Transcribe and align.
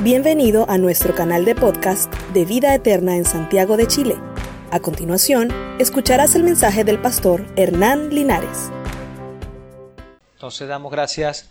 Bienvenido 0.00 0.68
a 0.68 0.76
nuestro 0.76 1.14
canal 1.14 1.44
de 1.44 1.54
podcast 1.54 2.12
de 2.34 2.44
Vida 2.44 2.74
Eterna 2.74 3.16
en 3.16 3.24
Santiago 3.24 3.76
de 3.76 3.86
Chile. 3.86 4.16
A 4.72 4.80
continuación, 4.80 5.50
escucharás 5.78 6.34
el 6.34 6.42
mensaje 6.42 6.82
del 6.82 7.00
pastor 7.00 7.46
Hernán 7.56 8.10
Linares. 8.10 8.70
Entonces 10.34 10.68
damos 10.68 10.90
gracias 10.90 11.48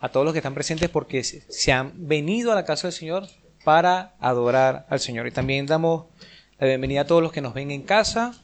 a 0.00 0.08
todos 0.08 0.24
los 0.24 0.32
que 0.32 0.38
están 0.38 0.54
presentes 0.54 0.88
porque 0.88 1.22
se 1.22 1.72
han 1.72 1.92
venido 2.08 2.50
a 2.50 2.54
la 2.54 2.64
casa 2.64 2.88
del 2.88 2.94
Señor 2.94 3.26
para 3.62 4.14
adorar 4.20 4.86
al 4.88 4.98
Señor. 4.98 5.26
Y 5.26 5.30
también 5.30 5.66
damos 5.66 6.06
la 6.58 6.68
bienvenida 6.68 7.02
a 7.02 7.06
todos 7.06 7.22
los 7.22 7.30
que 7.30 7.42
nos 7.42 7.52
ven 7.52 7.70
en 7.70 7.82
casa, 7.82 8.34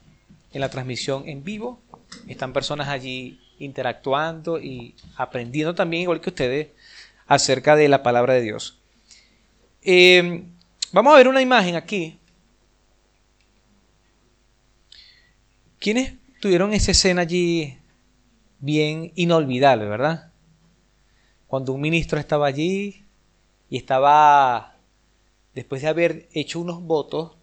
en 0.53 0.61
la 0.61 0.69
transmisión 0.69 1.27
en 1.27 1.43
vivo. 1.43 1.80
Están 2.29 2.53
personas 2.53 2.89
allí 2.89 3.41
interactuando 3.59 4.61
y 4.61 4.95
aprendiendo 5.17 5.75
también, 5.75 6.03
igual 6.03 6.21
que 6.21 6.30
ustedes, 6.30 6.69
acerca 7.27 7.77
de 7.77 7.89
la 7.89 8.03
palabra 8.03 8.35
de 8.35 8.43
Dios. 8.43 8.78
Eh, 9.83 10.45
vamos 10.93 11.14
a 11.14 11.17
ver 11.17 11.29
una 11.29 11.41
imagen 11.41 11.77
aquí. 11.77 12.19
¿Quiénes 15.79 16.14
tuvieron 16.41 16.73
esa 16.73 16.91
escena 16.91 17.23
allí 17.23 17.79
bien 18.59 19.13
inolvidable, 19.14 19.85
verdad? 19.85 20.33
Cuando 21.46 21.72
un 21.72 21.81
ministro 21.81 22.19
estaba 22.19 22.46
allí 22.46 23.05
y 23.71 23.77
estaba, 23.77 24.75
después 25.55 25.83
de 25.83 25.89
haber 25.89 26.29
hecho 26.33 26.61
unos 26.61 26.83
votos, 26.83 27.36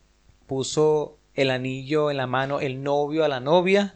puso 0.48 1.18
el 1.34 1.50
anillo 1.50 2.12
en 2.12 2.18
la 2.18 2.28
mano 2.28 2.60
el 2.60 2.84
novio 2.84 3.24
a 3.24 3.28
la 3.28 3.40
novia 3.40 3.96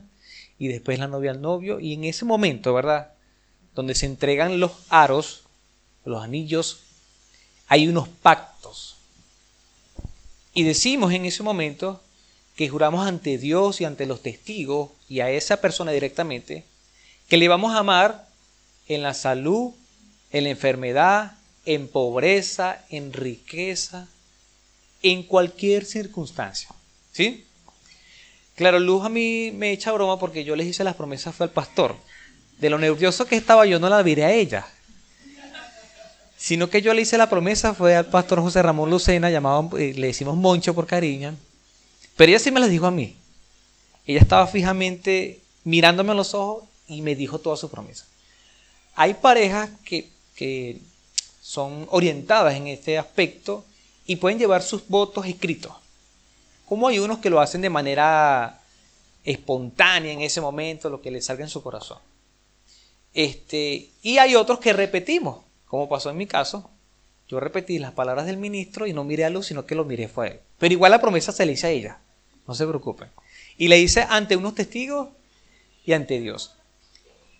y 0.58 0.68
después 0.68 1.00
la 1.00 1.08
novia 1.08 1.32
al 1.32 1.42
novio. 1.42 1.80
Y 1.80 1.94
en 1.94 2.06
ese 2.06 2.26
momento, 2.26 2.74
¿verdad? 2.74 3.14
Donde 3.76 3.96
se 3.96 4.06
entregan 4.06 4.60
los 4.60 4.72
aros, 4.90 5.44
los 6.06 6.24
anillos 6.24 6.89
hay 7.70 7.88
unos 7.88 8.10
pactos. 8.10 8.98
Y 10.54 10.64
decimos 10.64 11.14
en 11.14 11.26
ese 11.26 11.44
momento 11.44 12.02
que 12.56 12.68
juramos 12.68 13.08
ante 13.08 13.38
Dios 13.38 13.80
y 13.80 13.86
ante 13.86 14.08
los 14.08 14.22
testigos 14.22 14.90
y 15.08 15.22
a 15.22 15.30
esa 15.30 15.62
persona 15.62 15.92
directamente 15.92 16.66
que 17.30 17.38
le 17.38 17.48
vamos 17.48 17.74
a 17.74 17.80
amar 17.80 18.28
en 18.88 19.04
la 19.04 19.14
salud, 19.14 19.72
en 20.32 20.46
la 20.46 20.50
enfermedad, 20.50 21.34
en 21.66 21.88
pobreza, 21.88 22.84
en 22.90 23.14
riqueza, 23.14 24.08
en 25.04 25.22
cualquier 25.24 25.86
circunstancia. 25.86 26.70
¿Sí? 27.14 27.46
Claro, 28.56 28.80
Luz 28.80 29.06
a 29.06 29.10
mí 29.10 29.52
me 29.54 29.72
echa 29.72 29.92
broma 29.92 30.20
porque 30.20 30.44
yo 30.44 30.56
les 30.56 30.68
hice 30.68 30.84
las 30.84 30.96
promesas 30.96 31.36
fue 31.36 31.46
al 31.46 31.52
pastor. 31.52 31.96
De 32.58 32.72
lo 32.72 32.80
nervioso 32.80 33.26
que 33.26 33.38
estaba 33.38 33.68
yo 33.68 33.80
no 33.80 33.90
la 33.90 34.02
viré 34.02 34.26
a 34.26 34.34
ella 34.34 34.68
sino 36.40 36.70
que 36.70 36.82
yo 36.82 36.94
le 36.94 37.02
hice 37.02 37.18
la 37.18 37.30
promesa, 37.30 37.74
fue 37.74 37.98
al 37.98 38.06
pastor 38.06 38.40
José 38.40 38.62
Ramón 38.62 38.90
Lucena, 38.90 39.30
llamado, 39.30 39.78
eh, 39.78 39.94
le 39.94 40.08
decimos 40.08 40.38
Moncho 40.38 40.74
por 40.74 40.88
cariño, 40.88 41.36
pero 42.16 42.30
ella 42.30 42.40
sí 42.40 42.50
me 42.50 42.62
las 42.62 42.70
dijo 42.70 42.86
a 42.86 42.92
mí. 42.92 43.14
Ella 44.08 44.22
estaba 44.22 44.48
fijamente 44.48 45.42
mirándome 45.66 46.14
a 46.14 46.16
los 46.16 46.34
ojos 46.34 46.64
y 46.88 47.02
me 47.02 47.14
dijo 47.14 47.40
toda 47.40 47.58
su 47.58 47.70
promesa. 47.70 48.06
Hay 48.96 49.16
parejas 49.16 49.70
que, 49.84 50.10
que 50.34 50.80
son 51.42 51.86
orientadas 51.92 52.56
en 52.56 52.68
este 52.68 52.98
aspecto 52.98 53.66
y 54.06 54.16
pueden 54.16 54.40
llevar 54.40 54.64
sus 54.64 54.88
votos 54.88 55.26
escritos. 55.26 55.74
Como 56.66 56.88
hay 56.88 57.00
unos 57.00 57.20
que 57.20 57.30
lo 57.30 57.42
hacen 57.42 57.60
de 57.60 57.70
manera 57.70 58.62
espontánea 59.26 60.14
en 60.14 60.22
ese 60.22 60.40
momento, 60.40 60.90
lo 60.90 61.02
que 61.02 61.12
les 61.12 61.26
salga 61.26 61.44
en 61.44 61.50
su 61.50 61.62
corazón. 61.62 62.00
Este, 63.14 63.90
y 64.02 64.20
hay 64.20 64.36
otros 64.36 64.60
que 64.60 64.72
repetimos 64.72 65.49
como 65.70 65.88
pasó 65.88 66.10
en 66.10 66.18
mi 66.18 66.26
caso, 66.26 66.72
yo 67.28 67.40
repetí 67.40 67.78
las 67.78 67.92
palabras 67.92 68.26
del 68.26 68.38
ministro 68.38 68.88
y 68.88 68.94
no 68.94 69.04
miré 69.04 69.24
a 69.24 69.30
Luz, 69.30 69.46
sino 69.46 69.68
que 69.68 69.76
lo 69.76 69.86
miré 69.86 70.08
fue 70.08 70.26
a 70.26 70.32
él. 70.32 70.40
Pero 70.58 70.74
igual 70.74 70.92
la 70.92 71.00
promesa 71.00 71.32
se 71.32 71.46
le 71.46 71.52
hice 71.52 71.68
a 71.68 71.70
ella, 71.70 72.00
no 72.48 72.56
se 72.56 72.66
preocupen. 72.66 73.12
Y 73.56 73.68
le 73.68 73.78
hice 73.78 74.02
ante 74.10 74.36
unos 74.36 74.56
testigos 74.56 75.10
y 75.86 75.94
ante 75.94 76.20
Dios. 76.20 76.56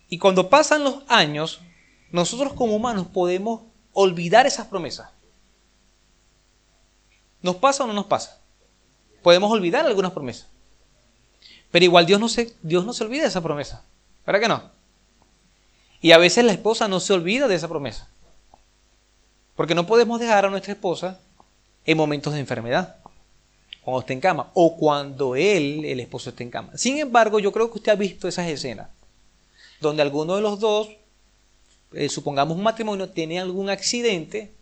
Y 0.10 0.20
cuando 0.20 0.48
pasan 0.48 0.84
los 0.84 1.02
años, 1.08 1.62
nosotros 2.12 2.54
como 2.54 2.76
humanos 2.76 3.08
podemos 3.08 3.62
olvidar 3.94 4.46
esas 4.46 4.68
promesas. 4.68 5.10
¿Nos 7.42 7.56
pasa 7.56 7.84
o 7.84 7.88
no 7.88 7.94
nos 7.94 8.06
pasa? 8.06 8.40
Podemos 9.24 9.52
olvidar 9.52 9.88
algunas 9.88 10.12
promesas. 10.12 10.50
Pero 11.72 11.86
igual 11.86 12.06
Dios 12.06 12.20
no 12.20 12.30
se, 12.30 12.54
Dios 12.62 12.86
no 12.86 12.94
se 12.94 13.04
olvida 13.04 13.24
de 13.24 13.30
esa 13.30 13.42
promesa. 13.42 13.84
¿Verdad 14.24 14.40
que 14.40 14.48
no? 14.48 14.72
Y 16.00 16.12
a 16.12 16.20
veces 16.20 16.46
la 16.46 16.52
esposa 16.52 16.88
no 16.88 17.00
se 17.00 17.14
olvida 17.14 17.48
de 17.48 17.56
esa 17.56 17.68
promesa. 17.68 18.08
Porque 19.60 19.76
no 19.76 19.86
podemos 19.86 20.22
dejar 20.22 20.46
a 20.46 20.50
nuestra 20.50 20.72
esposa 20.72 21.20
en 21.86 21.98
momentos 21.98 22.32
de 22.32 22.40
enfermedad, 22.40 22.96
cuando 23.82 24.00
esté 24.00 24.14
en 24.14 24.22
cama, 24.22 24.52
o 24.54 24.78
cuando 24.78 25.36
él, 25.36 25.84
el 25.84 26.00
esposo, 26.00 26.30
esté 26.30 26.44
en 26.44 26.50
cama. 26.50 26.78
Sin 26.78 26.98
embargo, 26.98 27.40
yo 27.40 27.52
creo 27.52 27.70
que 27.70 27.80
usted 27.80 27.92
ha 27.92 27.96
visto 27.96 28.30
esas 28.30 28.48
escenas, 28.48 28.88
donde 29.82 30.02
alguno 30.02 30.38
de 30.38 30.42
los 30.42 30.62
dos, 30.62 30.88
eh, 31.92 32.08
supongamos 32.08 32.56
un 32.56 32.64
matrimonio, 32.64 33.10
tiene 33.10 33.38
algún 33.38 33.70
accidente 33.70 34.54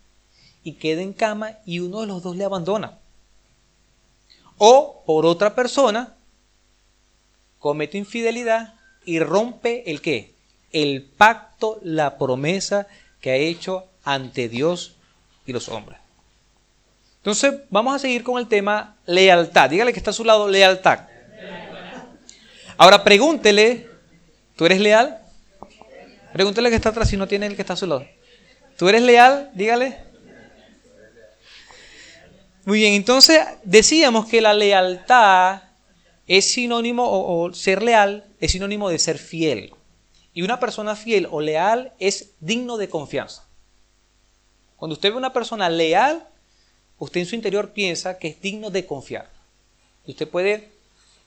y 0.64 0.72
queda 0.72 1.00
en 1.00 1.12
cama 1.12 1.58
y 1.64 1.78
uno 1.78 2.00
de 2.00 2.08
los 2.08 2.20
dos 2.24 2.34
le 2.34 2.42
abandona. 2.42 2.98
O 4.56 5.04
por 5.06 5.26
otra 5.26 5.54
persona, 5.54 6.16
comete 7.60 7.98
infidelidad 7.98 8.74
y 9.04 9.20
rompe 9.20 9.92
el 9.92 10.02
qué? 10.02 10.34
El 10.72 11.04
pacto, 11.04 11.78
la 11.84 12.18
promesa 12.18 12.88
que 13.20 13.30
ha 13.30 13.36
hecho 13.36 13.86
ante 14.08 14.48
Dios 14.48 14.96
y 15.46 15.52
los 15.52 15.68
hombres. 15.68 15.98
Entonces, 17.18 17.54
vamos 17.68 17.94
a 17.94 17.98
seguir 17.98 18.22
con 18.22 18.38
el 18.38 18.48
tema 18.48 18.96
lealtad. 19.04 19.68
Dígale 19.68 19.92
que 19.92 19.98
está 19.98 20.10
a 20.10 20.14
su 20.14 20.24
lado, 20.24 20.48
lealtad. 20.48 21.00
Ahora 22.78 23.04
pregúntele, 23.04 23.86
¿tú 24.56 24.64
eres 24.64 24.80
leal? 24.80 25.18
Pregúntele 26.32 26.70
que 26.70 26.76
está 26.76 26.88
atrás 26.88 27.08
si 27.08 27.16
no 27.16 27.26
tiene 27.26 27.46
el 27.46 27.56
que 27.56 27.62
está 27.62 27.74
a 27.74 27.76
su 27.76 27.86
lado. 27.86 28.06
¿Tú 28.78 28.88
eres 28.88 29.02
leal? 29.02 29.50
Dígale. 29.54 29.98
Muy 32.64 32.78
bien, 32.78 32.94
entonces 32.94 33.40
decíamos 33.64 34.26
que 34.26 34.40
la 34.40 34.54
lealtad 34.54 35.62
es 36.26 36.50
sinónimo, 36.50 37.04
o, 37.06 37.52
ser 37.52 37.82
leal 37.82 38.24
es 38.40 38.52
sinónimo 38.52 38.88
de 38.88 38.98
ser 38.98 39.18
fiel. 39.18 39.72
Y 40.32 40.42
una 40.42 40.60
persona 40.60 40.94
fiel 40.94 41.26
o 41.30 41.40
leal 41.40 41.92
es 41.98 42.30
digno 42.40 42.76
de 42.76 42.88
confianza. 42.88 43.47
Cuando 44.78 44.94
usted 44.94 45.10
ve 45.10 45.16
una 45.16 45.32
persona 45.32 45.68
leal, 45.68 46.26
usted 46.98 47.20
en 47.20 47.26
su 47.26 47.34
interior 47.34 47.72
piensa 47.72 48.16
que 48.16 48.28
es 48.28 48.40
digno 48.40 48.70
de 48.70 48.86
confiar. 48.86 49.28
Y 50.06 50.12
usted 50.12 50.28
puede 50.28 50.70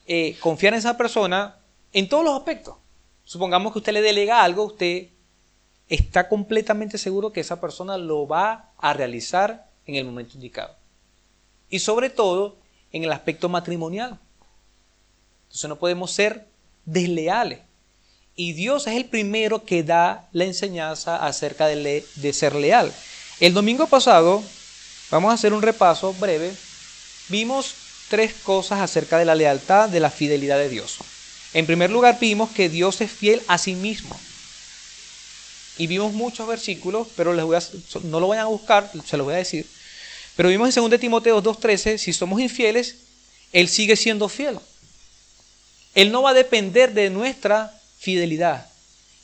eh, 0.07 0.37
confiar 0.39 0.73
en 0.73 0.79
esa 0.79 0.97
persona 0.97 1.57
en 1.91 2.07
todos 2.07 2.23
los 2.23 2.35
aspectos. 2.35 2.75
Supongamos 3.25 3.73
que 3.73 3.79
usted 3.79 3.93
le 3.93 4.01
delega 4.01 4.41
algo, 4.41 4.63
usted 4.63 5.09
está 5.89 6.29
completamente 6.29 6.97
seguro 6.97 7.33
que 7.33 7.41
esa 7.41 7.59
persona 7.59 7.97
lo 7.97 8.25
va 8.25 8.71
a 8.77 8.93
realizar 8.93 9.69
en 9.85 9.95
el 9.95 10.05
momento 10.05 10.35
indicado. 10.35 10.73
Y 11.69 11.79
sobre 11.79 12.09
todo 12.09 12.55
en 12.93 13.03
el 13.03 13.11
aspecto 13.11 13.49
matrimonial. 13.49 14.17
Entonces 15.43 15.67
no 15.67 15.77
podemos 15.77 16.11
ser 16.11 16.47
desleales. 16.85 17.59
Y 18.35 18.53
Dios 18.53 18.87
es 18.87 18.95
el 18.95 19.05
primero 19.05 19.65
que 19.65 19.83
da 19.83 20.29
la 20.31 20.45
enseñanza 20.45 21.25
acerca 21.25 21.67
de, 21.67 22.05
de 22.15 22.33
ser 22.33 22.55
leal. 22.55 22.93
El 23.41 23.55
domingo 23.55 23.87
pasado, 23.87 24.43
vamos 25.09 25.31
a 25.31 25.33
hacer 25.33 25.51
un 25.51 25.63
repaso 25.63 26.13
breve, 26.13 26.53
vimos 27.27 27.73
tres 28.07 28.35
cosas 28.35 28.81
acerca 28.81 29.17
de 29.17 29.25
la 29.25 29.33
lealtad, 29.33 29.89
de 29.89 29.99
la 29.99 30.11
fidelidad 30.11 30.59
de 30.59 30.69
Dios. 30.69 30.97
En 31.55 31.65
primer 31.65 31.89
lugar, 31.89 32.19
vimos 32.19 32.51
que 32.51 32.69
Dios 32.69 33.01
es 33.01 33.09
fiel 33.09 33.41
a 33.47 33.57
sí 33.57 33.73
mismo. 33.73 34.15
Y 35.79 35.87
vimos 35.87 36.13
muchos 36.13 36.47
versículos, 36.47 37.07
pero 37.15 37.33
no 37.33 38.19
lo 38.19 38.27
vayan 38.27 38.45
a 38.45 38.49
buscar, 38.49 38.91
se 39.07 39.17
los 39.17 39.25
voy 39.25 39.33
a 39.33 39.37
decir. 39.37 39.65
Pero 40.35 40.49
vimos 40.49 40.77
en 40.77 40.87
2 40.87 40.99
Timoteo 40.99 41.41
2.13, 41.41 41.97
si 41.97 42.13
somos 42.13 42.39
infieles, 42.39 42.97
Él 43.53 43.69
sigue 43.69 43.95
siendo 43.95 44.29
fiel. 44.29 44.59
Él 45.95 46.11
no 46.11 46.21
va 46.21 46.29
a 46.29 46.35
depender 46.35 46.93
de 46.93 47.09
nuestra 47.09 47.73
fidelidad. 47.97 48.69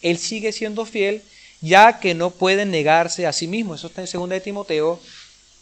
Él 0.01 0.17
sigue 0.17 0.51
siendo 0.53 0.85
fiel 0.87 1.21
ya 1.61 1.99
que 1.99 2.13
no 2.13 2.31
pueden 2.31 2.71
negarse 2.71 3.27
a 3.27 3.33
sí 3.33 3.47
mismos. 3.47 3.79
Eso 3.79 3.87
está 3.87 4.01
en 4.01 4.09
2 4.11 4.29
de 4.29 4.41
Timoteo 4.41 4.99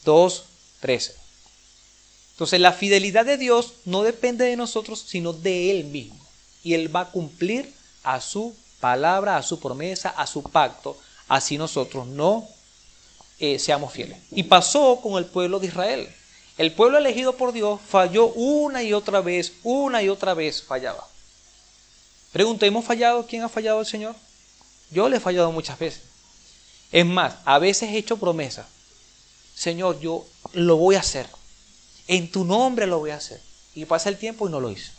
2.13. 0.06 1.12
Entonces 2.32 2.60
la 2.60 2.74
fidelidad 2.74 3.26
de 3.26 3.38
Dios 3.38 3.76
no 3.86 4.04
depende 4.04 4.46
de 4.46 4.58
nosotros, 4.58 5.04
sino 5.08 5.32
de 5.34 5.72
Él 5.72 5.86
mismo. 5.86 6.20
Y 6.64 6.74
Él 6.74 6.94
va 6.94 7.02
a 7.02 7.12
cumplir 7.12 7.74
a 8.04 8.20
su 8.20 8.56
palabra, 8.80 9.38
a 9.38 9.44
su 9.44 9.60
promesa, 9.60 10.10
a 10.10 10.28
su 10.28 10.44
pacto, 10.44 10.98
así 11.28 11.58
nosotros 11.58 12.06
no 12.08 12.48
eh, 13.40 13.58
seamos 13.58 13.94
fieles. 13.94 14.18
Y 14.32 14.44
pasó 14.44 15.00
con 15.02 15.18
el 15.18 15.26
pueblo 15.26 15.60
de 15.60 15.68
Israel. 15.68 16.10
El 16.58 16.72
pueblo 16.72 16.98
elegido 16.98 17.36
por 17.36 17.52
Dios 17.52 17.80
falló 17.86 18.28
una 18.28 18.84
y 18.84 18.94
otra 18.94 19.22
vez, 19.22 19.54
una 19.64 20.02
y 20.04 20.10
otra 20.10 20.34
vez 20.34 20.62
fallaba. 20.62 21.08
Pregunta, 22.32 22.66
¿hemos 22.66 22.86
fallado? 22.86 23.26
¿Quién 23.26 23.44
ha 23.44 23.50
fallado 23.50 23.80
el 23.80 23.86
Señor? 23.86 24.16
Yo 24.92 25.10
le 25.10 25.18
he 25.18 25.20
fallado 25.20 25.52
muchas 25.52 25.78
veces. 25.80 26.02
Es 26.92 27.06
más, 27.06 27.36
a 27.46 27.60
veces 27.60 27.90
he 27.90 27.98
hecho 27.98 28.18
promesas 28.18 28.68
Señor, 29.56 30.00
yo 30.02 30.26
lo 30.54 30.76
voy 30.76 30.96
a 30.96 31.00
hacer. 31.00 31.28
En 32.08 32.30
tu 32.30 32.44
nombre 32.44 32.86
lo 32.86 33.00
voy 33.00 33.12
a 33.12 33.16
hacer. 33.16 33.42
Y 33.74 33.86
pasa 33.86 34.10
el 34.10 34.18
tiempo 34.18 34.48
y 34.48 34.52
no 34.52 34.60
lo 34.60 34.70
hice. 34.70 34.92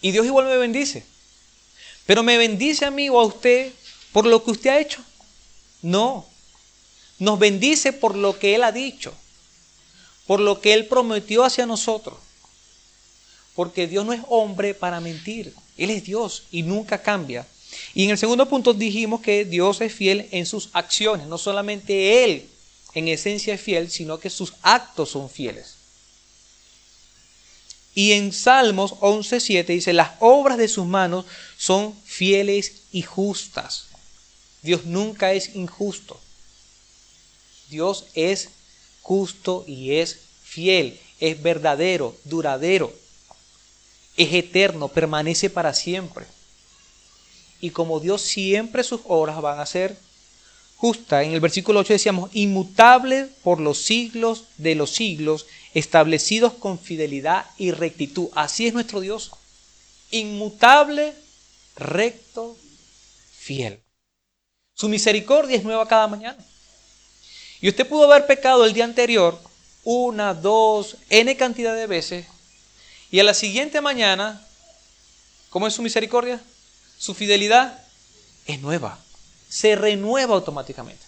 Y 0.00 0.12
Dios 0.12 0.24
igual 0.24 0.46
me 0.46 0.56
bendice. 0.56 1.04
Pero 2.06 2.22
me 2.22 2.38
bendice 2.38 2.84
a 2.84 2.90
mí 2.90 3.08
o 3.08 3.18
a 3.20 3.24
usted 3.24 3.72
por 4.12 4.26
lo 4.26 4.44
que 4.44 4.52
usted 4.52 4.70
ha 4.70 4.78
hecho. 4.78 5.02
No. 5.82 6.24
Nos 7.18 7.38
bendice 7.38 7.92
por 7.92 8.14
lo 8.14 8.38
que 8.38 8.54
Él 8.54 8.62
ha 8.62 8.72
dicho. 8.72 9.12
Por 10.26 10.38
lo 10.40 10.60
que 10.60 10.72
Él 10.72 10.86
prometió 10.86 11.44
hacia 11.44 11.66
nosotros. 11.66 12.16
Porque 13.54 13.88
Dios 13.88 14.06
no 14.06 14.12
es 14.12 14.20
hombre 14.28 14.74
para 14.74 15.00
mentir. 15.00 15.52
Él 15.76 15.90
es 15.90 16.04
Dios 16.04 16.44
y 16.52 16.62
nunca 16.62 17.02
cambia. 17.02 17.46
Y 17.94 18.04
en 18.04 18.10
el 18.10 18.18
segundo 18.18 18.48
punto 18.48 18.74
dijimos 18.74 19.20
que 19.20 19.44
Dios 19.44 19.80
es 19.80 19.92
fiel 19.92 20.28
en 20.30 20.46
sus 20.46 20.70
acciones. 20.72 21.26
No 21.26 21.38
solamente 21.38 22.24
Él 22.24 22.48
en 22.94 23.08
esencia 23.08 23.54
es 23.54 23.60
fiel, 23.60 23.90
sino 23.90 24.18
que 24.18 24.30
sus 24.30 24.54
actos 24.62 25.10
son 25.10 25.28
fieles. 25.28 25.74
Y 27.94 28.12
en 28.12 28.32
Salmos 28.32 28.92
11.7 28.92 29.66
dice, 29.66 29.92
las 29.92 30.12
obras 30.20 30.58
de 30.58 30.68
sus 30.68 30.86
manos 30.86 31.24
son 31.56 31.94
fieles 32.04 32.82
y 32.92 33.02
justas. 33.02 33.86
Dios 34.62 34.84
nunca 34.84 35.32
es 35.32 35.54
injusto. 35.54 36.20
Dios 37.70 38.06
es 38.14 38.50
justo 39.00 39.64
y 39.66 39.92
es 39.92 40.18
fiel, 40.42 41.00
es 41.20 41.42
verdadero, 41.42 42.16
duradero, 42.24 42.94
es 44.16 44.32
eterno, 44.32 44.88
permanece 44.88 45.50
para 45.50 45.74
siempre. 45.74 46.26
Y 47.66 47.70
como 47.70 47.98
Dios 47.98 48.22
siempre 48.22 48.84
sus 48.84 49.00
obras 49.08 49.42
van 49.42 49.58
a 49.58 49.66
ser 49.66 49.96
justas, 50.76 51.24
en 51.24 51.32
el 51.32 51.40
versículo 51.40 51.80
8 51.80 51.94
decíamos, 51.94 52.30
inmutable 52.32 53.26
por 53.42 53.58
los 53.58 53.78
siglos 53.78 54.44
de 54.56 54.76
los 54.76 54.92
siglos, 54.92 55.46
establecidos 55.74 56.52
con 56.52 56.78
fidelidad 56.78 57.44
y 57.58 57.72
rectitud. 57.72 58.28
Así 58.36 58.68
es 58.68 58.72
nuestro 58.72 59.00
Dios. 59.00 59.32
Inmutable, 60.12 61.12
recto, 61.74 62.56
fiel. 63.36 63.80
Su 64.72 64.88
misericordia 64.88 65.56
es 65.56 65.64
nueva 65.64 65.88
cada 65.88 66.06
mañana. 66.06 66.38
Y 67.60 67.68
usted 67.68 67.88
pudo 67.88 68.04
haber 68.04 68.28
pecado 68.28 68.64
el 68.64 68.74
día 68.74 68.84
anterior 68.84 69.36
una, 69.82 70.34
dos, 70.34 70.98
n 71.10 71.36
cantidad 71.36 71.74
de 71.74 71.88
veces. 71.88 72.26
Y 73.10 73.18
a 73.18 73.24
la 73.24 73.34
siguiente 73.34 73.80
mañana, 73.80 74.40
¿cómo 75.50 75.66
es 75.66 75.74
su 75.74 75.82
misericordia? 75.82 76.40
Su 76.98 77.14
fidelidad 77.14 77.78
es 78.46 78.60
nueva. 78.60 78.98
Se 79.48 79.76
renueva 79.76 80.34
automáticamente. 80.34 81.04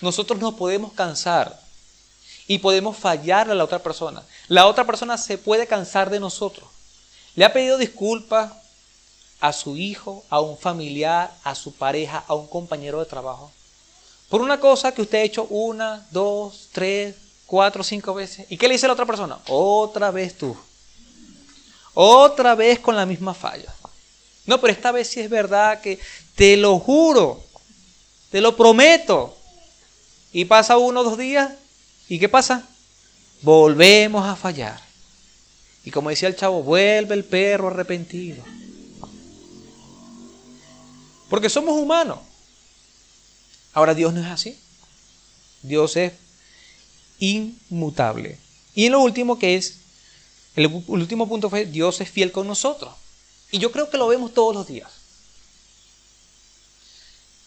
Nosotros 0.00 0.38
no 0.38 0.56
podemos 0.56 0.92
cansar 0.92 1.60
y 2.46 2.58
podemos 2.58 2.96
fallar 2.96 3.50
a 3.50 3.54
la 3.54 3.64
otra 3.64 3.80
persona. 3.80 4.22
La 4.48 4.66
otra 4.66 4.84
persona 4.84 5.18
se 5.18 5.38
puede 5.38 5.66
cansar 5.66 6.10
de 6.10 6.20
nosotros. 6.20 6.68
Le 7.34 7.44
ha 7.44 7.52
pedido 7.52 7.78
disculpas 7.78 8.52
a 9.40 9.52
su 9.52 9.76
hijo, 9.76 10.24
a 10.30 10.40
un 10.40 10.58
familiar, 10.58 11.32
a 11.44 11.54
su 11.54 11.72
pareja, 11.72 12.24
a 12.26 12.34
un 12.34 12.46
compañero 12.46 12.98
de 12.98 13.06
trabajo. 13.06 13.52
Por 14.28 14.40
una 14.40 14.60
cosa 14.60 14.92
que 14.92 15.02
usted 15.02 15.18
ha 15.18 15.22
hecho 15.22 15.44
una, 15.44 16.06
dos, 16.10 16.68
tres, 16.72 17.14
cuatro, 17.46 17.82
cinco 17.82 18.14
veces. 18.14 18.46
¿Y 18.50 18.56
qué 18.56 18.68
le 18.68 18.74
dice 18.74 18.86
la 18.86 18.92
otra 18.92 19.06
persona? 19.06 19.38
Otra 19.48 20.10
vez 20.10 20.36
tú. 20.36 20.56
Otra 21.94 22.54
vez 22.54 22.78
con 22.78 22.94
la 22.94 23.06
misma 23.06 23.34
falla. 23.34 23.74
No, 24.48 24.60
pero 24.60 24.72
esta 24.72 24.90
vez 24.90 25.06
sí 25.06 25.20
es 25.20 25.30
verdad 25.30 25.80
que 25.80 26.00
te 26.34 26.56
lo 26.56 26.80
juro, 26.80 27.40
te 28.32 28.40
lo 28.40 28.56
prometo. 28.56 29.36
Y 30.32 30.46
pasa 30.46 30.76
uno 30.76 31.00
o 31.00 31.04
dos 31.04 31.16
días 31.16 31.52
¿Y 32.08 32.18
qué 32.18 32.28
pasa? 32.28 32.66
Volvemos 33.42 34.26
a 34.26 34.34
fallar. 34.34 34.80
Y 35.84 35.90
como 35.90 36.10
decía 36.10 36.28
el 36.28 36.36
chavo, 36.36 36.62
vuelve 36.62 37.14
el 37.14 37.24
perro 37.24 37.68
arrepentido. 37.68 38.42
Porque 41.28 41.50
somos 41.50 41.76
humanos. 41.78 42.18
Ahora 43.74 43.94
Dios 43.94 44.14
no 44.14 44.20
es 44.20 44.26
así. 44.26 44.58
Dios 45.62 45.96
es 45.96 46.14
inmutable. 47.18 48.38
Y 48.74 48.86
en 48.86 48.92
lo 48.92 49.00
último 49.00 49.38
que 49.38 49.56
es, 49.56 49.80
el 50.56 50.66
último 50.86 51.28
punto 51.28 51.50
fue, 51.50 51.66
Dios 51.66 52.00
es 52.00 52.10
fiel 52.10 52.32
con 52.32 52.46
nosotros. 52.46 52.94
Y 53.50 53.58
yo 53.58 53.72
creo 53.72 53.88
que 53.88 53.96
lo 53.96 54.08
vemos 54.08 54.34
todos 54.34 54.54
los 54.54 54.66
días. 54.66 54.90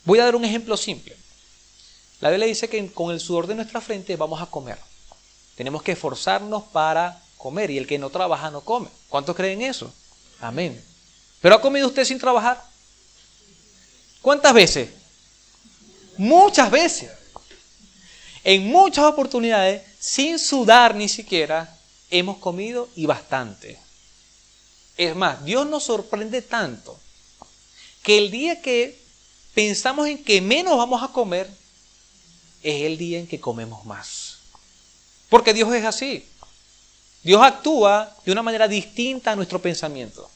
Voy 0.03 0.19
a 0.19 0.25
dar 0.25 0.35
un 0.35 0.45
ejemplo 0.45 0.75
simple. 0.77 1.15
La 2.21 2.29
Biblia 2.29 2.47
dice 2.47 2.69
que 2.69 2.91
con 2.91 3.11
el 3.11 3.19
sudor 3.19 3.47
de 3.47 3.55
nuestra 3.55 3.81
frente 3.81 4.15
vamos 4.15 4.41
a 4.41 4.47
comer. 4.47 4.77
Tenemos 5.55 5.83
que 5.83 5.91
esforzarnos 5.91 6.63
para 6.63 7.21
comer 7.37 7.71
y 7.71 7.77
el 7.77 7.87
que 7.87 7.99
no 7.99 8.09
trabaja 8.09 8.49
no 8.51 8.61
come. 8.61 8.89
¿Cuántos 9.09 9.35
creen 9.35 9.61
eso? 9.61 9.93
Amén. 10.39 10.83
¿Pero 11.41 11.55
ha 11.55 11.61
comido 11.61 11.87
usted 11.87 12.05
sin 12.05 12.19
trabajar? 12.19 12.63
¿Cuántas 14.21 14.53
veces? 14.53 14.89
Muchas 16.17 16.69
veces. 16.69 17.11
En 18.43 18.67
muchas 18.67 19.05
oportunidades, 19.05 19.83
sin 19.99 20.39
sudar 20.39 20.95
ni 20.95 21.09
siquiera, 21.09 21.75
hemos 22.09 22.37
comido 22.37 22.89
y 22.95 23.05
bastante. 23.05 23.79
Es 24.97 25.15
más, 25.15 25.43
Dios 25.43 25.67
nos 25.67 25.83
sorprende 25.83 26.41
tanto 26.41 26.99
que 28.03 28.17
el 28.17 28.31
día 28.31 28.61
que 28.61 28.99
pensamos 29.53 30.07
en 30.07 30.23
que 30.23 30.41
menos 30.41 30.77
vamos 30.77 31.03
a 31.03 31.09
comer, 31.09 31.49
es 32.63 32.81
el 32.83 32.97
día 32.97 33.19
en 33.19 33.27
que 33.27 33.39
comemos 33.39 33.85
más. 33.85 34.37
Porque 35.29 35.53
Dios 35.53 35.73
es 35.73 35.85
así. 35.85 36.25
Dios 37.23 37.41
actúa 37.41 38.15
de 38.25 38.31
una 38.31 38.43
manera 38.43 38.67
distinta 38.67 39.31
a 39.31 39.35
nuestro 39.35 39.61
pensamiento. 39.61 40.29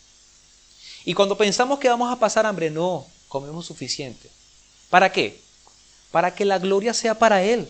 Y 1.03 1.13
cuando 1.13 1.37
pensamos 1.37 1.79
que 1.79 1.89
vamos 1.89 2.11
a 2.11 2.19
pasar 2.19 2.45
hambre, 2.45 2.69
no, 2.69 3.05
comemos 3.27 3.65
suficiente. 3.65 4.29
¿Para 4.89 5.11
qué? 5.11 5.39
Para 6.11 6.33
que 6.33 6.45
la 6.45 6.59
gloria 6.59 6.93
sea 6.93 7.17
para 7.17 7.43
Él. 7.43 7.69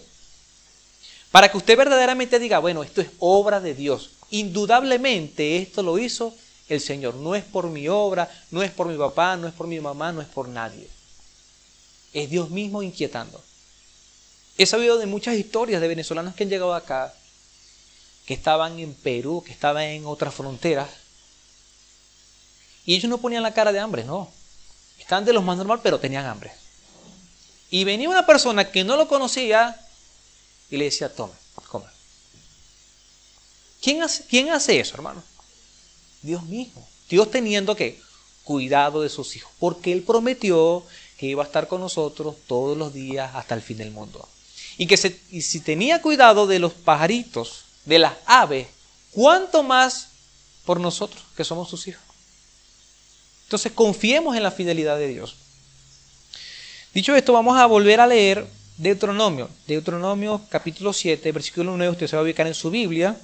Para 1.31 1.49
que 1.49 1.57
usted 1.57 1.77
verdaderamente 1.77 2.39
diga, 2.39 2.59
bueno, 2.59 2.83
esto 2.83 3.01
es 3.01 3.09
obra 3.19 3.59
de 3.59 3.73
Dios. 3.73 4.11
Indudablemente 4.29 5.57
esto 5.57 5.83
lo 5.83 5.97
hizo 5.97 6.33
el 6.69 6.81
Señor. 6.81 7.15
No 7.15 7.35
es 7.35 7.43
por 7.43 7.69
mi 7.69 7.87
obra, 7.87 8.29
no 8.51 8.63
es 8.63 8.71
por 8.71 8.87
mi 8.87 8.97
papá, 8.97 9.37
no 9.37 9.47
es 9.47 9.53
por 9.53 9.67
mi 9.67 9.79
mamá, 9.79 10.11
no 10.11 10.21
es 10.21 10.27
por 10.27 10.47
nadie. 10.47 10.87
Es 12.13 12.29
Dios 12.29 12.49
mismo 12.49 12.81
inquietando. 12.81 13.43
He 14.57 14.65
sabido 14.65 14.97
de 14.97 15.05
muchas 15.05 15.35
historias 15.35 15.81
de 15.81 15.87
venezolanos 15.87 16.33
que 16.33 16.43
han 16.43 16.49
llegado 16.49 16.73
acá, 16.73 17.13
que 18.25 18.33
estaban 18.33 18.79
en 18.79 18.93
Perú, 18.93 19.43
que 19.45 19.51
estaban 19.51 19.83
en 19.83 20.05
otras 20.05 20.33
fronteras, 20.33 20.89
y 22.85 22.95
ellos 22.95 23.09
no 23.09 23.17
ponían 23.17 23.43
la 23.43 23.53
cara 23.53 23.71
de 23.71 23.79
hambre, 23.79 24.03
no. 24.03 24.31
Estaban 24.99 25.25
de 25.25 25.33
los 25.33 25.43
más 25.43 25.57
normal, 25.57 25.81
pero 25.83 25.99
tenían 25.99 26.25
hambre. 26.25 26.51
Y 27.69 27.83
venía 27.83 28.09
una 28.09 28.25
persona 28.25 28.71
que 28.71 28.83
no 28.83 28.95
lo 28.95 29.07
conocía 29.07 29.79
y 30.69 30.77
le 30.77 30.85
decía, 30.85 31.13
toma, 31.13 31.33
coma. 31.67 31.91
¿Quién 33.81 34.05
¿Quién 34.29 34.51
hace 34.51 34.79
eso, 34.79 34.95
hermano? 34.95 35.23
Dios 36.25 36.43
mismo. 36.43 36.87
Dios 37.09 37.29
teniendo 37.29 37.75
que 37.75 37.99
cuidado 38.43 39.01
de 39.01 39.09
sus 39.09 39.35
hijos, 39.35 39.51
porque 39.59 39.91
Él 39.91 40.03
prometió 40.03 40.83
que 41.17 41.27
iba 41.27 41.43
a 41.43 41.45
estar 41.45 41.67
con 41.67 41.81
nosotros 41.81 42.35
todos 42.47 42.77
los 42.77 42.93
días 42.93 43.31
hasta 43.35 43.55
el 43.55 43.61
fin 43.61 43.77
del 43.77 43.91
mundo. 43.91 44.27
Y 44.77 44.87
que 44.87 44.97
si 44.97 45.59
tenía 45.61 46.01
cuidado 46.01 46.47
de 46.47 46.59
los 46.59 46.73
pajaritos, 46.73 47.65
de 47.85 47.99
las 47.99 48.13
aves, 48.25 48.67
¿cuánto 49.11 49.63
más 49.63 50.09
por 50.65 50.79
nosotros 50.79 51.23
que 51.37 51.43
somos 51.45 51.69
sus 51.69 51.87
hijos? 51.87 52.03
Entonces 53.43 53.71
confiemos 53.71 54.35
en 54.35 54.43
la 54.43 54.51
fidelidad 54.51 54.97
de 54.97 55.07
Dios. 55.07 55.35
Dicho 56.93 57.15
esto, 57.15 57.33
vamos 57.33 57.57
a 57.57 57.65
volver 57.65 57.99
a 57.99 58.07
leer 58.07 58.47
Deuteronomio. 58.77 59.49
Deuteronomio 59.67 60.41
capítulo 60.49 60.91
7, 60.91 61.31
versículo 61.31 61.77
9, 61.77 61.91
usted 61.91 62.07
se 62.07 62.15
va 62.15 62.21
a 62.21 62.23
ubicar 62.25 62.47
en 62.47 62.53
su 62.53 62.69
Biblia. 62.69 63.17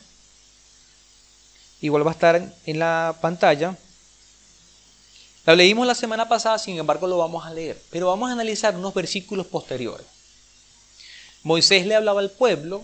Igual 1.82 2.06
va 2.06 2.12
a 2.12 2.14
estar 2.14 2.54
en 2.66 2.80
la 2.80 3.16
pantalla. 3.20 3.76
La 5.46 5.56
leímos 5.56 5.88
la 5.88 5.96
semana 5.96 6.30
pasada, 6.30 6.60
sin 6.60 6.78
embargo 6.78 7.08
lo 7.08 7.18
vamos 7.18 7.46
a 7.46 7.54
leer. 7.54 7.82
Pero 7.90 8.08
vamos 8.08 8.30
a 8.30 8.34
analizar 8.34 8.76
unos 8.76 8.94
versículos 8.94 9.48
posteriores. 9.48 10.06
Moisés 11.44 11.88
le 11.88 11.96
hablaba 11.96 12.20
al 12.20 12.30
pueblo 12.30 12.84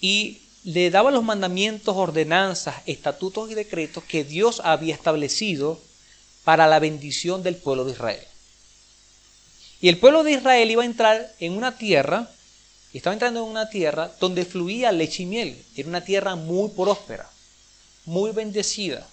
y 0.00 0.40
le 0.64 0.90
daba 0.90 1.10
los 1.10 1.22
mandamientos, 1.22 1.96
ordenanzas, 1.96 2.76
estatutos 2.86 3.50
y 3.50 3.54
decretos 3.54 4.04
que 4.04 4.24
Dios 4.24 4.60
había 4.64 4.94
establecido 4.94 5.78
para 6.44 6.66
la 6.66 6.78
bendición 6.78 7.42
del 7.42 7.56
pueblo 7.56 7.84
de 7.84 7.92
Israel. 7.92 8.26
Y 9.80 9.88
el 9.88 9.98
pueblo 9.98 10.24
de 10.24 10.32
Israel 10.32 10.70
iba 10.70 10.82
a 10.82 10.86
entrar 10.86 11.34
en 11.40 11.56
una 11.56 11.76
tierra, 11.76 12.30
estaba 12.96 13.12
entrando 13.12 13.40
en 13.40 13.50
una 13.50 13.68
tierra 13.68 14.10
donde 14.18 14.46
fluía 14.46 14.90
leche 14.92 15.24
y 15.24 15.26
miel. 15.26 15.62
Era 15.76 15.88
una 15.88 16.02
tierra 16.02 16.36
muy 16.36 16.70
próspera, 16.70 17.30
muy 18.06 18.32
bendecida. 18.32 19.06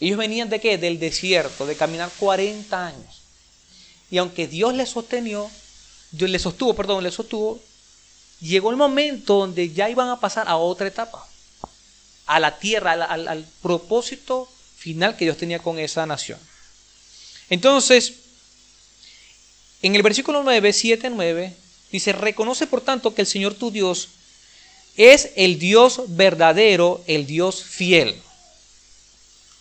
Ellos 0.00 0.16
venían 0.16 0.48
de 0.48 0.60
qué? 0.60 0.78
Del 0.78 0.98
desierto, 0.98 1.66
de 1.66 1.76
caminar 1.76 2.10
40 2.18 2.86
años. 2.86 3.22
Y 4.10 4.18
aunque 4.18 4.46
Dios 4.46 4.74
les 4.74 4.88
sostenió, 4.88 5.50
le 6.12 6.38
sostuvo, 6.38 6.74
perdón, 6.74 7.04
le 7.04 7.10
sostuvo, 7.10 7.60
llegó 8.40 8.70
el 8.70 8.76
momento 8.76 9.34
donde 9.34 9.70
ya 9.72 9.90
iban 9.90 10.08
a 10.08 10.20
pasar 10.20 10.48
a 10.48 10.56
otra 10.56 10.86
etapa, 10.86 11.28
a 12.26 12.40
la 12.40 12.58
tierra, 12.58 12.92
al, 12.92 13.28
al 13.28 13.46
propósito 13.60 14.48
final 14.76 15.16
que 15.16 15.26
Dios 15.26 15.36
tenía 15.36 15.58
con 15.58 15.78
esa 15.78 16.06
nación. 16.06 16.38
Entonces, 17.50 18.14
en 19.82 19.94
el 19.94 20.02
versículo 20.02 20.42
9, 20.42 20.72
7, 20.72 21.10
9, 21.10 21.54
dice, 21.90 22.12
reconoce 22.12 22.66
por 22.66 22.80
tanto 22.80 23.14
que 23.14 23.22
el 23.22 23.26
Señor 23.26 23.54
tu 23.54 23.70
Dios 23.70 24.08
es 24.96 25.30
el 25.36 25.58
Dios 25.58 26.02
verdadero, 26.08 27.02
el 27.06 27.26
Dios 27.26 27.62
fiel, 27.62 28.20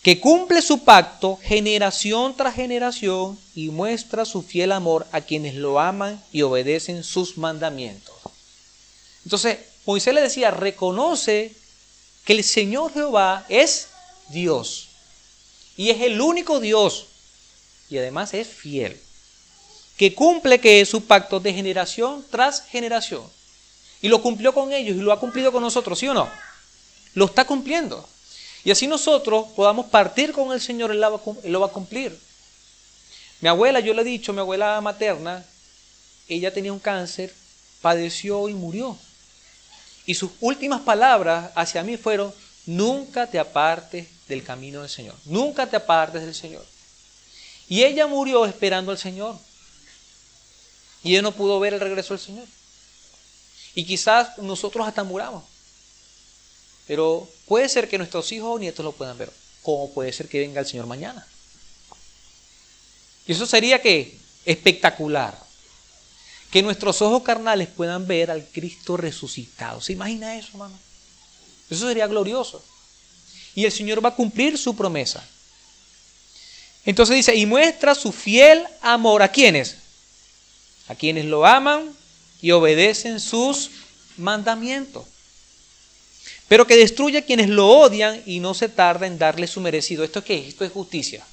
que 0.01 0.19
cumple 0.19 0.61
su 0.61 0.83
pacto 0.83 1.37
generación 1.43 2.35
tras 2.35 2.55
generación 2.55 3.37
y 3.53 3.69
muestra 3.69 4.25
su 4.25 4.41
fiel 4.41 4.71
amor 4.71 5.05
a 5.11 5.21
quienes 5.21 5.53
lo 5.55 5.79
aman 5.79 6.21
y 6.31 6.41
obedecen 6.41 7.03
sus 7.03 7.37
mandamientos. 7.37 8.15
Entonces, 9.25 9.59
Moisés 9.85 10.13
le 10.13 10.21
decía, 10.21 10.51
reconoce 10.51 11.53
que 12.25 12.33
el 12.33 12.43
Señor 12.43 12.93
Jehová 12.93 13.45
es 13.47 13.87
Dios 14.29 14.87
y 15.77 15.91
es 15.91 16.01
el 16.01 16.19
único 16.19 16.59
Dios 16.59 17.05
y 17.89 17.97
además 17.97 18.33
es 18.33 18.47
fiel, 18.47 18.99
que 19.97 20.13
cumple 20.13 20.59
que 20.59 20.81
es 20.81 20.89
su 20.89 21.05
pacto 21.05 21.39
de 21.39 21.53
generación 21.53 22.23
tras 22.29 22.61
generación. 22.61 23.23
Y 24.01 24.09
lo 24.09 24.21
cumplió 24.21 24.53
con 24.53 24.71
ellos 24.71 24.95
y 24.95 24.99
lo 24.99 25.11
ha 25.11 25.19
cumplido 25.19 25.51
con 25.51 25.63
nosotros, 25.63 25.97
¿sí 25.97 26.07
o 26.07 26.13
no? 26.13 26.29
Lo 27.15 27.25
está 27.25 27.45
cumpliendo. 27.45 28.07
Y 28.63 28.71
así 28.71 28.85
nosotros 28.85 29.47
podamos 29.55 29.87
partir 29.87 30.33
con 30.33 30.51
el 30.51 30.61
Señor, 30.61 30.91
Él 30.91 30.99
lo 30.99 31.59
va 31.59 31.67
a 31.67 31.71
cumplir. 31.71 32.17
Mi 33.41 33.49
abuela, 33.49 33.79
yo 33.79 33.93
le 33.93 34.01
he 34.01 34.05
dicho, 34.05 34.33
mi 34.33 34.39
abuela 34.39 34.79
materna, 34.81 35.43
ella 36.27 36.53
tenía 36.53 36.73
un 36.73 36.79
cáncer, 36.79 37.33
padeció 37.81 38.49
y 38.49 38.53
murió. 38.53 38.97
Y 40.05 40.13
sus 40.15 40.31
últimas 40.41 40.81
palabras 40.81 41.51
hacia 41.55 41.83
mí 41.83 41.97
fueron, 41.97 42.33
nunca 42.65 43.27
te 43.27 43.39
apartes 43.39 44.07
del 44.27 44.43
camino 44.43 44.81
del 44.81 44.89
Señor, 44.89 45.15
nunca 45.25 45.67
te 45.67 45.75
apartes 45.75 46.23
del 46.23 46.35
Señor. 46.35 46.65
Y 47.67 47.83
ella 47.83 48.07
murió 48.07 48.45
esperando 48.45 48.91
al 48.91 48.97
Señor. 48.97 49.37
Y 51.07 51.13
ella 51.13 51.21
no 51.21 51.31
pudo 51.31 51.57
ver 51.61 51.73
el 51.73 51.79
regreso 51.79 52.13
del 52.13 52.21
Señor. 52.21 52.45
Y 53.75 53.85
quizás 53.85 54.37
nosotros 54.39 54.85
hasta 54.85 55.05
muramos. 55.05 55.41
Pero 56.85 57.29
puede 57.45 57.69
ser 57.69 57.87
que 57.87 57.97
nuestros 57.97 58.29
hijos 58.33 58.57
o 58.57 58.59
nietos 58.59 58.83
lo 58.83 58.91
puedan 58.91 59.17
ver. 59.17 59.31
Como 59.63 59.89
puede 59.93 60.11
ser 60.11 60.27
que 60.27 60.39
venga 60.39 60.59
el 60.59 60.67
Señor 60.67 60.85
mañana. 60.85 61.25
Y 63.25 63.31
eso 63.31 63.45
sería 63.45 63.81
que 63.81 64.19
espectacular. 64.45 65.41
Que 66.51 66.61
nuestros 66.61 67.01
ojos 67.01 67.23
carnales 67.23 67.69
puedan 67.69 68.05
ver 68.05 68.29
al 68.29 68.45
Cristo 68.45 68.97
resucitado. 68.97 69.79
¿Se 69.79 69.93
imagina 69.93 70.37
eso, 70.37 70.49
hermano? 70.49 70.77
Eso 71.69 71.87
sería 71.87 72.07
glorioso. 72.07 72.61
Y 73.55 73.63
el 73.63 73.71
Señor 73.71 74.03
va 74.03 74.09
a 74.09 74.15
cumplir 74.15 74.57
su 74.57 74.75
promesa. 74.75 75.25
Entonces 76.83 77.15
dice, 77.15 77.33
y 77.33 77.45
muestra 77.45 77.95
su 77.95 78.11
fiel 78.11 78.67
amor 78.81 79.23
a 79.23 79.31
quienes? 79.31 79.86
A 80.87 80.95
quienes 80.95 81.25
lo 81.25 81.45
aman 81.45 81.93
y 82.41 82.51
obedecen 82.51 83.19
sus 83.19 83.71
mandamientos. 84.17 85.05
Pero 86.47 86.65
que 86.65 86.77
destruye 86.77 87.17
a 87.17 87.25
quienes 87.25 87.49
lo 87.49 87.67
odian 87.67 88.21
y 88.25 88.39
no 88.39 88.53
se 88.53 88.69
tarda 88.69 89.05
en 89.05 89.17
darle 89.17 89.47
su 89.47 89.59
merecido. 89.59 90.03
¿Esto 90.03 90.23
qué 90.23 90.39
es? 90.39 90.47
Esto 90.47 90.63
es 90.63 90.71
justicia. 90.71 91.25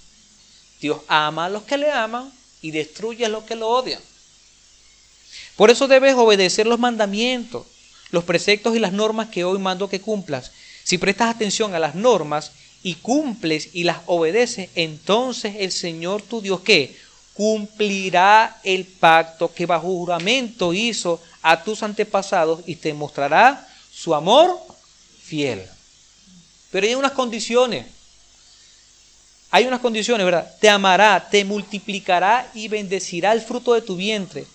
Dios 0.81 1.01
ama 1.07 1.47
a 1.47 1.49
los 1.49 1.63
que 1.63 1.79
le 1.79 1.91
aman 1.91 2.33
y 2.61 2.73
destruye 2.73 3.25
a 3.25 3.29
los 3.29 3.45
que 3.45 3.55
lo 3.55 3.69
odian. 3.69 4.01
Por 5.57 5.71
eso 5.71 5.87
debes 5.87 6.15
obedecer 6.15 6.67
los 6.67 6.81
mandamientos, 6.81 7.67
los 8.11 8.25
preceptos 8.25 8.75
y 8.75 8.81
las 8.81 8.93
normas 8.93 9.29
que 9.29 9.45
hoy 9.45 9.59
mando 9.59 9.89
que 9.89 10.01
cumplas. 10.01 10.51
Si 10.83 10.99
prestas 10.99 11.35
atención 11.35 11.75
a 11.75 11.79
las 11.79 11.95
normas 11.95 12.53
y 12.83 12.97
cumples 12.97 13.71
y 13.73 13.85
las 13.85 13.99
obedeces, 14.07 14.69
entonces 14.75 15.57
el 15.61 15.73
Señor 15.73 16.23
tu 16.23 16.41
Dios, 16.41 16.61
¿qué? 16.61 16.97
Cumplirá 17.35 18.61
el 18.63 18.85
pacto 18.87 19.53
que 19.53 19.67
bajo 19.67 19.89
juramento 19.89 20.73
hizo 20.73 21.21
a 21.43 21.63
tus 21.63 21.83
antepasados 21.83 22.61
y 22.67 22.77
te 22.77 22.95
mostrará 22.95 23.69
su 23.93 24.15
amor 24.15 24.59
fiel. 25.23 25.63
Pero 26.71 26.87
hay 26.87 26.95
unas 26.95 27.13
condiciones. 27.13 27.87
Hay 29.51 29.67
unas 29.67 29.81
condiciones, 29.81 30.25
¿verdad? 30.25 30.53
Te 30.61 30.69
amará, 30.69 31.29
te 31.31 31.45
multiplicará 31.45 32.51
y 32.55 32.69
bendecirá 32.69 33.33
el 33.33 33.41
fruto 33.41 33.75
de 33.75 33.83
tu 33.83 33.95
vientre 33.97 34.47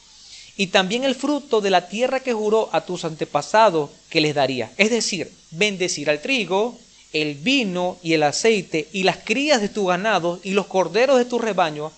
y 0.59 0.67
también 0.67 1.05
el 1.05 1.15
fruto 1.15 1.61
de 1.61 1.69
la 1.69 1.87
tierra 1.87 2.19
que 2.19 2.33
juró 2.33 2.67
a 2.73 2.81
tus 2.81 3.05
antepasados 3.05 3.91
que 4.09 4.19
les 4.19 4.35
daría. 4.35 4.69
Es 4.75 4.89
decir, 4.89 5.31
bendecirá 5.51 6.11
el 6.11 6.19
trigo, 6.19 6.77
el 7.13 7.35
vino 7.35 7.97
y 8.03 8.11
el 8.11 8.23
aceite 8.23 8.89
y 8.91 9.03
las 9.03 9.19
crías 9.19 9.61
de 9.61 9.69
tu 9.69 9.85
ganado 9.85 10.41
y 10.43 10.51
los 10.51 10.65
corderos 10.65 11.17
de 11.17 11.23
tu 11.23 11.39
rebaño, 11.39 11.93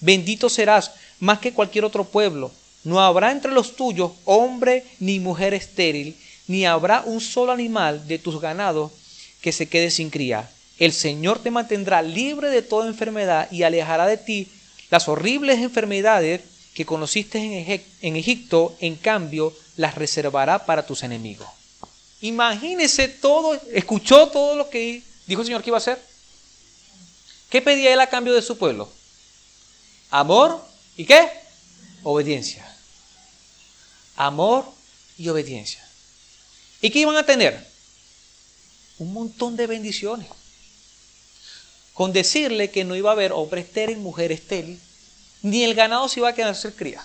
bendito 0.00 0.48
serás 0.48 0.92
más 1.20 1.38
que 1.38 1.52
cualquier 1.52 1.84
otro 1.84 2.04
pueblo. 2.04 2.50
No 2.84 3.00
habrá 3.00 3.32
entre 3.32 3.52
los 3.52 3.76
tuyos 3.76 4.12
hombre 4.24 4.84
ni 5.00 5.20
mujer 5.20 5.54
estéril, 5.54 6.16
ni 6.46 6.66
habrá 6.66 7.02
un 7.06 7.20
solo 7.20 7.52
animal 7.52 8.06
de 8.06 8.18
tus 8.18 8.40
ganados 8.40 8.92
que 9.40 9.52
se 9.52 9.66
quede 9.66 9.90
sin 9.90 10.10
cría. 10.10 10.50
El 10.78 10.92
Señor 10.92 11.38
te 11.38 11.50
mantendrá 11.50 12.02
libre 12.02 12.50
de 12.50 12.62
toda 12.62 12.88
enfermedad 12.88 13.50
y 13.50 13.62
alejará 13.62 14.06
de 14.06 14.16
ti 14.16 14.48
las 14.90 15.08
horribles 15.08 15.60
enfermedades 15.60 16.42
que 16.74 16.84
conociste 16.84 17.82
en 18.02 18.16
Egipto, 18.16 18.76
en 18.80 18.96
cambio, 18.96 19.54
las 19.76 19.94
reservará 19.94 20.66
para 20.66 20.86
tus 20.86 21.02
enemigos. 21.02 21.48
Imagínese 22.20 23.08
todo, 23.08 23.58
escuchó 23.72 24.28
todo 24.28 24.56
lo 24.56 24.68
que 24.70 25.02
dijo 25.26 25.42
el 25.42 25.46
Señor 25.46 25.62
que 25.62 25.70
iba 25.70 25.76
a 25.76 25.78
hacer. 25.78 26.00
¿Qué 27.50 27.62
pedía 27.62 27.92
él 27.92 28.00
a 28.00 28.08
cambio 28.08 28.34
de 28.34 28.42
su 28.42 28.58
pueblo? 28.58 28.88
Amor 30.14 30.64
y 30.96 31.06
qué? 31.06 31.28
Obediencia. 32.04 32.64
Amor 34.14 34.64
y 35.18 35.28
obediencia. 35.28 35.84
¿Y 36.80 36.90
qué 36.90 37.00
iban 37.00 37.16
a 37.16 37.26
tener? 37.26 37.68
Un 38.98 39.12
montón 39.12 39.56
de 39.56 39.66
bendiciones. 39.66 40.28
Con 41.94 42.12
decirle 42.12 42.70
que 42.70 42.84
no 42.84 42.94
iba 42.94 43.10
a 43.10 43.14
haber 43.14 43.32
hombre 43.32 43.62
estéril, 43.62 43.98
mujer 43.98 44.30
estéril, 44.30 44.80
ni 45.42 45.64
el 45.64 45.74
ganado 45.74 46.08
se 46.08 46.20
iba 46.20 46.28
a 46.28 46.34
quedar 46.34 46.54
sin 46.54 46.70
cría. 46.70 47.04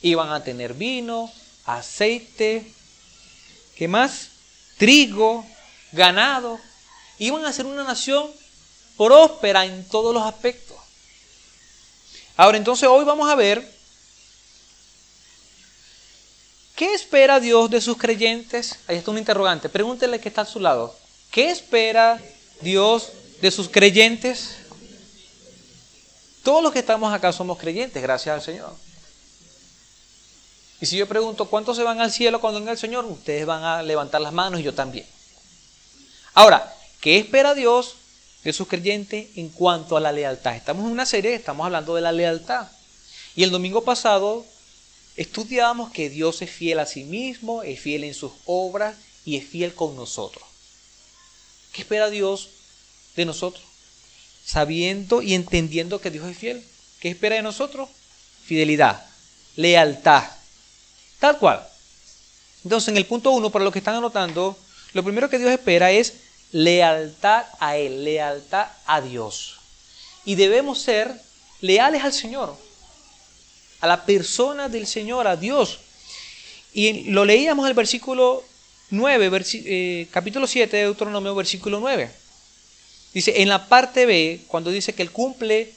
Iban 0.00 0.30
a 0.30 0.44
tener 0.44 0.74
vino, 0.74 1.32
aceite, 1.64 2.72
¿Qué 3.74 3.88
más? 3.88 4.28
Trigo, 4.78 5.44
ganado. 5.90 6.60
Iban 7.18 7.44
a 7.44 7.52
ser 7.52 7.66
una 7.66 7.82
nación 7.82 8.30
próspera 8.96 9.66
en 9.66 9.84
todos 9.88 10.14
los 10.14 10.22
aspectos. 10.22 10.63
Ahora 12.36 12.58
entonces 12.58 12.88
hoy 12.88 13.04
vamos 13.04 13.28
a 13.30 13.34
ver 13.34 13.74
¿Qué 16.74 16.92
espera 16.92 17.38
Dios 17.38 17.70
de 17.70 17.80
sus 17.80 17.96
creyentes? 17.96 18.80
Ahí 18.88 18.96
está 18.96 19.12
un 19.12 19.18
interrogante. 19.18 19.68
Pregúntele 19.68 20.20
que 20.20 20.28
está 20.28 20.40
a 20.40 20.44
su 20.44 20.58
lado. 20.58 20.94
¿Qué 21.30 21.50
espera 21.50 22.20
Dios 22.62 23.12
de 23.40 23.50
sus 23.52 23.68
creyentes? 23.68 24.56
Todos 26.42 26.64
los 26.64 26.72
que 26.72 26.80
estamos 26.80 27.14
acá 27.14 27.32
somos 27.32 27.58
creyentes, 27.58 28.02
gracias 28.02 28.34
al 28.34 28.42
Señor. 28.42 28.74
Y 30.80 30.86
si 30.86 30.96
yo 30.96 31.06
pregunto, 31.06 31.46
¿cuántos 31.46 31.76
se 31.76 31.84
van 31.84 32.00
al 32.00 32.10
cielo 32.10 32.40
cuando 32.40 32.58
venga 32.58 32.72
el 32.72 32.78
Señor? 32.78 33.04
Ustedes 33.04 33.46
van 33.46 33.62
a 33.62 33.82
levantar 33.82 34.20
las 34.20 34.32
manos 34.32 34.58
y 34.58 34.64
yo 34.64 34.74
también. 34.74 35.06
Ahora, 36.34 36.74
¿qué 37.00 37.18
espera 37.18 37.54
Dios 37.54 37.94
de 38.44 38.52
sus 38.52 38.68
creyentes 38.68 39.28
en 39.36 39.48
cuanto 39.48 39.96
a 39.96 40.00
la 40.00 40.12
lealtad? 40.12 40.54
Estamos 40.54 40.84
en 40.84 40.92
una 40.92 41.06
serie, 41.06 41.34
estamos 41.34 41.64
hablando 41.64 41.94
de 41.94 42.02
la 42.02 42.12
lealtad. 42.12 42.68
Y 43.34 43.42
el 43.42 43.50
domingo 43.50 43.82
pasado 43.82 44.46
estudiamos 45.16 45.90
que 45.90 46.10
Dios 46.10 46.42
es 46.42 46.50
fiel 46.50 46.78
a 46.78 46.86
sí 46.86 47.04
mismo, 47.04 47.62
es 47.62 47.80
fiel 47.80 48.04
en 48.04 48.14
sus 48.14 48.32
obras 48.44 48.96
y 49.24 49.36
es 49.36 49.44
fiel 49.44 49.74
con 49.74 49.96
nosotros. 49.96 50.44
¿Qué 51.72 51.82
espera 51.82 52.10
Dios 52.10 52.50
de 53.16 53.24
nosotros? 53.24 53.64
Sabiendo 54.44 55.22
y 55.22 55.34
entendiendo 55.34 56.00
que 56.00 56.10
Dios 56.10 56.26
es 56.28 56.36
fiel. 56.36 56.62
¿Qué 57.00 57.08
espera 57.08 57.36
de 57.36 57.42
nosotros? 57.42 57.88
Fidelidad, 58.44 59.04
lealtad. 59.56 60.24
Tal 61.18 61.38
cual. 61.38 61.66
Entonces, 62.62 62.88
en 62.88 62.96
el 62.96 63.06
punto 63.06 63.30
uno, 63.30 63.50
para 63.50 63.64
los 63.64 63.72
que 63.72 63.78
están 63.78 63.96
anotando, 63.96 64.56
lo 64.92 65.02
primero 65.02 65.28
que 65.28 65.38
Dios 65.38 65.50
espera 65.50 65.90
es 65.90 66.14
lealtad 66.54 67.46
a 67.58 67.76
Él, 67.76 68.04
lealtad 68.04 68.68
a 68.86 69.00
Dios. 69.00 69.56
Y 70.24 70.36
debemos 70.36 70.80
ser 70.80 71.12
leales 71.60 72.04
al 72.04 72.12
Señor, 72.12 72.56
a 73.80 73.88
la 73.88 74.06
persona 74.06 74.68
del 74.68 74.86
Señor, 74.86 75.26
a 75.26 75.36
Dios. 75.36 75.80
Y 76.72 77.10
lo 77.10 77.24
leíamos 77.24 77.64
en 77.64 77.70
el 77.70 77.74
versículo 77.74 78.44
9, 78.90 79.44
eh, 79.64 80.06
capítulo 80.12 80.46
7 80.46 80.76
de 80.76 80.82
Deuteronomio, 80.84 81.34
versículo 81.34 81.80
9. 81.80 82.08
Dice, 83.12 83.42
en 83.42 83.48
la 83.48 83.66
parte 83.66 84.06
B, 84.06 84.42
cuando 84.46 84.70
dice 84.70 84.92
que 84.92 85.02
Él 85.02 85.10
cumple 85.10 85.72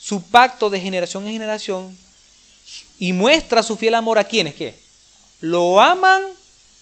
su 0.00 0.22
pacto 0.22 0.70
de 0.70 0.80
generación 0.80 1.26
en 1.26 1.34
generación 1.34 1.98
y 2.98 3.12
muestra 3.12 3.62
su 3.62 3.76
fiel 3.76 3.94
amor 3.94 4.18
a 4.18 4.24
quienes 4.24 4.54
que 4.54 4.74
lo 5.40 5.82
aman 5.82 6.22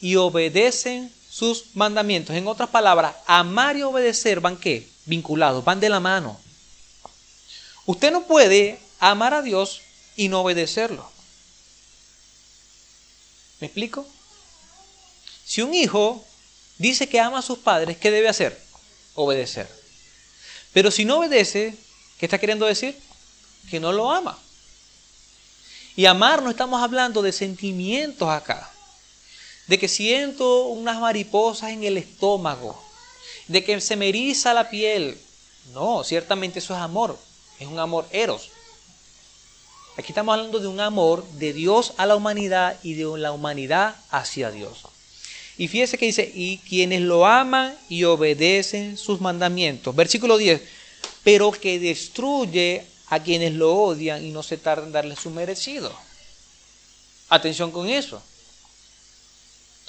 y 0.01 0.15
obedecen 0.15 1.13
sus 1.31 1.67
mandamientos. 1.75 2.35
En 2.35 2.49
otras 2.49 2.69
palabras, 2.71 3.15
amar 3.27 3.77
y 3.77 3.83
obedecer 3.83 4.41
van 4.41 4.57
qué? 4.57 4.89
Vinculados, 5.07 5.65
van 5.65 5.81
de 5.81 5.89
la 5.89 6.01
mano. 6.01 6.39
Usted 7.87 8.11
no 8.13 8.25
puede 8.25 8.81
amar 8.99 9.33
a 9.35 9.43
Dios 9.43 9.81
y 10.17 10.29
no 10.29 10.41
obedecerlo. 10.41 11.11
¿Me 13.61 13.69
explico? 13.69 14.07
Si 15.45 15.63
un 15.63 15.75
hijo 15.75 16.25
dice 16.79 17.09
que 17.09 17.21
ama 17.21 17.39
a 17.39 17.43
sus 17.43 17.59
padres, 17.59 17.97
¿qué 17.97 18.11
debe 18.11 18.29
hacer? 18.29 18.61
Obedecer. 19.15 19.69
Pero 20.73 20.91
si 20.91 21.05
no 21.05 21.19
obedece, 21.19 21.77
¿qué 22.19 22.27
está 22.27 22.39
queriendo 22.39 22.67
decir? 22.67 22.99
Que 23.71 23.81
no 23.81 23.93
lo 23.93 24.11
ama. 24.11 24.39
Y 25.97 26.07
amar 26.07 26.43
no 26.43 26.51
estamos 26.51 26.83
hablando 26.83 27.23
de 27.23 27.33
sentimientos 27.33 28.29
acá. 28.29 28.71
De 29.71 29.79
que 29.79 29.87
siento 29.87 30.65
unas 30.65 30.99
mariposas 30.99 31.71
en 31.71 31.85
el 31.85 31.97
estómago. 31.97 32.77
De 33.47 33.63
que 33.63 33.81
se 33.81 33.95
me 33.95 34.09
eriza 34.09 34.53
la 34.53 34.69
piel. 34.69 35.17
No, 35.73 36.03
ciertamente 36.03 36.59
eso 36.59 36.75
es 36.75 36.81
amor. 36.81 37.17
Es 37.61 37.69
un 37.69 37.79
amor 37.79 38.05
eros. 38.11 38.51
Aquí 39.97 40.09
estamos 40.11 40.33
hablando 40.33 40.59
de 40.59 40.67
un 40.67 40.81
amor 40.81 41.25
de 41.35 41.53
Dios 41.53 41.93
a 41.99 42.07
la 42.07 42.17
humanidad 42.17 42.81
y 42.83 42.95
de 42.95 43.17
la 43.17 43.31
humanidad 43.31 43.95
hacia 44.11 44.51
Dios. 44.51 44.83
Y 45.57 45.69
fíjese 45.69 45.99
que 45.99 46.07
dice, 46.07 46.33
y 46.35 46.59
quienes 46.59 47.03
lo 47.03 47.25
aman 47.25 47.79
y 47.89 48.03
obedecen 48.03 48.99
sus 48.99 49.21
mandamientos. 49.21 49.95
Versículo 49.95 50.37
10, 50.37 50.63
pero 51.23 51.53
que 51.53 51.79
destruye 51.79 52.85
a 53.07 53.21
quienes 53.21 53.53
lo 53.53 53.73
odian 53.73 54.25
y 54.25 54.31
no 54.31 54.43
se 54.43 54.57
tarda 54.57 54.85
en 54.85 54.91
darle 54.91 55.15
su 55.15 55.31
merecido. 55.31 55.97
Atención 57.29 57.71
con 57.71 57.89
eso. 57.89 58.21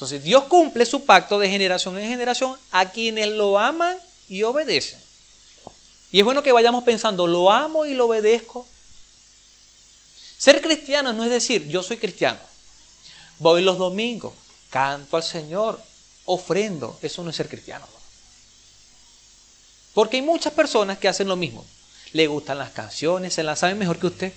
Entonces 0.01 0.24
Dios 0.24 0.46
cumple 0.46 0.84
su 0.88 1.05
pacto 1.05 1.38
de 1.38 1.48
generación 1.48 1.96
en 2.00 2.10
generación 2.10 2.58
a 2.72 2.89
quienes 2.89 3.27
lo 3.27 3.60
aman 3.60 3.96
y 4.27 4.41
obedecen. 4.41 5.00
Y 6.12 6.17
es 6.17 6.25
bueno 6.25 6.41
que 6.41 6.51
vayamos 6.51 6.84
pensando, 6.84 7.27
lo 7.27 7.51
amo 7.51 7.86
y 7.86 7.93
lo 7.93 8.08
obedezco. 8.08 8.67
Ser 10.39 10.60
cristiano 10.60 11.13
no 11.13 11.24
es 11.24 11.29
decir, 11.29 11.67
yo 11.67 11.84
soy 11.84 11.98
cristiano. 11.98 12.39
Voy 13.38 13.62
los 13.62 13.77
domingos, 13.77 14.34
canto 14.72 15.17
al 15.17 15.24
Señor, 15.24 15.79
ofrendo. 16.25 16.98
Eso 17.03 17.22
no 17.22 17.29
es 17.29 17.36
ser 17.36 17.48
cristiano. 17.48 17.86
Porque 19.93 20.17
hay 20.17 20.24
muchas 20.24 20.53
personas 20.53 20.98
que 20.98 21.10
hacen 21.10 21.27
lo 21.27 21.36
mismo. 21.36 21.63
Le 22.13 22.25
gustan 22.25 22.58
las 22.58 22.72
canciones, 22.72 23.36
se 23.36 23.43
las 23.43 23.60
saben 23.60 23.77
mejor 23.77 24.00
que 24.00 24.08
usted. 24.08 24.34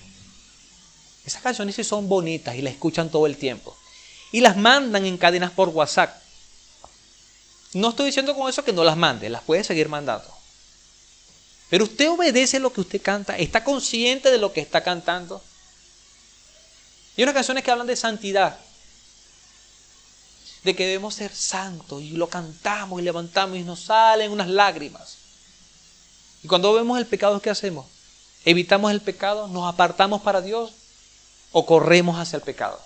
Esas 1.25 1.41
canciones 1.41 1.73
sí 1.73 1.83
son 1.83 2.07
bonitas 2.07 2.53
y 2.53 2.61
las 2.61 2.73
escuchan 2.73 3.09
todo 3.09 3.25
el 3.25 3.37
tiempo. 3.37 3.75
Y 4.35 4.41
las 4.41 4.57
mandan 4.57 5.05
en 5.05 5.17
cadenas 5.17 5.51
por 5.51 5.69
WhatsApp. 5.69 6.13
No 7.71 7.91
estoy 7.91 8.07
diciendo 8.07 8.35
con 8.35 8.49
eso 8.49 8.65
que 8.65 8.73
no 8.73 8.83
las 8.83 8.97
mande, 8.97 9.29
las 9.29 9.41
puede 9.43 9.63
seguir 9.63 9.87
mandando. 9.87 10.27
Pero 11.69 11.85
usted 11.85 12.09
obedece 12.09 12.59
lo 12.59 12.73
que 12.73 12.81
usted 12.81 13.01
canta, 13.01 13.37
está 13.37 13.63
consciente 13.63 14.31
de 14.31 14.37
lo 14.37 14.51
que 14.51 14.59
está 14.59 14.83
cantando. 14.83 15.41
Y 17.15 17.23
unas 17.23 17.33
canciones 17.33 17.63
que 17.63 17.71
hablan 17.71 17.87
de 17.87 17.95
santidad 17.95 18.59
de 20.65 20.75
que 20.75 20.85
debemos 20.85 21.15
ser 21.15 21.33
santos 21.33 22.01
y 22.01 22.09
lo 22.09 22.27
cantamos 22.27 22.99
y 22.99 23.05
levantamos 23.05 23.57
y 23.57 23.63
nos 23.63 23.83
salen 23.83 24.33
unas 24.33 24.49
lágrimas. 24.49 25.15
Y 26.43 26.49
cuando 26.49 26.73
vemos 26.73 26.97
el 26.97 27.05
pecado, 27.05 27.41
¿qué 27.41 27.51
hacemos? 27.51 27.85
¿Evitamos 28.43 28.91
el 28.91 28.99
pecado? 28.99 29.47
¿Nos 29.47 29.73
apartamos 29.73 30.21
para 30.23 30.41
Dios? 30.41 30.73
¿O 31.53 31.65
corremos 31.65 32.19
hacia 32.19 32.35
el 32.35 32.43
pecado? 32.43 32.81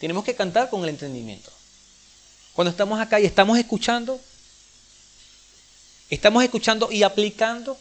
Tenemos 0.00 0.24
que 0.24 0.34
cantar 0.34 0.68
con 0.70 0.82
el 0.82 0.88
entendimiento. 0.88 1.52
Cuando 2.54 2.72
estamos 2.72 2.98
acá 2.98 3.20
y 3.20 3.26
estamos 3.26 3.58
escuchando, 3.58 4.20
estamos 6.08 6.42
escuchando 6.42 6.90
y 6.90 7.04
aplicando. 7.04 7.78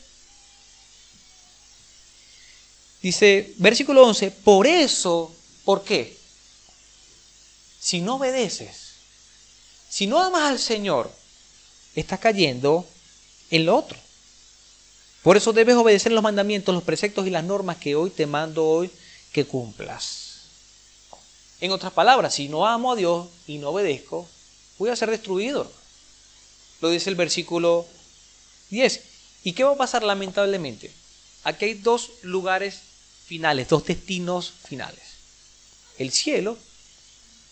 Dice, 3.01 3.53
versículo 3.57 4.05
11, 4.05 4.29
por 4.31 4.67
eso, 4.67 5.33
¿por 5.63 5.83
qué? 5.83 6.19
si 7.79 8.01
no 8.01 8.15
obedeces, 8.15 8.91
si 9.89 10.05
no 10.05 10.21
amas 10.21 10.51
al 10.51 10.59
Señor, 10.59 11.11
estás 11.95 12.19
cayendo 12.19 12.85
en 13.49 13.65
lo 13.65 13.75
otro. 13.77 13.97
Por 15.23 15.37
eso 15.37 15.53
debes 15.53 15.75
obedecer 15.75 16.11
los 16.11 16.23
mandamientos, 16.23 16.75
los 16.75 16.83
preceptos 16.83 17.25
y 17.25 17.29
las 17.29 17.43
normas 17.43 17.77
que 17.77 17.95
hoy 17.95 18.09
te 18.09 18.27
mando 18.27 18.65
hoy 18.65 18.91
que 19.31 19.45
cumplas. 19.45 20.28
En 21.61 21.71
otras 21.71 21.93
palabras, 21.93 22.35
si 22.35 22.47
no 22.47 22.65
amo 22.65 22.93
a 22.93 22.95
Dios 22.95 23.27
y 23.47 23.57
no 23.57 23.69
obedezco, 23.69 24.27
voy 24.77 24.89
a 24.89 24.95
ser 24.95 25.09
destruido. 25.09 25.71
Lo 26.81 26.89
dice 26.89 27.09
el 27.09 27.15
versículo 27.15 27.85
10. 28.69 29.01
¿Y 29.43 29.53
qué 29.53 29.63
va 29.63 29.73
a 29.73 29.77
pasar 29.77 30.03
lamentablemente? 30.03 30.91
Aquí 31.43 31.65
hay 31.65 31.73
dos 31.73 32.11
lugares 32.21 32.79
finales, 33.25 33.67
dos 33.67 33.85
destinos 33.85 34.53
finales. 34.67 35.03
El 35.97 36.11
cielo 36.11 36.57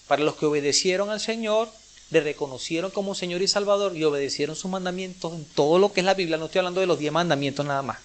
para 0.08 0.24
los 0.24 0.36
que 0.36 0.46
obedecieron 0.46 1.10
al 1.10 1.20
Señor, 1.20 1.70
le 2.10 2.22
reconocieron 2.22 2.92
como 2.92 3.16
Señor 3.16 3.42
y 3.42 3.48
Salvador 3.48 3.96
y 3.96 4.06
obedecieron 4.06 4.56
sus 4.56 4.72
mandamientos 4.72 5.34
en 5.34 5.44
todo 5.44 5.78
lo 5.78 5.92
que 5.92 6.00
es 6.00 6.06
la 6.06 6.14
Biblia. 6.14 6.38
No 6.38 6.46
estoy 6.46 6.60
hablando 6.60 6.80
de 6.80 6.88
los 6.88 7.00
diez 7.00 7.12
mandamientos 7.12 7.66
nada 7.66 7.82
más. 7.82 8.00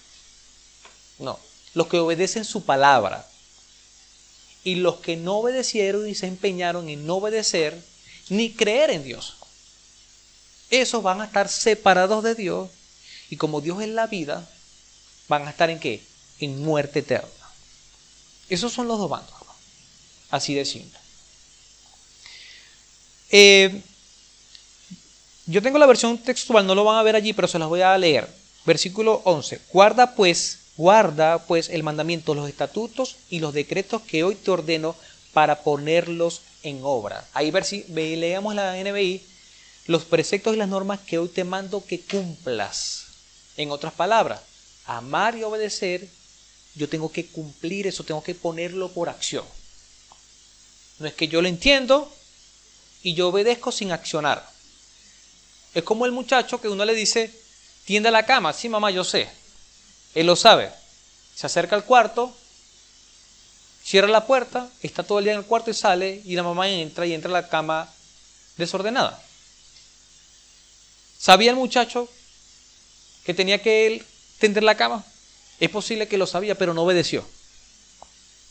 No, 1.19 1.39
los 1.73 1.87
que 1.87 1.99
obedecen 1.99 2.43
su 2.43 2.65
palabra. 2.65 3.25
Y 4.63 4.75
los 4.75 4.97
que 4.97 5.17
no 5.17 5.37
obedecieron 5.37 6.07
y 6.07 6.15
se 6.15 6.27
empeñaron 6.27 6.89
en 6.89 7.05
no 7.05 7.15
obedecer 7.15 7.81
ni 8.29 8.51
creer 8.51 8.91
en 8.91 9.03
Dios. 9.03 9.35
Esos 10.69 11.03
van 11.03 11.21
a 11.21 11.25
estar 11.25 11.49
separados 11.49 12.23
de 12.23 12.35
Dios 12.35 12.69
y 13.29 13.37
como 13.37 13.61
Dios 13.61 13.81
es 13.81 13.89
la 13.89 14.07
vida, 14.07 14.47
van 15.27 15.47
a 15.47 15.51
estar 15.51 15.69
en 15.69 15.79
qué? 15.79 16.01
En 16.39 16.63
muerte 16.63 16.99
eterna. 16.99 17.29
Esos 18.49 18.71
son 18.71 18.87
los 18.87 18.99
dos 18.99 19.09
bandos. 19.09 19.33
Así 20.29 20.53
de 20.53 20.65
simple. 20.65 20.99
Eh, 23.29 23.81
yo 25.45 25.61
tengo 25.61 25.77
la 25.77 25.85
versión 25.85 26.17
textual, 26.17 26.65
no 26.65 26.75
lo 26.75 26.83
van 26.83 26.97
a 26.97 27.03
ver 27.03 27.15
allí, 27.15 27.33
pero 27.33 27.47
se 27.47 27.59
las 27.59 27.67
voy 27.67 27.81
a 27.81 27.97
leer. 27.97 28.27
Versículo 28.65 29.21
11. 29.25 29.61
Guarda 29.71 30.15
pues, 30.15 30.59
guarda 30.77 31.45
pues 31.45 31.69
el 31.69 31.83
mandamiento, 31.83 32.33
los 32.33 32.49
estatutos 32.49 33.17
y 33.29 33.39
los 33.39 33.53
decretos 33.53 34.01
que 34.01 34.23
hoy 34.23 34.35
te 34.35 34.51
ordeno 34.51 34.95
para 35.33 35.63
ponerlos 35.63 36.41
en 36.63 36.79
obra. 36.83 37.27
Ahí 37.33 37.51
ver 37.51 37.65
si 37.65 37.83
leamos 37.83 38.55
la 38.55 38.75
NBI, 38.75 39.21
los 39.87 40.03
preceptos 40.03 40.53
y 40.53 40.57
las 40.57 40.69
normas 40.69 40.99
que 40.99 41.17
hoy 41.17 41.29
te 41.29 41.43
mando 41.43 41.85
que 41.85 42.01
cumplas. 42.01 43.05
En 43.57 43.71
otras 43.71 43.93
palabras, 43.93 44.41
amar 44.85 45.37
y 45.37 45.43
obedecer, 45.43 46.07
yo 46.75 46.89
tengo 46.89 47.11
que 47.11 47.27
cumplir 47.27 47.87
eso, 47.87 48.03
tengo 48.03 48.23
que 48.23 48.33
ponerlo 48.35 48.89
por 48.89 49.09
acción. 49.09 49.45
No 50.99 51.07
es 51.07 51.13
que 51.13 51.27
yo 51.27 51.41
lo 51.41 51.47
entiendo, 51.47 52.11
y 53.03 53.13
yo 53.13 53.27
obedezco 53.27 53.71
sin 53.71 53.91
accionar. 53.91 54.49
Es 55.75 55.83
como 55.83 56.05
el 56.05 56.11
muchacho 56.13 56.61
que 56.61 56.69
uno 56.69 56.85
le 56.85 56.95
dice, 56.95 57.31
tiende 57.85 58.09
la 58.09 58.25
cama. 58.25 58.53
Sí, 58.53 58.69
mamá, 58.69 58.89
yo 58.89 59.03
sé. 59.03 59.29
Él 60.15 60.27
lo 60.27 60.35
sabe. 60.35 60.71
Se 61.35 61.45
acerca 61.47 61.75
al 61.75 61.85
cuarto, 61.85 62.35
cierra 63.83 64.07
la 64.07 64.27
puerta, 64.27 64.69
está 64.81 65.03
todo 65.03 65.19
el 65.19 65.25
día 65.25 65.33
en 65.33 65.39
el 65.39 65.45
cuarto 65.45 65.71
y 65.71 65.73
sale, 65.73 66.21
y 66.23 66.35
la 66.35 66.43
mamá 66.43 66.69
entra 66.69 67.05
y 67.05 67.13
entra 67.13 67.29
a 67.29 67.41
la 67.41 67.49
cama 67.49 67.91
desordenada. 68.57 69.21
¿Sabía 71.17 71.51
el 71.51 71.57
muchacho 71.57 72.09
que 73.23 73.33
tenía 73.33 73.61
que 73.61 73.87
él 73.87 74.05
tender 74.39 74.63
la 74.63 74.75
cama? 74.75 75.05
Es 75.59 75.69
posible 75.69 76.07
que 76.07 76.17
lo 76.17 76.27
sabía, 76.27 76.55
pero 76.55 76.73
no 76.73 76.83
obedeció. 76.83 77.25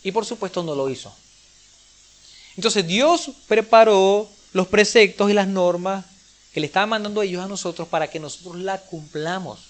Y 0.02 0.12
por 0.12 0.24
supuesto 0.24 0.62
no 0.62 0.74
lo 0.74 0.88
hizo. 0.88 1.14
Entonces 2.56 2.86
Dios 2.86 3.30
preparó 3.46 4.28
los 4.52 4.68
preceptos 4.68 5.30
y 5.30 5.34
las 5.34 5.48
normas 5.48 6.04
que 6.52 6.60
le 6.60 6.66
estaban 6.66 6.88
mandando 6.88 7.22
ellos 7.22 7.42
a 7.42 7.48
nosotros 7.48 7.88
para 7.88 8.08
que 8.08 8.20
nosotros 8.20 8.56
las 8.56 8.82
cumplamos, 8.82 9.60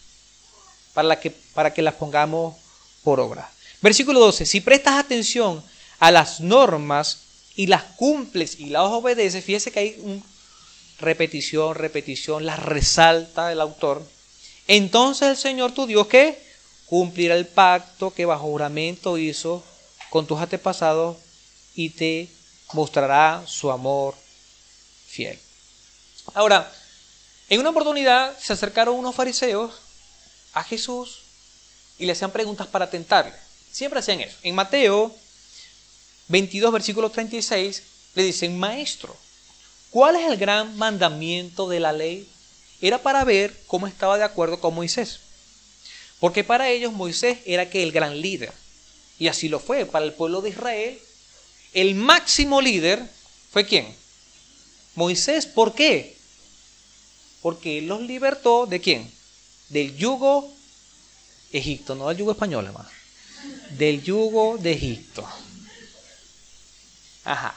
para, 0.94 1.18
que, 1.20 1.30
para 1.30 1.72
que 1.72 1.82
las 1.82 1.94
pongamos 1.94 2.56
por 3.02 3.20
obra. 3.20 3.50
Versículo 3.80 4.20
12, 4.20 4.46
si 4.46 4.60
prestas 4.60 4.94
atención 4.94 5.62
a 5.98 6.10
las 6.10 6.40
normas 6.40 7.18
y 7.56 7.66
las 7.66 7.82
cumples 7.82 8.58
y 8.60 8.66
las 8.66 8.84
obedeces, 8.84 9.44
fíjese 9.44 9.70
que 9.70 9.78
hay 9.80 10.00
un 10.02 10.22
repetición, 10.98 11.74
repetición, 11.74 12.46
las 12.46 12.60
resalta 12.60 13.50
el 13.50 13.60
autor, 13.60 14.06
entonces 14.68 15.28
el 15.28 15.36
Señor 15.36 15.72
tu 15.72 15.86
Dios 15.86 16.06
que 16.06 16.40
cumplirá 16.86 17.34
el 17.34 17.46
pacto 17.46 18.12
que 18.12 18.24
bajo 18.24 18.44
juramento 18.44 19.18
hizo 19.18 19.64
con 20.10 20.26
tus 20.26 20.40
antepasados 20.40 21.16
y 21.74 21.90
te 21.90 22.28
mostrará 22.72 23.42
su 23.46 23.70
amor 23.70 24.14
fiel. 25.08 25.38
Ahora, 26.34 26.70
en 27.48 27.60
una 27.60 27.70
oportunidad 27.70 28.38
se 28.38 28.52
acercaron 28.52 28.94
unos 28.94 29.14
fariseos 29.14 29.74
a 30.52 30.64
Jesús 30.64 31.20
y 31.98 32.06
le 32.06 32.12
hacían 32.12 32.30
preguntas 32.30 32.66
para 32.66 32.90
tentarle. 32.90 33.34
Siempre 33.70 34.00
hacían 34.00 34.20
eso. 34.20 34.36
En 34.42 34.54
Mateo 34.54 35.14
22, 36.28 36.72
versículo 36.72 37.10
36, 37.10 37.82
le 38.14 38.22
dicen, 38.22 38.58
maestro, 38.58 39.16
¿cuál 39.90 40.16
es 40.16 40.26
el 40.26 40.36
gran 40.36 40.76
mandamiento 40.76 41.68
de 41.68 41.80
la 41.80 41.92
ley? 41.92 42.28
Era 42.80 43.02
para 43.02 43.24
ver 43.24 43.56
cómo 43.66 43.86
estaba 43.86 44.18
de 44.18 44.24
acuerdo 44.24 44.60
con 44.60 44.74
Moisés. 44.74 45.20
Porque 46.20 46.44
para 46.44 46.68
ellos 46.68 46.92
Moisés 46.92 47.38
era 47.46 47.68
que 47.68 47.82
el 47.82 47.92
gran 47.92 48.20
líder. 48.20 48.52
Y 49.18 49.28
así 49.28 49.48
lo 49.48 49.60
fue. 49.60 49.86
Para 49.86 50.04
el 50.04 50.12
pueblo 50.12 50.40
de 50.40 50.50
Israel, 50.50 51.00
el 51.74 51.94
máximo 51.94 52.60
líder 52.60 53.02
fue 53.52 53.66
quién? 53.66 53.94
Moisés. 54.94 55.46
¿Por 55.46 55.74
qué? 55.74 56.16
Porque 57.40 57.78
él 57.78 57.86
los 57.86 58.02
libertó 58.02 58.66
de 58.66 58.80
quién? 58.80 59.12
Del 59.72 59.96
yugo 59.96 60.52
Egipto, 61.50 61.94
no 61.94 62.08
del 62.08 62.18
yugo 62.18 62.32
español, 62.32 62.66
hermano. 62.66 62.88
Del 63.70 64.02
yugo 64.02 64.58
de 64.58 64.72
Egipto. 64.72 65.26
Ajá. 67.24 67.54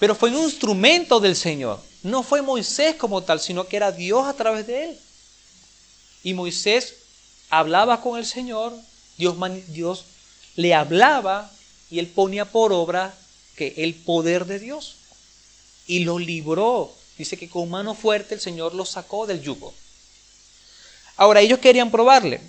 Pero 0.00 0.16
fue 0.16 0.30
un 0.30 0.42
instrumento 0.42 1.20
del 1.20 1.36
Señor. 1.36 1.80
No 2.02 2.24
fue 2.24 2.42
Moisés 2.42 2.96
como 2.96 3.22
tal, 3.22 3.38
sino 3.38 3.68
que 3.68 3.76
era 3.76 3.92
Dios 3.92 4.26
a 4.26 4.34
través 4.34 4.66
de 4.66 4.90
él. 4.90 4.98
Y 6.24 6.34
Moisés 6.34 6.96
hablaba 7.48 8.00
con 8.00 8.18
el 8.18 8.26
Señor, 8.26 8.74
Dios, 9.16 9.36
Dios 9.68 10.04
le 10.56 10.74
hablaba 10.74 11.48
y 11.90 12.00
él 12.00 12.08
ponía 12.08 12.44
por 12.44 12.72
obra 12.72 13.14
que 13.54 13.74
el 13.76 13.94
poder 13.94 14.46
de 14.46 14.58
Dios. 14.58 14.96
Y 15.86 16.00
lo 16.00 16.18
libró. 16.18 16.92
Dice 17.16 17.36
que 17.36 17.48
con 17.48 17.70
mano 17.70 17.94
fuerte 17.94 18.34
el 18.34 18.40
Señor 18.40 18.74
lo 18.74 18.84
sacó 18.84 19.28
del 19.28 19.42
yugo. 19.42 19.72
Ahora 21.16 21.40
ellos 21.40 21.58
querían 21.58 21.90
probarle. 21.90 22.40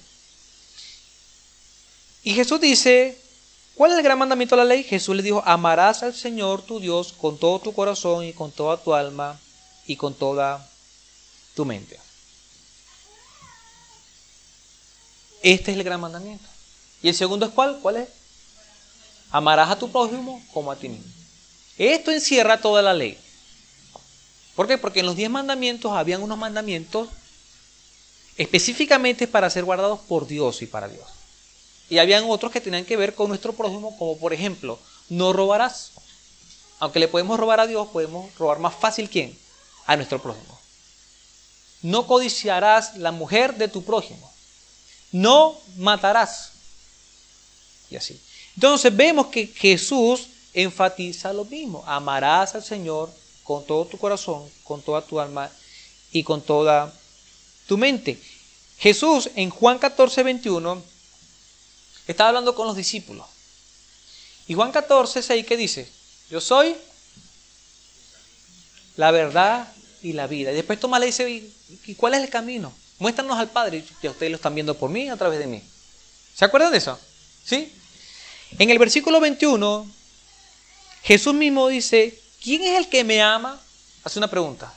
Y 2.23 2.33
Jesús 2.33 2.59
dice, 2.59 3.17
¿cuál 3.75 3.91
es 3.91 3.97
el 3.97 4.03
gran 4.03 4.17
mandamiento 4.17 4.55
de 4.55 4.63
la 4.63 4.67
ley? 4.67 4.83
Jesús 4.83 5.15
le 5.15 5.21
dijo, 5.21 5.43
amarás 5.45 6.01
al 6.01 6.15
Señor 6.15 6.63
tu 6.63 6.79
Dios 6.79 7.13
con 7.13 7.37
todo 7.37 7.59
tu 7.59 7.73
corazón 7.73 8.25
y 8.25 8.33
con 8.33 8.51
toda 8.51 8.77
tu 8.77 8.93
alma 8.93 9.39
y 9.85 9.95
con 9.95 10.15
toda 10.15 10.67
tu 11.53 11.65
mente. 11.65 11.99
Este 15.43 15.71
es 15.71 15.77
el 15.77 15.83
gran 15.83 16.01
mandamiento. 16.01 16.47
¿Y 17.03 17.09
el 17.09 17.15
segundo 17.15 17.45
es 17.45 17.51
cuál? 17.51 17.77
¿Cuál 17.81 17.97
es? 17.97 18.09
Amarás 19.29 19.69
a 19.69 19.77
tu 19.77 19.91
prójimo 19.91 20.43
como 20.51 20.71
a 20.71 20.75
ti 20.75 20.89
mismo. 20.89 21.05
Esto 21.77 22.09
encierra 22.09 22.59
toda 22.59 22.81
la 22.81 22.95
ley. 22.95 23.19
¿Por 24.55 24.67
qué? 24.67 24.79
Porque 24.79 25.01
en 25.01 25.05
los 25.05 25.15
diez 25.15 25.29
mandamientos 25.29 25.91
habían 25.91 26.23
unos 26.23 26.37
mandamientos 26.39 27.09
específicamente 28.37 29.27
para 29.27 29.49
ser 29.49 29.63
guardados 29.63 29.99
por 30.01 30.27
Dios 30.27 30.61
y 30.61 30.67
para 30.67 30.87
Dios. 30.87 31.07
Y 31.89 31.99
habían 31.99 32.25
otros 32.27 32.51
que 32.51 32.61
tenían 32.61 32.85
que 32.85 32.97
ver 32.97 33.13
con 33.13 33.29
nuestro 33.29 33.53
prójimo, 33.53 33.97
como 33.97 34.17
por 34.17 34.33
ejemplo, 34.33 34.79
no 35.09 35.33
robarás. 35.33 35.91
Aunque 36.79 36.99
le 36.99 37.07
podemos 37.07 37.39
robar 37.39 37.59
a 37.59 37.67
Dios, 37.67 37.87
podemos 37.89 38.33
robar 38.35 38.59
más 38.59 38.75
fácil 38.75 39.09
quién? 39.09 39.37
A 39.85 39.95
nuestro 39.95 40.21
prójimo. 40.21 40.59
No 41.81 42.07
codiciarás 42.07 42.97
la 42.97 43.11
mujer 43.11 43.55
de 43.55 43.67
tu 43.67 43.83
prójimo. 43.83 44.31
No 45.11 45.55
matarás. 45.77 46.51
Y 47.89 47.95
así. 47.95 48.19
Entonces 48.55 48.95
vemos 48.95 49.27
que 49.27 49.47
Jesús 49.47 50.27
enfatiza 50.53 51.31
lo 51.31 51.45
mismo. 51.45 51.83
Amarás 51.85 52.55
al 52.55 52.63
Señor 52.63 53.13
con 53.43 53.63
todo 53.65 53.85
tu 53.85 53.97
corazón, 53.97 54.49
con 54.63 54.81
toda 54.81 55.01
tu 55.03 55.19
alma 55.19 55.51
y 56.11 56.23
con 56.23 56.41
toda 56.41 56.91
tu 57.67 57.77
mente. 57.77 58.19
Jesús 58.77 59.29
en 59.35 59.49
Juan 59.49 59.79
14, 59.79 60.23
21 60.23 60.83
estaba 62.07 62.29
hablando 62.29 62.55
con 62.55 62.67
los 62.67 62.75
discípulos. 62.75 63.25
Y 64.47 64.53
Juan 64.53 64.71
14, 64.71 65.23
6, 65.23 65.45
¿qué 65.45 65.57
dice? 65.57 65.89
Yo 66.29 66.39
soy 66.39 66.75
la 68.97 69.11
verdad 69.11 69.71
y 70.01 70.13
la 70.13 70.27
vida. 70.27 70.51
Y 70.51 70.55
después 70.55 70.79
toma 70.79 70.99
le 70.99 71.07
dice, 71.07 71.29
¿y 71.29 71.95
cuál 71.95 72.13
es 72.13 72.21
el 72.21 72.29
camino? 72.29 72.71
Muéstranos 72.99 73.37
al 73.37 73.49
Padre. 73.49 73.83
Y 74.01 74.07
ustedes 74.07 74.31
lo 74.31 74.35
están 74.35 74.55
viendo 74.55 74.75
por 74.75 74.89
mí 74.89 75.09
a 75.09 75.17
través 75.17 75.39
de 75.39 75.47
mí. 75.47 75.61
¿Se 76.35 76.45
acuerdan 76.45 76.71
de 76.71 76.77
eso? 76.77 76.99
¿Sí? 77.43 77.71
En 78.57 78.69
el 78.69 78.79
versículo 78.79 79.19
21, 79.19 79.89
Jesús 81.03 81.33
mismo 81.33 81.67
dice, 81.67 82.19
¿quién 82.41 82.63
es 82.63 82.77
el 82.77 82.89
que 82.89 83.03
me 83.03 83.21
ama? 83.21 83.59
Hace 84.03 84.19
una 84.19 84.29
pregunta. 84.29 84.73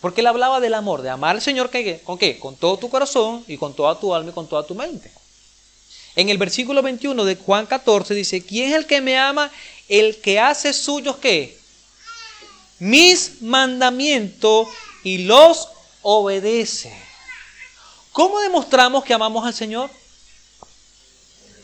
Porque 0.00 0.22
él 0.22 0.26
hablaba 0.26 0.60
del 0.60 0.74
amor, 0.74 1.02
de 1.02 1.10
amar 1.10 1.36
al 1.36 1.42
Señor 1.42 1.70
¿con 2.04 2.18
qué? 2.18 2.38
Con 2.38 2.56
todo 2.56 2.78
tu 2.78 2.88
corazón 2.88 3.44
y 3.46 3.58
con 3.58 3.74
toda 3.74 3.98
tu 3.98 4.14
alma 4.14 4.30
y 4.30 4.34
con 4.34 4.48
toda 4.48 4.66
tu 4.66 4.74
mente. 4.74 5.12
En 6.16 6.28
el 6.28 6.38
versículo 6.38 6.82
21 6.82 7.24
de 7.24 7.36
Juan 7.36 7.66
14 7.66 8.14
dice, 8.14 8.44
¿quién 8.44 8.70
es 8.70 8.76
el 8.76 8.86
que 8.86 9.00
me 9.00 9.18
ama? 9.18 9.50
El 9.88 10.20
que 10.20 10.40
hace 10.40 10.72
suyos 10.72 11.16
qué? 11.16 11.58
Mis 12.78 13.42
mandamientos 13.42 14.68
y 15.04 15.18
los 15.18 15.68
obedece. 16.02 16.92
¿Cómo 18.12 18.40
demostramos 18.40 19.04
que 19.04 19.14
amamos 19.14 19.46
al 19.46 19.54
Señor? 19.54 19.90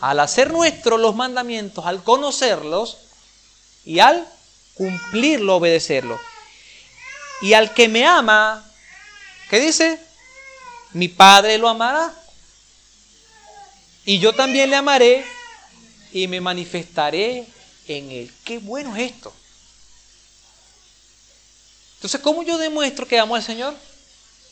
Al 0.00 0.20
hacer 0.20 0.52
nuestros 0.52 1.00
los 1.00 1.16
mandamientos, 1.16 1.86
al 1.86 2.04
conocerlos 2.04 2.98
y 3.84 3.98
al 3.98 4.28
cumplirlo, 4.74 5.56
obedecerlo. 5.56 6.20
Y 7.42 7.52
al 7.52 7.74
que 7.74 7.88
me 7.88 8.06
ama, 8.06 8.64
¿qué 9.50 9.60
dice? 9.60 10.00
Mi 10.92 11.08
Padre 11.08 11.58
lo 11.58 11.68
amará. 11.68 12.14
Y 14.04 14.18
yo 14.18 14.32
también 14.32 14.70
le 14.70 14.76
amaré 14.76 15.24
y 16.12 16.28
me 16.28 16.40
manifestaré 16.40 17.46
en 17.88 18.10
él. 18.10 18.32
Qué 18.44 18.58
bueno 18.58 18.96
es 18.96 19.12
esto. 19.12 19.32
Entonces, 21.96 22.20
¿cómo 22.20 22.42
yo 22.42 22.56
demuestro 22.56 23.06
que 23.06 23.18
amo 23.18 23.34
al 23.34 23.42
Señor? 23.42 23.74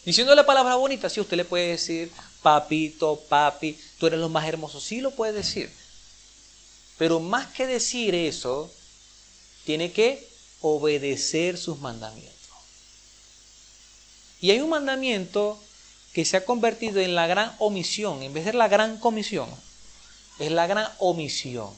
Diciéndole 0.04 0.44
palabras 0.44 0.76
bonitas, 0.76 1.12
sí, 1.12 1.20
usted 1.20 1.36
le 1.36 1.44
puede 1.44 1.68
decir, 1.68 2.10
papito, 2.42 3.16
papi, 3.28 3.78
tú 3.98 4.06
eres 4.06 4.18
lo 4.18 4.28
más 4.28 4.46
hermoso, 4.46 4.80
sí 4.80 5.00
lo 5.00 5.12
puede 5.12 5.32
decir. 5.32 5.70
Pero 6.98 7.20
más 7.20 7.46
que 7.48 7.66
decir 7.66 8.14
eso, 8.14 8.70
tiene 9.64 9.92
que 9.92 10.28
obedecer 10.60 11.56
sus 11.56 11.78
mandamientos. 11.78 12.33
Y 14.44 14.50
hay 14.50 14.60
un 14.60 14.68
mandamiento 14.68 15.58
que 16.12 16.26
se 16.26 16.36
ha 16.36 16.44
convertido 16.44 17.00
en 17.00 17.14
la 17.14 17.26
gran 17.26 17.56
omisión, 17.60 18.22
en 18.22 18.34
vez 18.34 18.44
de 18.44 18.52
la 18.52 18.68
gran 18.68 18.98
comisión, 18.98 19.48
es 20.38 20.52
la 20.52 20.66
gran 20.66 20.86
omisión. 20.98 21.70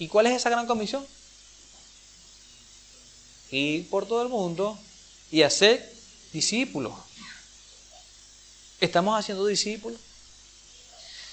¿Y 0.00 0.08
cuál 0.08 0.26
es 0.26 0.32
esa 0.34 0.50
gran 0.50 0.66
comisión? 0.66 1.06
Ir 3.52 3.88
por 3.88 4.08
todo 4.08 4.20
el 4.20 4.28
mundo 4.30 4.76
y 5.30 5.42
hacer 5.42 5.94
discípulos. 6.32 6.92
¿Estamos 8.80 9.16
haciendo 9.16 9.46
discípulos? 9.46 10.00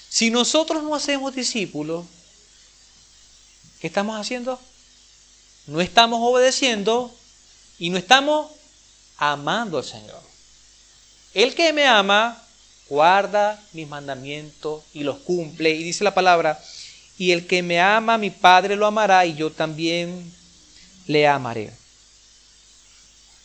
Si 0.08 0.30
nosotros 0.30 0.84
no 0.84 0.94
hacemos 0.94 1.34
discípulos, 1.34 2.06
¿qué 3.80 3.88
estamos 3.88 4.20
haciendo? 4.20 4.60
No 5.66 5.80
estamos 5.80 6.20
obedeciendo 6.22 7.12
y 7.80 7.90
no 7.90 7.98
estamos 7.98 8.52
amando 9.16 9.76
al 9.76 9.84
Señor. 9.84 10.29
El 11.34 11.54
que 11.54 11.72
me 11.72 11.86
ama, 11.86 12.42
guarda 12.88 13.62
mis 13.72 13.88
mandamientos 13.88 14.82
y 14.92 15.04
los 15.04 15.18
cumple. 15.18 15.70
Y 15.70 15.82
dice 15.82 16.02
la 16.02 16.14
palabra, 16.14 16.60
y 17.16 17.30
el 17.32 17.46
que 17.46 17.62
me 17.62 17.80
ama, 17.80 18.18
mi 18.18 18.30
Padre 18.30 18.76
lo 18.76 18.86
amará 18.86 19.24
y 19.26 19.34
yo 19.34 19.50
también 19.50 20.32
le 21.06 21.28
amaré. 21.28 21.72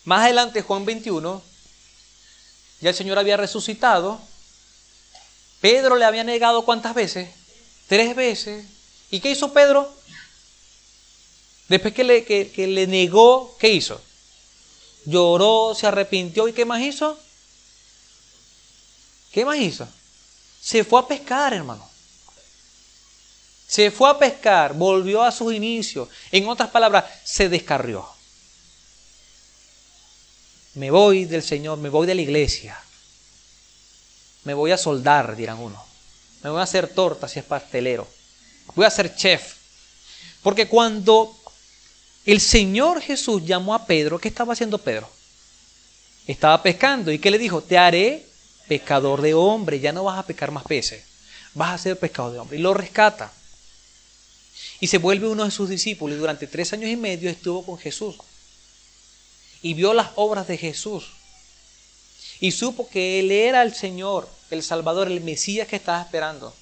Más 0.03 0.23
adelante, 0.23 0.61
Juan 0.61 0.85
21, 0.85 1.41
ya 2.81 2.89
el 2.89 2.95
Señor 2.95 3.19
había 3.19 3.37
resucitado. 3.37 4.19
Pedro 5.61 5.95
le 5.95 6.05
había 6.05 6.23
negado 6.23 6.63
cuántas 6.63 6.95
veces? 6.95 7.29
Tres 7.87 8.15
veces. 8.15 8.65
¿Y 9.11 9.19
qué 9.19 9.31
hizo 9.31 9.53
Pedro? 9.53 9.91
Después 11.69 11.93
que 11.93 12.03
le, 12.03 12.23
que 12.23 12.67
le 12.67 12.87
negó, 12.87 13.55
¿qué 13.59 13.69
hizo? 13.69 14.01
Lloró, 15.05 15.75
se 15.75 15.87
arrepintió 15.87 16.47
y 16.47 16.53
¿qué 16.53 16.65
más 16.65 16.81
hizo? 16.81 17.19
¿Qué 19.35 19.43
más 19.43 19.57
hizo? 19.57 19.85
Se 20.61 20.85
fue 20.85 20.97
a 20.97 21.05
pescar, 21.05 21.53
hermano. 21.53 21.85
Se 23.67 23.91
fue 23.91 24.09
a 24.09 24.17
pescar, 24.17 24.73
volvió 24.73 25.21
a 25.21 25.29
sus 25.29 25.53
inicios. 25.53 26.07
En 26.31 26.47
otras 26.47 26.69
palabras, 26.69 27.03
se 27.25 27.49
descarrió. 27.49 28.07
Me 30.75 30.89
voy 30.89 31.25
del 31.25 31.43
Señor, 31.43 31.79
me 31.79 31.89
voy 31.89 32.07
de 32.07 32.15
la 32.15 32.21
iglesia. 32.21 32.79
Me 34.45 34.53
voy 34.53 34.71
a 34.71 34.77
soldar, 34.77 35.35
dirán 35.35 35.59
uno. 35.59 35.85
Me 36.41 36.49
voy 36.49 36.61
a 36.61 36.63
hacer 36.63 36.87
tortas 36.87 37.29
si 37.29 37.39
es 37.39 37.45
pastelero. 37.45 38.07
Voy 38.73 38.85
a 38.85 38.89
ser 38.89 39.17
chef. 39.17 39.55
Porque 40.43 40.69
cuando 40.69 41.37
el 42.25 42.39
Señor 42.39 43.01
Jesús 43.01 43.43
llamó 43.45 43.75
a 43.75 43.85
Pedro, 43.85 44.17
¿qué 44.17 44.29
estaba 44.29 44.53
haciendo 44.53 44.77
Pedro? 44.77 45.09
Estaba 46.25 46.63
pescando. 46.63 47.11
¿Y 47.11 47.19
qué 47.19 47.29
le 47.29 47.37
dijo? 47.37 47.61
Te 47.61 47.77
haré 47.77 48.33
pescador 48.67 49.21
de 49.21 49.33
hombre, 49.33 49.79
ya 49.79 49.91
no 49.91 50.03
vas 50.03 50.19
a 50.19 50.25
pescar 50.25 50.51
más 50.51 50.63
peces, 50.63 51.03
vas 51.53 51.73
a 51.73 51.83
ser 51.83 51.99
pescador 51.99 52.33
de 52.33 52.39
hombre. 52.39 52.57
Y 52.57 52.61
lo 52.61 52.73
rescata. 52.73 53.31
Y 54.79 54.87
se 54.87 54.97
vuelve 54.97 55.27
uno 55.27 55.45
de 55.45 55.51
sus 55.51 55.69
discípulos 55.69 56.17
y 56.17 56.19
durante 56.19 56.47
tres 56.47 56.73
años 56.73 56.89
y 56.89 56.95
medio 56.95 57.29
estuvo 57.29 57.65
con 57.65 57.77
Jesús. 57.77 58.15
Y 59.61 59.73
vio 59.73 59.93
las 59.93 60.09
obras 60.15 60.47
de 60.47 60.57
Jesús. 60.57 61.11
Y 62.39 62.51
supo 62.51 62.89
que 62.89 63.19
Él 63.19 63.31
era 63.31 63.63
el 63.63 63.73
Señor, 63.73 64.29
el 64.51 64.61
Salvador, 64.63 65.07
el 65.07 65.21
Mesías 65.21 65.67
que 65.67 65.77
estaba 65.77 66.01
esperando. 66.01 66.53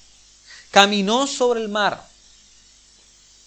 Caminó 0.70 1.26
sobre 1.26 1.60
el 1.60 1.68
mar. 1.68 2.06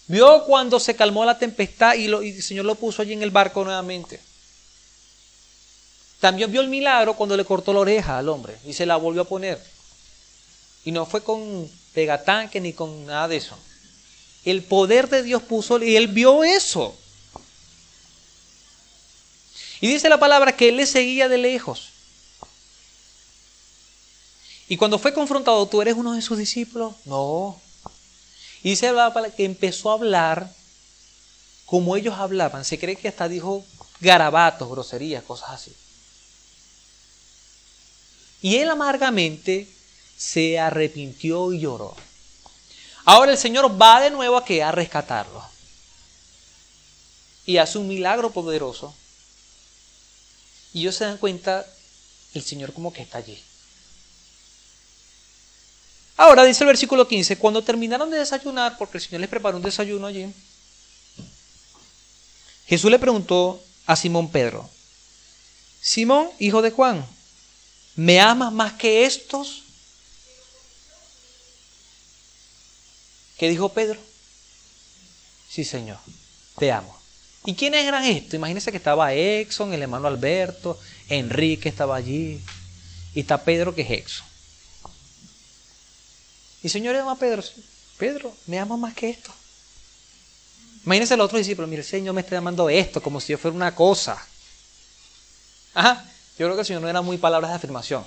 Vio 0.06 0.44
cuando 0.44 0.80
se 0.80 0.96
calmó 0.96 1.24
la 1.24 1.38
tempestad 1.38 1.94
y 1.94 2.06
el 2.06 2.42
Señor 2.42 2.64
lo 2.64 2.74
puso 2.74 3.02
allí 3.02 3.12
en 3.12 3.22
el 3.22 3.30
barco 3.30 3.64
nuevamente. 3.64 4.20
También 6.20 6.50
vio 6.50 6.60
el 6.60 6.68
milagro 6.68 7.14
cuando 7.14 7.36
le 7.36 7.44
cortó 7.44 7.72
la 7.72 7.80
oreja 7.80 8.18
al 8.18 8.28
hombre 8.28 8.56
y 8.64 8.72
se 8.72 8.86
la 8.86 8.96
volvió 8.96 9.22
a 9.22 9.28
poner. 9.28 9.62
Y 10.84 10.90
no 10.90 11.06
fue 11.06 11.22
con 11.22 11.70
pegatanque 11.94 12.60
ni 12.60 12.72
con 12.72 13.06
nada 13.06 13.28
de 13.28 13.36
eso. 13.36 13.56
El 14.44 14.62
poder 14.62 15.08
de 15.08 15.22
Dios 15.22 15.42
puso 15.42 15.82
y 15.82 15.96
él 15.96 16.08
vio 16.08 16.42
eso. 16.42 16.96
Y 19.80 19.88
dice 19.88 20.08
la 20.08 20.18
palabra 20.18 20.56
que 20.56 20.70
él 20.70 20.76
le 20.76 20.86
seguía 20.86 21.28
de 21.28 21.38
lejos. 21.38 21.90
Y 24.68 24.76
cuando 24.76 24.98
fue 24.98 25.14
confrontado, 25.14 25.66
¿tú 25.66 25.80
eres 25.80 25.94
uno 25.94 26.14
de 26.14 26.22
sus 26.22 26.36
discípulos? 26.36 26.94
No. 27.04 27.60
Y 28.62 28.70
dice 28.70 28.90
la 28.92 29.12
palabra 29.12 29.34
que 29.34 29.44
empezó 29.44 29.90
a 29.90 29.94
hablar 29.94 30.52
como 31.64 31.96
ellos 31.96 32.14
hablaban. 32.18 32.64
Se 32.64 32.78
cree 32.78 32.96
que 32.96 33.08
hasta 33.08 33.28
dijo 33.28 33.64
garabatos, 34.00 34.68
groserías, 34.68 35.22
cosas 35.22 35.50
así. 35.50 35.72
Y 38.40 38.56
él 38.56 38.70
amargamente 38.70 39.68
se 40.16 40.58
arrepintió 40.58 41.52
y 41.52 41.60
lloró. 41.60 41.96
Ahora 43.04 43.32
el 43.32 43.38
Señor 43.38 43.80
va 43.80 44.00
de 44.00 44.10
nuevo 44.10 44.36
a 44.36 44.44
que 44.44 44.62
a 44.62 44.70
rescatarlo. 44.70 45.42
Y 47.46 47.56
hace 47.56 47.78
un 47.78 47.88
milagro 47.88 48.30
poderoso. 48.30 48.94
Y 50.74 50.80
ellos 50.80 50.96
se 50.96 51.04
dan 51.04 51.16
cuenta, 51.16 51.66
el 52.34 52.42
Señor 52.42 52.72
como 52.72 52.92
que 52.92 53.02
está 53.02 53.18
allí. 53.18 53.42
Ahora 56.18 56.44
dice 56.44 56.64
el 56.64 56.68
versículo 56.68 57.06
15, 57.06 57.38
cuando 57.38 57.62
terminaron 57.62 58.10
de 58.10 58.18
desayunar, 58.18 58.76
porque 58.76 58.98
el 58.98 59.04
Señor 59.04 59.20
les 59.20 59.30
preparó 59.30 59.56
un 59.56 59.62
desayuno 59.62 60.08
allí, 60.08 60.32
Jesús 62.66 62.90
le 62.90 62.98
preguntó 62.98 63.62
a 63.86 63.94
Simón 63.94 64.28
Pedro, 64.28 64.68
Simón, 65.80 66.28
hijo 66.40 66.60
de 66.60 66.72
Juan, 66.72 67.06
¿Me 67.98 68.20
amas 68.20 68.52
más 68.52 68.74
que 68.74 69.04
estos? 69.04 69.64
¿Qué 73.36 73.48
dijo 73.48 73.70
Pedro? 73.70 73.98
Sí, 75.50 75.64
Señor, 75.64 75.98
te 76.56 76.70
amo. 76.70 76.96
¿Y 77.44 77.56
quiénes 77.56 77.84
eran 77.84 78.04
estos? 78.04 78.34
Imagínense 78.34 78.70
que 78.70 78.76
estaba 78.76 79.12
Exxon, 79.14 79.74
el 79.74 79.82
hermano 79.82 80.06
Alberto, 80.06 80.78
Enrique 81.08 81.68
estaba 81.68 81.96
allí, 81.96 82.40
y 83.16 83.20
está 83.20 83.42
Pedro 83.42 83.74
que 83.74 83.82
es 83.82 83.90
Exxon. 83.90 84.26
Y 86.62 86.68
Señor 86.68 86.94
ama 86.94 87.12
a 87.12 87.16
Pedro. 87.16 87.42
Pedro, 87.96 88.32
me 88.46 88.60
ama 88.60 88.76
más 88.76 88.94
que 88.94 89.10
esto. 89.10 89.32
Imagínense 90.84 91.14
el 91.14 91.20
otro 91.20 91.36
discípulo, 91.36 91.66
mire, 91.66 91.82
el 91.82 91.88
Señor 91.88 92.14
me 92.14 92.20
está 92.20 92.36
llamando 92.36 92.70
esto 92.70 93.02
como 93.02 93.20
si 93.20 93.32
yo 93.32 93.38
fuera 93.38 93.56
una 93.56 93.74
cosa. 93.74 94.24
Ajá. 95.74 96.08
Yo 96.38 96.46
creo 96.46 96.54
que 96.54 96.60
el 96.60 96.66
Señor 96.66 96.82
no 96.82 96.88
era 96.88 97.02
muy 97.02 97.18
palabras 97.18 97.50
de 97.50 97.56
afirmación. 97.56 98.04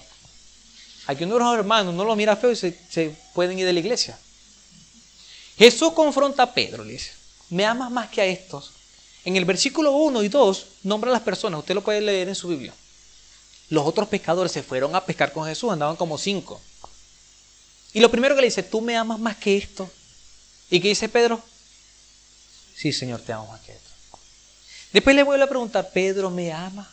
Aquí 1.07 1.25
uno 1.25 1.35
de 1.35 1.39
los 1.41 1.55
hermanos 1.55 1.93
no 1.93 2.05
lo 2.05 2.15
mira 2.15 2.37
feo 2.37 2.51
y 2.51 2.55
se, 2.55 3.15
pueden 3.33 3.59
ir 3.59 3.65
de 3.65 3.73
la 3.73 3.79
iglesia. 3.79 4.17
Jesús 5.57 5.91
confronta 5.93 6.43
a 6.43 6.53
Pedro, 6.53 6.83
le 6.85 6.93
dice, 6.93 7.11
¿me 7.49 7.65
amas 7.65 7.91
más 7.91 8.09
que 8.09 8.21
a 8.21 8.25
estos? 8.25 8.71
En 9.25 9.35
el 9.35 9.43
versículo 9.43 9.91
1 9.91 10.23
y 10.23 10.29
2 10.29 10.65
nombra 10.83 11.09
a 11.09 11.13
las 11.13 11.21
personas, 11.21 11.59
usted 11.59 11.75
lo 11.75 11.83
puede 11.83 11.99
leer 11.99 12.29
en 12.29 12.35
su 12.35 12.47
Biblia. 12.47 12.73
Los 13.69 13.85
otros 13.85 14.07
pescadores 14.07 14.51
se 14.51 14.63
fueron 14.63 14.95
a 14.95 15.05
pescar 15.05 15.33
con 15.33 15.45
Jesús, 15.45 15.71
andaban 15.71 15.97
como 15.97 16.17
cinco. 16.17 16.61
Y 17.93 17.99
lo 17.99 18.09
primero 18.09 18.35
que 18.35 18.41
le 18.41 18.47
dice, 18.47 18.63
¿tú 18.63 18.79
me 18.79 18.95
amas 18.95 19.19
más 19.19 19.35
que 19.35 19.57
esto? 19.57 19.89
¿Y 20.69 20.79
qué 20.79 20.87
dice 20.87 21.09
Pedro? 21.09 21.41
Sí, 22.75 22.93
Señor, 22.93 23.21
te 23.21 23.33
amo 23.33 23.47
más 23.47 23.61
que 23.61 23.73
esto. 23.73 23.89
Después 24.93 25.15
le 25.15 25.23
vuelve 25.23 25.43
a 25.43 25.49
preguntar, 25.49 25.89
Pedro, 25.91 26.29
¿me 26.29 26.51
amas? 26.51 26.87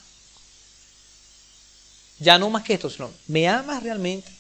Ya 2.21 2.39
no 2.39 2.51
más 2.51 2.65
que 2.65 2.75
esto, 2.75 2.91
sino, 2.91 3.11
¿me 3.27 3.49
amas 3.49 3.83
realmente? 3.83 4.39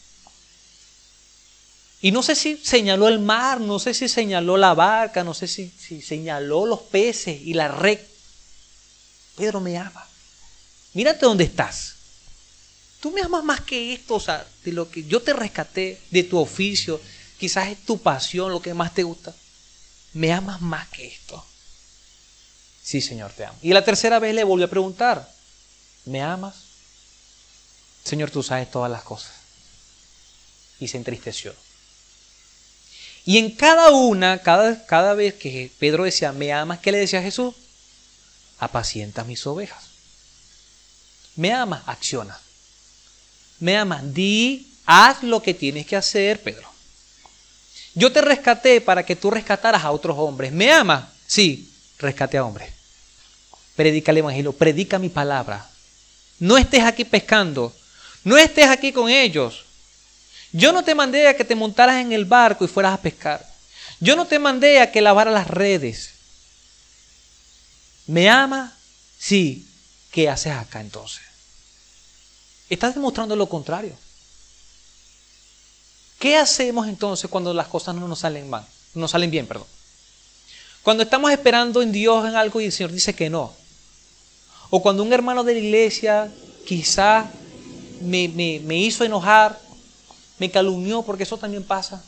Y 2.00 2.12
no 2.12 2.22
sé 2.22 2.34
si 2.34 2.56
señaló 2.58 3.08
el 3.08 3.18
mar, 3.18 3.60
no 3.60 3.78
sé 3.78 3.92
si 3.92 4.08
señaló 4.08 4.56
la 4.56 4.74
barca, 4.74 5.24
no 5.24 5.34
sé 5.34 5.48
si, 5.48 5.70
señaló 6.00 6.64
los 6.64 6.80
peces 6.82 7.40
y 7.40 7.54
la 7.54 7.68
red. 7.68 7.98
Pedro 9.36 9.60
me 9.60 9.76
ama. 9.76 10.06
Mírate 10.94 11.26
dónde 11.26 11.44
estás. 11.44 11.94
Tú 13.00 13.10
me 13.10 13.20
amas 13.20 13.44
más 13.44 13.60
que 13.60 13.92
esto, 13.92 14.16
o 14.16 14.20
sea, 14.20 14.46
de 14.64 14.72
lo 14.72 14.90
que 14.90 15.04
yo 15.04 15.22
te 15.22 15.32
rescaté, 15.32 16.00
de 16.10 16.24
tu 16.24 16.38
oficio, 16.38 17.00
quizás 17.38 17.68
es 17.68 17.84
tu 17.84 17.98
pasión, 17.98 18.50
lo 18.50 18.62
que 18.62 18.74
más 18.74 18.94
te 18.94 19.02
gusta. 19.02 19.34
Me 20.14 20.32
amas 20.32 20.60
más 20.60 20.88
que 20.88 21.06
esto. 21.06 21.44
Sí, 22.82 23.00
Señor, 23.00 23.32
te 23.32 23.44
amo. 23.44 23.58
Y 23.62 23.72
la 23.72 23.84
tercera 23.84 24.18
vez 24.18 24.34
le 24.34 24.44
volvió 24.44 24.66
a 24.66 24.70
preguntar, 24.70 25.30
¿me 26.06 26.22
amas? 26.22 26.67
Señor, 28.08 28.30
tú 28.30 28.42
sabes 28.42 28.70
todas 28.70 28.90
las 28.90 29.02
cosas. 29.02 29.32
Y 30.80 30.88
se 30.88 30.96
entristeció. 30.96 31.54
Y 33.24 33.36
en 33.36 33.50
cada 33.50 33.90
una, 33.90 34.38
cada, 34.38 34.86
cada 34.86 35.12
vez 35.12 35.34
que 35.34 35.70
Pedro 35.78 36.04
decía, 36.04 36.32
me 36.32 36.52
amas, 36.52 36.78
¿qué 36.78 36.90
le 36.90 36.98
decía 36.98 37.20
Jesús? 37.20 37.54
Apacienta 38.58 39.24
mis 39.24 39.46
ovejas. 39.46 39.84
Me 41.36 41.52
amas, 41.52 41.82
acciona. 41.86 42.40
Me 43.60 43.76
amas, 43.76 44.14
di, 44.14 44.72
haz 44.86 45.22
lo 45.22 45.42
que 45.42 45.52
tienes 45.52 45.86
que 45.86 45.96
hacer, 45.96 46.42
Pedro. 46.42 46.68
Yo 47.94 48.10
te 48.10 48.22
rescaté 48.22 48.80
para 48.80 49.04
que 49.04 49.16
tú 49.16 49.30
rescataras 49.30 49.84
a 49.84 49.90
otros 49.90 50.16
hombres. 50.18 50.50
¿Me 50.50 50.72
amas? 50.72 51.04
Sí, 51.26 51.70
rescate 51.98 52.38
a 52.38 52.44
hombres. 52.44 52.72
Predica 53.76 54.12
el 54.12 54.18
Evangelio, 54.18 54.52
predica 54.52 54.98
mi 54.98 55.10
palabra. 55.10 55.68
No 56.38 56.56
estés 56.56 56.84
aquí 56.84 57.04
pescando, 57.04 57.74
no 58.24 58.36
estés 58.36 58.68
aquí 58.68 58.92
con 58.92 59.08
ellos. 59.08 59.64
Yo 60.52 60.72
no 60.72 60.82
te 60.82 60.94
mandé 60.94 61.28
a 61.28 61.36
que 61.36 61.44
te 61.44 61.54
montaras 61.54 62.00
en 62.00 62.12
el 62.12 62.24
barco 62.24 62.64
y 62.64 62.68
fueras 62.68 62.94
a 62.94 63.02
pescar. 63.02 63.46
Yo 64.00 64.16
no 64.16 64.26
te 64.26 64.38
mandé 64.38 64.80
a 64.80 64.90
que 64.90 65.00
lavaras 65.00 65.34
las 65.34 65.48
redes. 65.48 66.10
¿Me 68.06 68.28
ama? 68.28 68.76
Sí. 69.18 69.66
¿Qué 70.10 70.28
haces 70.28 70.52
acá 70.52 70.80
entonces? 70.80 71.22
Estás 72.70 72.94
demostrando 72.94 73.36
lo 73.36 73.48
contrario. 73.48 73.94
¿Qué 76.18 76.36
hacemos 76.36 76.88
entonces 76.88 77.30
cuando 77.30 77.54
las 77.54 77.68
cosas 77.68 77.94
no 77.94 78.08
nos 78.08 78.20
salen 78.20 78.48
mal? 78.48 78.66
No 78.94 79.06
salen 79.06 79.30
bien, 79.30 79.46
perdón. 79.46 79.66
Cuando 80.82 81.02
estamos 81.02 81.30
esperando 81.30 81.82
en 81.82 81.92
Dios 81.92 82.26
en 82.26 82.34
algo 82.34 82.60
y 82.60 82.66
el 82.66 82.72
Señor 82.72 82.92
dice 82.92 83.14
que 83.14 83.30
no. 83.30 83.52
O 84.70 84.82
cuando 84.82 85.02
un 85.02 85.12
hermano 85.12 85.44
de 85.44 85.52
la 85.52 85.58
iglesia 85.60 86.32
quizá 86.66 87.30
me, 88.00 88.76
hizo 88.76 89.04
enojar, 89.04 89.60
me 90.38 90.50
calumnió, 90.50 91.02
porque 91.02 91.24
eso 91.24 91.38
también 91.38 91.64
pasa. 91.64 92.02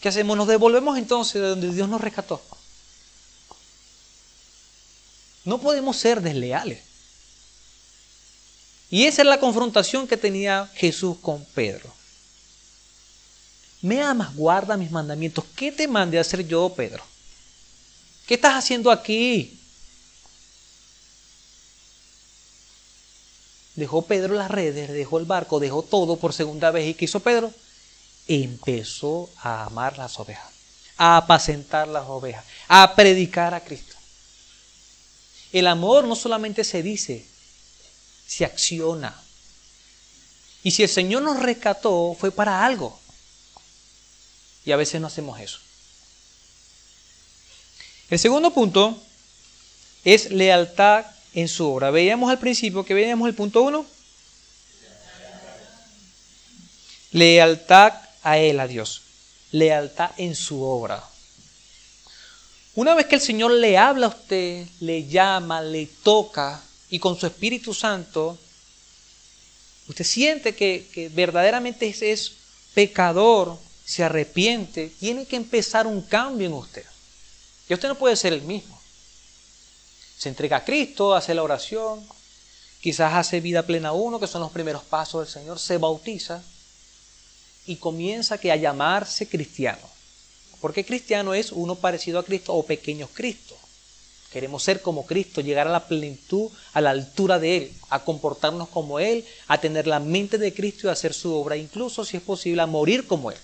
¿Qué 0.00 0.08
hacemos? 0.08 0.36
Nos 0.36 0.48
devolvemos 0.48 0.98
entonces 0.98 1.40
de 1.40 1.48
donde 1.48 1.72
Dios 1.72 1.88
nos 1.88 2.00
rescató. 2.00 2.40
No 5.44 5.58
podemos 5.58 5.96
ser 5.96 6.20
desleales. 6.20 6.80
Y 8.90 9.04
esa 9.04 9.22
es 9.22 9.28
la 9.28 9.40
confrontación 9.40 10.06
que 10.06 10.16
tenía 10.16 10.70
Jesús 10.74 11.16
con 11.20 11.44
Pedro. 11.46 11.92
Me 13.82 14.02
amas, 14.02 14.34
guarda 14.34 14.76
mis 14.76 14.90
mandamientos. 14.90 15.44
¿Qué 15.54 15.72
te 15.72 15.88
mandé 15.88 16.18
a 16.18 16.22
hacer 16.22 16.46
yo, 16.46 16.68
Pedro? 16.70 17.04
¿Qué 18.26 18.34
estás 18.34 18.54
haciendo 18.54 18.90
aquí? 18.90 19.55
Dejó 23.76 24.02
Pedro 24.02 24.34
las 24.34 24.50
redes, 24.50 24.90
dejó 24.90 25.18
el 25.18 25.26
barco, 25.26 25.60
dejó 25.60 25.82
todo 25.82 26.16
por 26.16 26.32
segunda 26.32 26.70
vez. 26.70 26.88
¿Y 26.88 26.94
qué 26.94 27.04
hizo 27.04 27.20
Pedro? 27.20 27.52
Empezó 28.26 29.30
a 29.42 29.64
amar 29.64 29.98
las 29.98 30.18
ovejas, 30.18 30.50
a 30.96 31.18
apacentar 31.18 31.86
las 31.86 32.06
ovejas, 32.08 32.44
a 32.68 32.94
predicar 32.94 33.52
a 33.52 33.60
Cristo. 33.60 33.94
El 35.52 35.66
amor 35.66 36.04
no 36.04 36.16
solamente 36.16 36.64
se 36.64 36.82
dice, 36.82 37.26
se 38.26 38.44
acciona. 38.46 39.14
Y 40.62 40.70
si 40.70 40.82
el 40.82 40.88
Señor 40.88 41.22
nos 41.22 41.38
rescató, 41.38 42.16
fue 42.18 42.32
para 42.32 42.64
algo. 42.64 42.98
Y 44.64 44.72
a 44.72 44.76
veces 44.76 45.00
no 45.00 45.06
hacemos 45.06 45.38
eso. 45.38 45.58
El 48.08 48.18
segundo 48.18 48.52
punto 48.52 49.00
es 50.02 50.30
lealtad 50.30 51.04
en 51.36 51.48
su 51.48 51.68
obra. 51.68 51.90
Veíamos 51.90 52.30
al 52.30 52.38
principio 52.38 52.84
que 52.84 52.94
veíamos 52.94 53.28
el 53.28 53.34
punto 53.34 53.62
1. 53.62 53.86
Lealtad 57.12 57.92
a 58.22 58.38
Él, 58.38 58.58
a 58.58 58.66
Dios. 58.66 59.02
Lealtad 59.52 60.10
en 60.16 60.34
su 60.34 60.62
obra. 60.62 61.04
Una 62.74 62.94
vez 62.94 63.06
que 63.06 63.16
el 63.16 63.20
Señor 63.20 63.52
le 63.52 63.76
habla 63.76 64.06
a 64.06 64.08
usted, 64.08 64.66
le 64.80 65.06
llama, 65.06 65.60
le 65.60 65.86
toca 66.02 66.62
y 66.88 66.98
con 66.98 67.18
su 67.18 67.26
Espíritu 67.26 67.74
Santo, 67.74 68.38
usted 69.88 70.04
siente 70.04 70.54
que, 70.54 71.10
verdaderamente 71.14 71.86
es, 71.86 72.00
es 72.00 72.32
pecador, 72.72 73.58
se 73.84 74.04
arrepiente, 74.04 74.90
tiene 74.98 75.26
que 75.26 75.36
empezar 75.36 75.86
un 75.86 76.00
cambio 76.00 76.46
en 76.46 76.54
usted. 76.54 76.84
Y 77.68 77.74
usted 77.74 77.88
no 77.88 77.98
puede 77.98 78.16
ser 78.16 78.32
el 78.32 78.42
mismo. 78.42 78.75
Se 80.18 80.28
entrega 80.28 80.58
a 80.58 80.64
Cristo, 80.64 81.14
hace 81.14 81.34
la 81.34 81.42
oración, 81.42 82.06
quizás 82.80 83.14
hace 83.14 83.40
vida 83.40 83.62
plena 83.62 83.92
uno, 83.92 84.18
que 84.18 84.26
son 84.26 84.40
los 84.40 84.52
primeros 84.52 84.82
pasos 84.84 85.24
del 85.24 85.32
Señor, 85.32 85.58
se 85.58 85.78
bautiza 85.78 86.42
y 87.66 87.76
comienza 87.76 88.38
que 88.38 88.52
a 88.52 88.56
llamarse 88.56 89.28
cristiano. 89.28 89.96
Porque 90.60 90.84
cristiano 90.84 91.34
es 91.34 91.52
uno 91.52 91.74
parecido 91.74 92.18
a 92.18 92.24
Cristo 92.24 92.54
o 92.54 92.64
pequeño 92.64 93.08
Cristo. 93.08 93.56
Queremos 94.32 94.62
ser 94.62 94.82
como 94.82 95.06
Cristo, 95.06 95.40
llegar 95.40 95.66
a 95.66 95.70
la 95.70 95.86
plenitud, 95.86 96.50
a 96.72 96.80
la 96.80 96.90
altura 96.90 97.38
de 97.38 97.56
Él, 97.56 97.72
a 97.90 98.04
comportarnos 98.04 98.68
como 98.68 98.98
Él, 98.98 99.24
a 99.46 99.58
tener 99.58 99.86
la 99.86 100.00
mente 100.00 100.38
de 100.38 100.52
Cristo 100.52 100.86
y 100.86 100.90
a 100.90 100.92
hacer 100.92 101.14
su 101.14 101.34
obra, 101.34 101.56
incluso 101.56 102.04
si 102.04 102.16
es 102.16 102.22
posible, 102.22 102.62
a 102.62 102.66
morir 102.66 103.06
como 103.06 103.30
Él. 103.30 103.38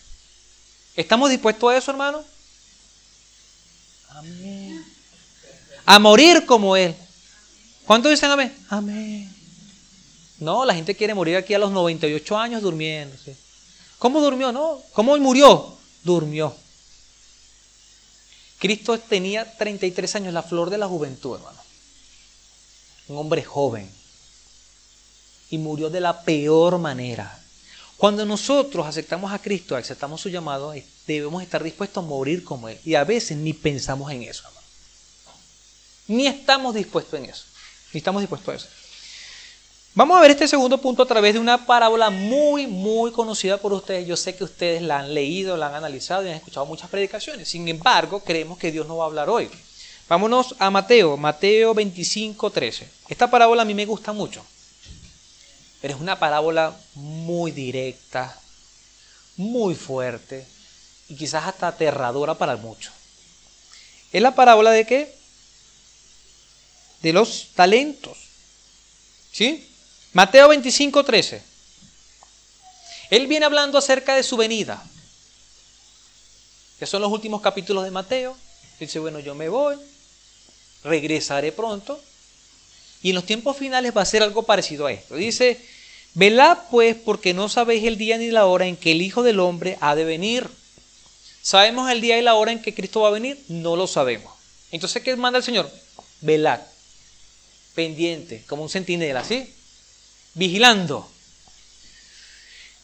¿Estamos 0.97 1.31
dispuestos 1.31 1.71
a 1.71 1.77
eso, 1.77 1.91
hermano? 1.91 2.25
Amén. 4.11 4.85
A 5.85 5.99
morir 5.99 6.47
como 6.47 6.77
Él. 6.77 6.95
¿Cuántos 7.87 8.11
dicen 8.11 8.31
amén? 8.31 8.55
Amén. 8.69 9.33
No, 10.39 10.65
la 10.65 10.75
gente 10.75 10.97
quiere 10.97 11.15
morir 11.15 11.37
aquí 11.37 11.55
a 11.55 11.59
los 11.59 11.71
98 11.71 12.37
años 12.37 12.63
durmiendo. 12.63 13.17
¿Cómo 13.99 14.21
durmió? 14.21 14.51
No. 14.51 14.81
¿Cómo 14.93 15.17
murió? 15.19 15.77
Durmió. 16.03 16.55
Cristo 18.59 18.99
tenía 18.99 19.57
33 19.57 20.17
años, 20.17 20.35
la 20.35 20.43
flor 20.43 20.71
de 20.71 20.79
la 20.79 20.89
juventud, 20.89 21.37
hermano. 21.37 21.59
Un 23.09 23.19
hombre 23.19 23.43
joven. 23.43 23.91
Y 25.51 25.59
murió 25.59 25.91
de 25.91 26.01
la 26.01 26.23
peor 26.23 26.79
manera. 26.79 27.41
Cuando 27.97 28.25
nosotros 28.25 28.87
aceptamos 28.87 29.33
a 29.33 29.39
Cristo, 29.39 29.77
aceptamos 29.77 30.21
su 30.21 30.29
llamado, 30.29 30.75
debemos 31.07 31.43
estar 31.43 31.63
dispuestos 31.63 32.03
a 32.03 32.07
morir 32.07 32.43
como 32.43 32.69
Él. 32.69 32.81
Y 32.85 32.97
a 32.97 33.05
veces 33.05 33.37
ni 33.37 33.53
pensamos 33.53 34.11
en 34.11 34.23
eso, 34.23 34.43
hermano. 34.47 34.62
Ni 36.09 36.27
estamos 36.27 36.75
dispuestos 36.75 37.19
en 37.19 37.27
eso. 37.27 37.45
Ni 37.93 37.99
estamos 37.99 38.23
dispuestos 38.23 38.53
a 38.53 38.57
eso. 38.57 38.69
Vamos 39.95 40.17
a 40.17 40.23
ver 40.23 40.31
este 40.31 40.49
segundo 40.49 40.79
punto 40.79 41.03
a 41.03 41.07
través 41.07 41.35
de 41.35 41.41
una 41.41 41.67
parábola 41.67 42.09
muy, 42.09 42.67
muy 42.67 43.13
conocida 43.13 43.59
por 43.59 43.75
ustedes. 43.75 44.07
Yo 44.07 44.17
sé 44.17 44.35
que 44.35 44.45
ustedes 44.45 44.81
la 44.81 45.01
han 45.01 45.13
leído, 45.13 45.59
la 45.59 45.67
han 45.67 45.75
analizado 45.75 46.25
y 46.25 46.31
han 46.31 46.37
escuchado 46.37 46.65
muchas 46.65 46.89
predicaciones. 46.89 47.49
Sin 47.49 47.69
embargo, 47.69 48.21
creemos 48.21 48.57
que 48.57 48.73
Dios 48.73 48.87
no 48.87 48.97
va 48.97 49.05
a 49.05 49.09
hablar 49.09 49.29
hoy. 49.29 49.51
Vámonos 50.09 50.55
a 50.59 50.71
Mateo, 50.71 51.19
Mateo 51.19 51.75
25, 51.75 52.51
13. 52.51 52.89
Esta 53.09 53.31
parábola 53.31 53.63
a 53.63 53.65
mí 53.67 53.75
me 53.75 53.85
gusta 53.85 54.15
mucho. 54.15 54.43
Pero 55.83 55.95
es 55.95 56.01
una 56.01 56.19
parábola 56.19 56.75
muy 56.95 57.51
directa, 57.51 58.39
muy 59.37 59.75
fuerte 59.75 60.47
y 61.09 61.17
quizás 61.17 61.45
hasta 61.45 61.69
aterradora 61.69 62.35
para 62.35 62.57
muchos. 62.57 62.95
Es 64.11 64.23
la 64.23 64.35
parábola 64.35 64.71
de 64.71 64.87
qué? 64.87 65.22
De 67.03 67.13
los 67.13 67.49
talentos. 67.55 68.17
¿Sí? 69.33 69.69
Mateo 70.13 70.49
25, 70.49 71.05
13. 71.05 71.43
Él 73.11 73.27
viene 73.27 73.45
hablando 73.45 73.77
acerca 73.77 74.15
de 74.15 74.23
su 74.23 74.37
venida. 74.37 74.83
Que 76.79 76.87
son 76.87 77.03
los 77.03 77.13
últimos 77.13 77.43
capítulos 77.43 77.85
de 77.85 77.91
Mateo. 77.91 78.37
Dice, 78.81 78.99
bueno, 78.99 79.21
yo 79.21 79.35
me 79.35 79.49
voy, 79.49 79.77
regresaré 80.83 81.53
pronto. 81.53 82.01
Y 83.03 83.11
en 83.11 83.17
los 83.17 83.27
tiempos 83.27 83.57
finales 83.57 83.97
va 83.97 84.03
a 84.03 84.07
ser 84.07 84.23
algo 84.23 84.45
parecido 84.45 84.87
a 84.87 84.93
esto. 84.93 85.17
Dice, 85.17 85.61
velad 86.15 86.59
pues 86.71 86.97
porque 86.97 87.35
no 87.35 87.49
sabéis 87.49 87.85
el 87.85 87.99
día 87.99 88.17
ni 88.19 88.31
la 88.31 88.47
hora 88.47 88.67
en 88.67 88.77
que 88.77 88.93
el 88.93 89.03
Hijo 89.03 89.23
del 89.23 89.41
Hombre 89.41 89.77
ha 89.81 89.95
de 89.95 90.05
venir. 90.05 90.49
¿Sabemos 91.43 91.91
el 91.91 92.01
día 92.01 92.19
y 92.19 92.23
la 92.23 92.35
hora 92.35 92.53
en 92.53 92.63
que 92.63 92.75
Cristo 92.75 93.01
va 93.01 93.09
a 93.09 93.13
venir? 93.13 93.39
No 93.49 93.77
lo 93.77 93.87
sabemos. 93.87 94.33
Entonces, 94.71 95.03
¿qué 95.03 95.15
manda 95.17 95.39
el 95.39 95.45
Señor? 95.45 95.71
Velad, 96.23 96.61
pendiente, 97.75 98.45
como 98.47 98.63
un 98.63 98.69
centinela, 98.69 99.25
¿sí? 99.25 99.53
vigilando. 100.35 101.09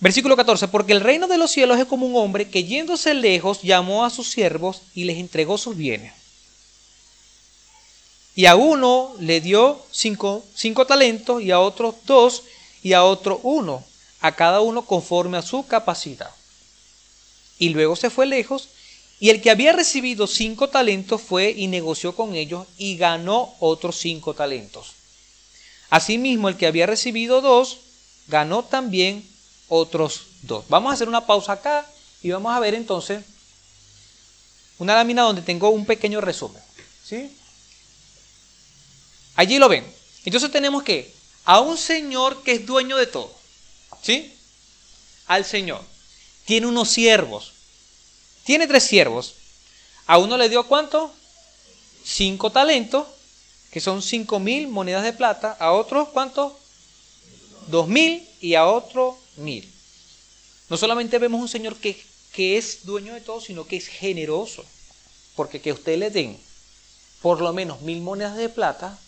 Versículo 0.00 0.36
14, 0.36 0.68
porque 0.68 0.92
el 0.92 1.00
reino 1.00 1.26
de 1.26 1.38
los 1.38 1.50
cielos 1.50 1.78
es 1.78 1.86
como 1.86 2.06
un 2.06 2.16
hombre 2.16 2.48
que 2.48 2.64
yéndose 2.64 3.14
lejos 3.14 3.62
llamó 3.62 4.04
a 4.04 4.10
sus 4.10 4.30
siervos 4.30 4.82
y 4.94 5.04
les 5.04 5.18
entregó 5.18 5.58
sus 5.58 5.76
bienes. 5.76 6.12
Y 8.36 8.46
a 8.46 8.54
uno 8.54 9.16
le 9.18 9.40
dio 9.40 9.84
cinco, 9.90 10.44
cinco 10.54 10.86
talentos 10.86 11.42
y 11.42 11.50
a 11.50 11.58
otros 11.58 11.96
dos 12.06 12.44
y 12.84 12.92
a 12.92 13.02
otro 13.02 13.40
uno, 13.42 13.82
a 14.20 14.36
cada 14.36 14.60
uno 14.60 14.82
conforme 14.82 15.36
a 15.36 15.42
su 15.42 15.66
capacidad. 15.66 16.30
Y 17.58 17.70
luego 17.70 17.96
se 17.96 18.10
fue 18.10 18.26
lejos 18.26 18.68
y 19.20 19.30
el 19.30 19.42
que 19.42 19.50
había 19.50 19.72
recibido 19.72 20.26
cinco 20.26 20.68
talentos 20.68 21.20
fue 21.20 21.50
y 21.50 21.66
negoció 21.66 22.14
con 22.14 22.34
ellos 22.34 22.66
y 22.76 22.96
ganó 22.96 23.54
otros 23.58 23.96
cinco 23.96 24.34
talentos. 24.34 24.92
Asimismo, 25.90 26.48
el 26.48 26.56
que 26.56 26.66
había 26.66 26.86
recibido 26.86 27.40
dos, 27.40 27.78
ganó 28.28 28.64
también 28.64 29.28
otros 29.68 30.26
dos. 30.42 30.64
Vamos 30.68 30.90
a 30.90 30.94
hacer 30.94 31.08
una 31.08 31.26
pausa 31.26 31.52
acá 31.52 31.90
y 32.22 32.30
vamos 32.30 32.54
a 32.54 32.60
ver 32.60 32.74
entonces 32.74 33.24
una 34.78 34.94
lámina 34.94 35.22
donde 35.22 35.42
tengo 35.42 35.70
un 35.70 35.84
pequeño 35.84 36.20
resumen. 36.20 36.62
¿sí? 37.04 37.30
Allí 39.34 39.58
lo 39.58 39.68
ven. 39.68 39.84
Entonces 40.24 40.50
tenemos 40.50 40.82
que 40.82 41.12
a 41.44 41.60
un 41.60 41.76
Señor 41.78 42.42
que 42.42 42.52
es 42.52 42.66
dueño 42.66 42.96
de 42.96 43.06
todo. 43.06 43.32
¿Sí? 44.02 44.34
Al 45.26 45.44
Señor. 45.44 45.82
Tiene 46.44 46.66
unos 46.66 46.90
siervos. 46.90 47.54
Tiene 48.48 48.66
tres 48.66 48.84
siervos. 48.84 49.34
A 50.06 50.16
uno 50.16 50.38
le 50.38 50.48
dio 50.48 50.66
cuánto? 50.66 51.12
Cinco 52.02 52.50
talentos 52.50 53.06
que 53.70 53.78
son 53.78 54.00
cinco 54.00 54.38
mil 54.38 54.68
monedas 54.68 55.02
de 55.04 55.12
plata, 55.12 55.54
a 55.60 55.72
otros 55.72 56.08
¿cuántos? 56.08 56.54
Dos 57.66 57.88
mil 57.88 58.26
y 58.40 58.54
a 58.54 58.66
otro 58.66 59.18
mil. 59.36 59.70
No 60.70 60.78
solamente 60.78 61.18
vemos 61.18 61.42
un 61.42 61.48
Señor 61.50 61.76
que, 61.76 62.02
que 62.32 62.56
es 62.56 62.86
dueño 62.86 63.12
de 63.12 63.20
todo, 63.20 63.42
sino 63.42 63.66
que 63.66 63.76
es 63.76 63.86
generoso. 63.86 64.64
Porque 65.36 65.60
que 65.60 65.72
usted 65.72 65.98
le 65.98 66.08
den 66.08 66.40
por 67.20 67.42
lo 67.42 67.52
menos 67.52 67.82
mil 67.82 68.00
monedas 68.00 68.34
de 68.38 68.48
plata, 68.48 68.98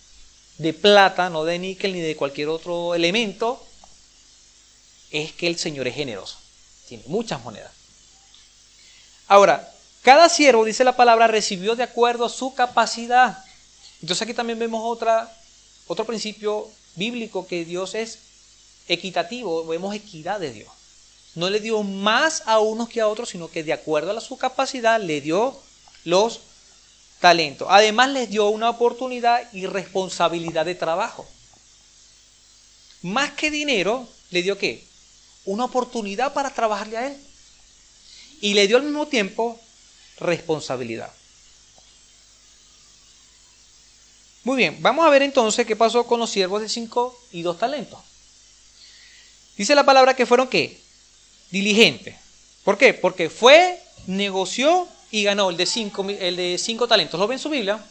de 0.59 0.75
plata, 0.75 1.31
no 1.31 1.45
de 1.47 1.59
níquel 1.59 1.95
ni 1.95 2.01
de 2.01 2.15
cualquier 2.15 2.51
otro 2.51 2.95
elemento, 2.95 3.67
es 5.11 5.33
que 5.33 5.47
el 5.47 5.57
Señor 5.57 5.89
es 5.89 5.95
generoso. 5.95 6.37
Tiene 6.89 7.05
muchas 7.07 7.43
monedas. 7.43 7.80
Ahora, 9.31 9.73
cada 10.03 10.29
siervo, 10.29 10.65
dice 10.65 10.83
la 10.83 10.97
palabra, 10.97 11.29
recibió 11.29 11.77
de 11.77 11.85
acuerdo 11.85 12.25
a 12.25 12.29
su 12.29 12.53
capacidad. 12.53 13.39
Entonces 14.03 14.23
aquí 14.23 14.35
también 14.35 14.59
vemos 14.59 14.83
otro 15.87 16.05
principio 16.05 16.69
bíblico 16.97 17.47
que 17.47 17.65
Dios 17.65 17.95
es 17.95 18.19
equitativo, 18.89 19.65
vemos 19.69 19.95
equidad 19.95 20.41
de 20.41 20.53
Dios. 20.53 20.69
No 21.37 21.49
le 21.49 21.61
dio 21.61 21.85
más 21.85 22.43
a 22.47 22.59
unos 22.59 22.89
que 22.89 23.01
a 23.01 23.07
otros, 23.07 23.29
sino 23.29 23.49
que 23.49 23.63
de 23.63 23.73
acuerdo 23.73 24.11
a 24.11 24.21
su 24.21 24.37
capacidad 24.37 25.01
le 25.01 25.21
dio 25.21 25.57
los 26.03 26.41
talentos. 27.21 27.69
Además 27.71 28.11
les 28.11 28.31
dio 28.31 28.49
una 28.49 28.69
oportunidad 28.69 29.49
y 29.53 29.67
responsabilidad 29.67 30.65
de 30.65 30.75
trabajo. 30.75 31.25
Más 33.03 33.31
que 33.35 33.53
dinero, 33.53 34.09
le 34.31 34.43
dio 34.43 34.59
qué? 34.59 34.85
Una 35.45 35.67
oportunidad 35.67 36.33
para 36.33 36.51
trabajarle 36.51 36.97
a 36.97 37.07
él. 37.07 37.30
Y 38.41 38.55
le 38.55 38.67
dio 38.67 38.77
al 38.77 38.85
mismo 38.85 39.07
tiempo 39.07 39.61
responsabilidad. 40.19 41.13
Muy 44.45 44.57
bien, 44.57 44.79
vamos 44.81 45.07
a 45.07 45.11
ver 45.11 45.23
entonces 45.23 45.67
qué 45.67 45.77
pasó 45.77 46.07
con 46.07 46.19
los 46.19 46.31
siervos 46.31 46.63
de 46.63 46.69
cinco 46.69 47.19
y 47.33 47.43
dos 47.43 47.59
talentos. 47.59 48.01
Dice 49.57 49.75
la 49.75 49.85
palabra 49.85 50.17
que 50.17 50.25
fueron 50.25 50.49
qué? 50.49 50.81
Diligentes. 51.51 52.17
¿Por 52.65 52.79
qué? 52.79 52.95
Porque 52.95 53.29
fue, 53.29 53.79
negoció 54.07 54.89
y 55.11 55.25
ganó 55.25 55.51
el 55.51 55.57
de 55.57 55.67
cinco, 55.67 56.07
el 56.09 56.37
de 56.37 56.57
cinco 56.59 56.89
talentos. 56.89 57.21
¿Lo 57.21 57.27
ven 57.27 57.37
en 57.37 57.43
su 57.43 57.51
Biblia? 57.51 57.85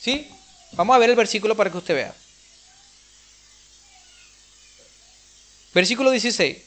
¿Sí? 0.00 0.28
Vamos 0.72 0.94
a 0.94 0.98
ver 0.98 1.10
el 1.10 1.16
versículo 1.16 1.56
para 1.56 1.70
que 1.70 1.78
usted 1.78 1.94
vea. 1.94 2.14
Versículo 5.72 6.10
16. 6.10 6.58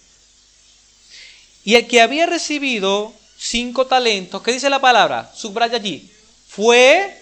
Y 1.65 1.75
el 1.75 1.87
que 1.87 2.01
había 2.01 2.25
recibido 2.25 3.13
cinco 3.39 3.87
talentos, 3.87 4.43
¿qué 4.43 4.51
dice 4.51 4.69
la 4.69 4.81
palabra? 4.81 5.31
Subraya 5.35 5.77
allí. 5.77 6.11
Fue 6.47 7.19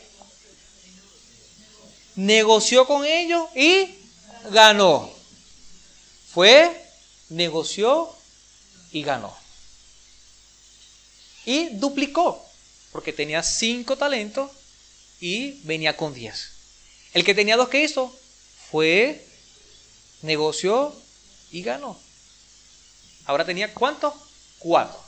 negoció 2.18 2.86
con 2.86 3.06
ellos 3.06 3.48
y 3.56 3.96
ganó. 4.50 5.10
Fue, 6.34 6.70
negoció 7.30 8.14
y 8.92 9.04
ganó. 9.04 9.36
Y 11.46 11.70
duplicó, 11.78 12.44
porque 12.92 13.14
tenía 13.14 13.42
cinco 13.42 13.96
talentos 13.98 14.52
y 15.22 15.62
venía 15.64 15.96
con 15.96 16.14
10. 16.14 16.50
El 17.14 17.24
que 17.24 17.34
tenía 17.34 17.56
dos, 17.56 17.70
¿qué 17.70 17.84
hizo? 17.84 18.14
Fue, 18.70 19.26
negoció 20.24 20.94
y 21.52 21.62
ganó. 21.62 21.98
Ahora 23.26 23.46
tenía 23.46 23.74
cuánto? 23.74 24.14
Cuatro. 24.60 25.07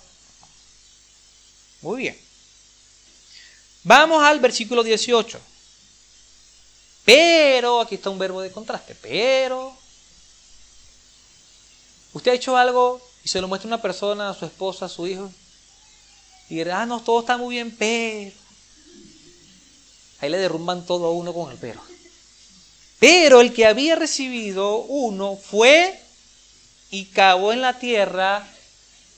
Muy 1.82 2.02
bien. 2.02 2.20
Vamos 3.84 4.24
al 4.24 4.40
versículo 4.40 4.84
18. 4.84 5.40
Pero, 7.06 7.82
aquí 7.82 7.96
está 7.96 8.10
un 8.10 8.20
verbo 8.20 8.42
de 8.42 8.52
contraste, 8.52 8.96
pero... 8.96 9.76
Usted 12.14 12.32
ha 12.32 12.36
hecho 12.36 12.58
algo 12.58 13.02
y 13.24 13.30
se 13.30 13.40
lo 13.42 13.48
muestra 13.48 13.68
una 13.68 13.82
persona, 13.82 14.30
a 14.30 14.34
su 14.34 14.46
esposa, 14.46 14.86
a 14.86 14.90
su 14.90 15.08
hijo, 15.08 15.32
y 16.50 16.56
dirá, 16.56 16.82
ah, 16.82 16.86
no, 16.86 17.02
todo 17.02 17.22
está 17.22 17.38
muy 17.38 17.56
bien, 17.56 17.76
pero... 17.78 18.36
Ahí 20.20 20.30
le 20.30 20.38
derrumban 20.38 20.86
todo 20.86 21.08
a 21.08 21.12
uno 21.12 21.34
con 21.34 21.52
el 21.52 21.58
pero. 21.58 21.82
Pero 23.00 23.40
el 23.40 23.54
que 23.54 23.66
había 23.66 23.96
recibido 23.96 24.78
uno 24.80 25.38
fue 25.38 25.98
y 26.92 27.06
cavó 27.06 27.54
en 27.54 27.62
la 27.62 27.80
tierra 27.80 28.46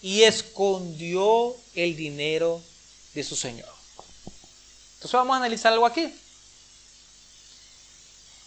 y 0.01 0.23
escondió 0.23 1.55
el 1.75 1.95
dinero 1.95 2.61
de 3.13 3.23
su 3.23 3.35
señor. 3.35 3.69
Entonces 4.95 5.13
vamos 5.13 5.33
a 5.33 5.37
analizar 5.37 5.73
algo 5.73 5.85
aquí. 5.85 6.13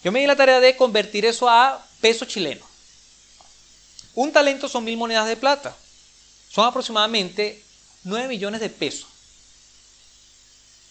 Yo 0.03 0.13
me 0.13 0.21
di 0.21 0.27
la 0.27 0.37
tarea 0.37 0.61
de 0.61 0.77
convertir 0.77 1.25
eso 1.25 1.49
a 1.49 1.85
peso 2.01 2.27
chileno. 2.27 2.65
Un 4.15 4.33
talento 4.33 4.69
son 4.69 4.85
mil 4.85 4.97
monedas 4.97 5.27
de 5.27 5.37
plata. 5.37 5.77
Son 6.51 6.67
aproximadamente 6.67 7.61
9 8.05 8.29
millones 8.29 8.61
de 8.61 8.71
pesos. 8.71 9.09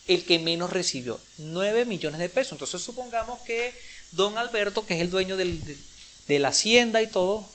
El 0.07 0.25
que 0.25 0.39
menos 0.39 0.71
recibió, 0.71 1.19
9 1.37 1.85
millones 1.85 2.19
de 2.19 2.27
pesos. 2.27 2.53
Entonces 2.53 2.81
supongamos 2.81 3.39
que 3.41 3.73
don 4.11 4.37
Alberto, 4.37 4.85
que 4.85 4.95
es 4.95 5.01
el 5.01 5.09
dueño 5.09 5.37
de, 5.37 5.79
la 6.27 6.49
hacienda 6.49 7.01
y 7.01 7.07
todo, 7.07 7.47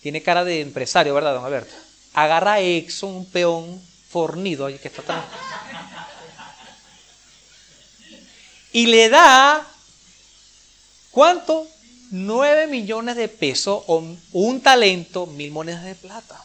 tiene 0.00 0.22
cara 0.22 0.44
de 0.44 0.60
empresario, 0.60 1.12
¿verdad, 1.12 1.34
don 1.34 1.44
Alberto? 1.44 1.74
Agarra 2.14 2.54
a 2.54 2.60
Exxon, 2.60 3.14
un 3.14 3.26
peón 3.26 3.82
fornido, 4.08 4.66
que 4.68 4.88
está 4.88 5.02
tan... 5.02 5.24
Y 8.72 8.86
le 8.86 9.08
da, 9.08 9.66
¿cuánto? 11.10 11.68
9 12.10 12.66
millones 12.66 13.16
de 13.16 13.28
pesos 13.28 13.82
o 13.86 14.02
un 14.32 14.60
talento, 14.60 15.26
mil 15.26 15.50
monedas 15.50 15.84
de 15.84 15.94
plata. 15.94 16.44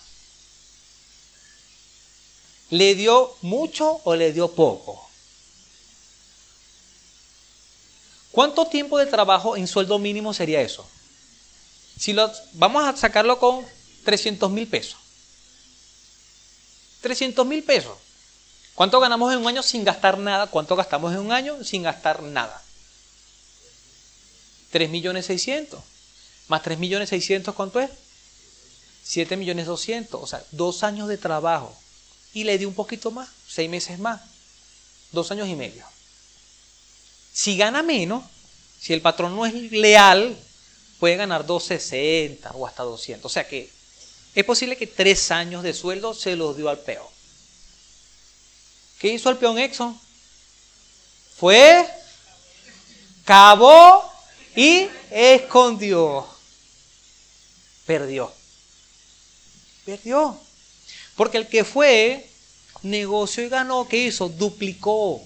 ¿Le 2.72 2.94
dio 2.96 3.36
mucho 3.42 4.02
o 4.04 4.16
le 4.16 4.32
dio 4.32 4.52
poco? 4.52 5.10
¿Cuánto 8.32 8.68
tiempo 8.68 8.98
de 8.98 9.08
trabajo 9.08 9.58
en 9.58 9.68
sueldo 9.68 9.98
mínimo 9.98 10.34
sería 10.34 10.62
eso? 10.62 10.88
Si 11.98 12.14
lo, 12.14 12.32
vamos 12.54 12.88
a 12.88 12.96
sacarlo 12.96 13.40
con 13.40 13.66
300 14.06 14.52
mil 14.52 14.68
pesos. 14.68 14.98
300 17.02 17.46
mil 17.46 17.64
pesos. 17.64 17.98
¿Cuánto 18.76 19.00
ganamos 19.00 19.34
en 19.34 19.40
un 19.40 19.48
año 19.48 19.64
sin 19.64 19.84
gastar 19.84 20.18
nada? 20.18 20.48
¿Cuánto 20.48 20.76
gastamos 20.76 21.14
en 21.14 21.20
un 21.20 21.32
año 21.32 21.64
sin 21.64 21.84
gastar 21.84 22.24
nada? 22.24 22.62
3 24.72 24.90
millones 24.90 25.26
600. 25.26 25.82
Más 26.48 26.64
3 26.64 26.80
millones 26.80 27.10
600, 27.10 27.54
¿cuánto 27.54 27.80
es? 27.80 27.90
7 29.04 29.38
millones 29.38 29.66
200. 29.66 30.22
O 30.22 30.28
sea, 30.28 30.44
dos 30.52 30.84
años 30.84 31.08
de 31.08 31.18
trabajo 31.18 31.76
y 32.34 32.44
le 32.44 32.58
di 32.58 32.66
un 32.66 32.74
poquito 32.74 33.12
más, 33.12 33.30
seis 33.48 33.70
meses 33.70 34.00
más, 34.00 34.22
dos 35.12 35.32
años 35.32 35.48
y 35.48 35.56
medio. 35.56 35.84
Si 37.34 37.58
gana 37.58 37.84
menos, 37.84 38.24
si 38.80 38.94
el 38.94 39.02
patrón 39.02 39.36
no 39.36 39.46
es 39.46 39.54
leal, 39.72 40.38
puede 41.00 41.16
ganar 41.16 41.46
260 41.46 42.52
o 42.52 42.68
hasta 42.68 42.84
200. 42.84 43.26
O 43.26 43.30
sea 43.30 43.48
que 43.48 43.70
es 44.36 44.46
posible 44.46 44.78
que 44.78 44.88
tres 44.88 45.32
años 45.32 45.64
de 45.64 45.74
sueldo 45.74 46.14
se 46.14 46.36
los 46.36 46.56
dio 46.56 46.70
al 46.70 46.80
peón. 46.80 47.08
¿Qué 49.00 49.10
hizo 49.14 49.30
el 49.30 49.38
peón 49.38 49.58
Exxon? 49.58 50.00
Fue, 51.38 51.88
cavó 53.24 54.04
y 54.56 54.88
escondió. 55.10 56.28
Perdió. 57.86 58.32
Perdió. 59.86 60.38
Porque 61.16 61.38
el 61.38 61.48
que 61.48 61.64
fue, 61.64 62.30
negocio 62.84 63.44
y 63.44 63.50
ganó, 63.50 63.88
¿qué 63.88 64.06
hizo? 64.06 64.30
Duplicó. 64.30 65.24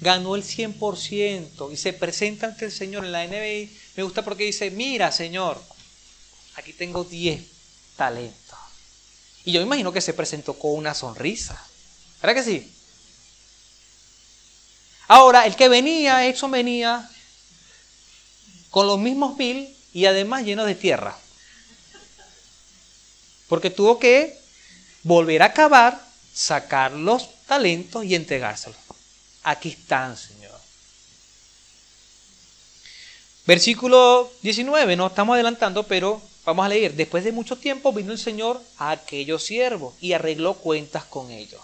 Ganó 0.00 0.36
el 0.36 0.44
100% 0.44 1.72
y 1.72 1.76
se 1.76 1.92
presenta 1.92 2.46
ante 2.46 2.66
el 2.66 2.72
Señor 2.72 3.04
en 3.04 3.12
la 3.12 3.26
NBI. 3.26 3.70
Me 3.96 4.02
gusta 4.02 4.22
porque 4.22 4.44
dice, 4.44 4.70
mira 4.70 5.10
Señor, 5.10 5.60
aquí 6.58 6.72
tengo 6.72 7.04
10 7.04 7.42
talentos. 7.96 8.58
Y 9.44 9.52
yo 9.52 9.60
me 9.60 9.66
imagino 9.66 9.92
que 9.92 10.00
se 10.00 10.12
presentó 10.12 10.58
con 10.58 10.72
una 10.72 10.94
sonrisa. 10.94 11.58
¿Verdad 12.20 12.34
que 12.34 12.50
sí? 12.50 12.72
Ahora, 15.06 15.46
el 15.46 15.56
que 15.56 15.68
venía, 15.68 16.26
eso 16.26 16.48
venía 16.48 17.08
con 18.70 18.86
los 18.86 18.98
mismos 18.98 19.38
mil 19.38 19.74
y 19.92 20.04
además 20.04 20.44
lleno 20.44 20.64
de 20.64 20.74
tierra. 20.74 21.16
Porque 23.48 23.70
tuvo 23.70 23.98
que 23.98 24.38
volver 25.04 25.42
a 25.42 25.52
cavar, 25.54 26.04
sacar 26.34 26.92
los 26.92 27.30
talentos 27.46 28.04
y 28.04 28.14
entregárselos. 28.14 28.78
Aquí 29.44 29.70
están, 29.70 30.16
Señor. 30.16 30.60
Versículo 33.46 34.30
19, 34.42 34.96
no 34.96 35.06
estamos 35.06 35.32
adelantando, 35.32 35.84
pero 35.84 36.20
vamos 36.48 36.64
a 36.64 36.68
leer. 36.70 36.94
Después 36.94 37.24
de 37.24 37.32
mucho 37.32 37.56
tiempo 37.56 37.92
vino 37.92 38.10
el 38.10 38.18
Señor 38.18 38.62
a 38.78 38.90
aquellos 38.90 39.44
siervos 39.44 39.94
y 40.00 40.14
arregló 40.14 40.54
cuentas 40.54 41.04
con 41.04 41.30
ellos. 41.30 41.60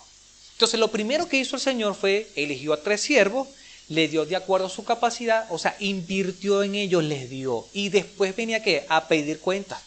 Entonces 0.53 0.79
lo 0.79 0.89
primero 0.89 1.27
que 1.27 1.39
hizo 1.39 1.57
el 1.57 1.63
Señor 1.63 1.95
fue, 1.95 2.31
eligió 2.37 2.75
a 2.75 2.83
tres 2.83 3.01
siervos, 3.01 3.49
le 3.89 4.09
dio 4.09 4.27
de 4.27 4.37
acuerdo 4.37 4.67
a 4.67 4.71
su 4.71 4.85
capacidad, 4.85 5.47
o 5.51 5.59
sea, 5.59 5.75
invirtió 5.81 6.63
en 6.63 6.75
ellos, 6.75 7.03
les 7.03 7.31
dio. 7.31 7.67
Y 7.73 7.89
después 7.89 8.37
venía 8.37 8.63
¿qué? 8.63 8.85
a 8.91 9.09
pedir 9.09 9.41
cuentas. 9.41 9.81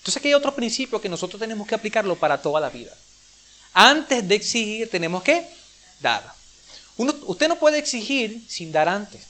Entonces 0.00 0.18
aquí 0.18 0.28
hay 0.28 0.34
otro 0.34 0.54
principio 0.54 1.00
que 1.00 1.08
nosotros 1.08 1.40
tenemos 1.40 1.66
que 1.66 1.74
aplicarlo 1.74 2.14
para 2.14 2.42
toda 2.42 2.60
la 2.60 2.68
vida. 2.68 2.92
Antes 3.72 4.28
de 4.28 4.34
exigir 4.34 4.90
tenemos 4.90 5.22
que 5.22 5.46
dar. 6.00 6.30
usted 6.98 7.48
no 7.48 7.58
puede 7.58 7.78
exigir 7.78 8.44
sin 8.48 8.70
dar 8.70 8.88
antes. 8.88 9.22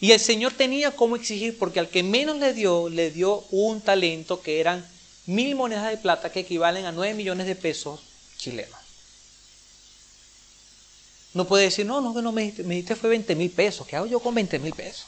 Y 0.00 0.12
el 0.12 0.20
Señor 0.20 0.52
tenía 0.52 0.92
cómo 0.92 1.16
exigir 1.16 1.58
porque 1.58 1.80
al 1.80 1.88
que 1.88 2.02
menos 2.02 2.36
le 2.38 2.52
dio, 2.52 2.88
le 2.88 3.10
dio 3.10 3.44
un 3.50 3.80
talento 3.80 4.40
que 4.40 4.60
eran 4.60 4.86
mil 5.26 5.56
monedas 5.56 5.90
de 5.90 5.96
plata 5.96 6.30
que 6.30 6.40
equivalen 6.40 6.84
a 6.86 6.92
nueve 6.92 7.14
millones 7.14 7.46
de 7.46 7.56
pesos 7.56 8.00
chilenos. 8.38 8.78
No 11.34 11.46
puede 11.46 11.64
decir, 11.64 11.84
no, 11.84 12.00
no, 12.00 12.14
que 12.14 12.22
no 12.22 12.32
me 12.32 12.52
diste, 12.52 12.96
fue 12.96 13.10
20 13.10 13.34
mil 13.34 13.50
pesos. 13.50 13.86
¿Qué 13.86 13.96
hago 13.96 14.06
yo 14.06 14.20
con 14.20 14.34
20 14.34 14.58
mil 14.60 14.72
pesos? 14.72 15.06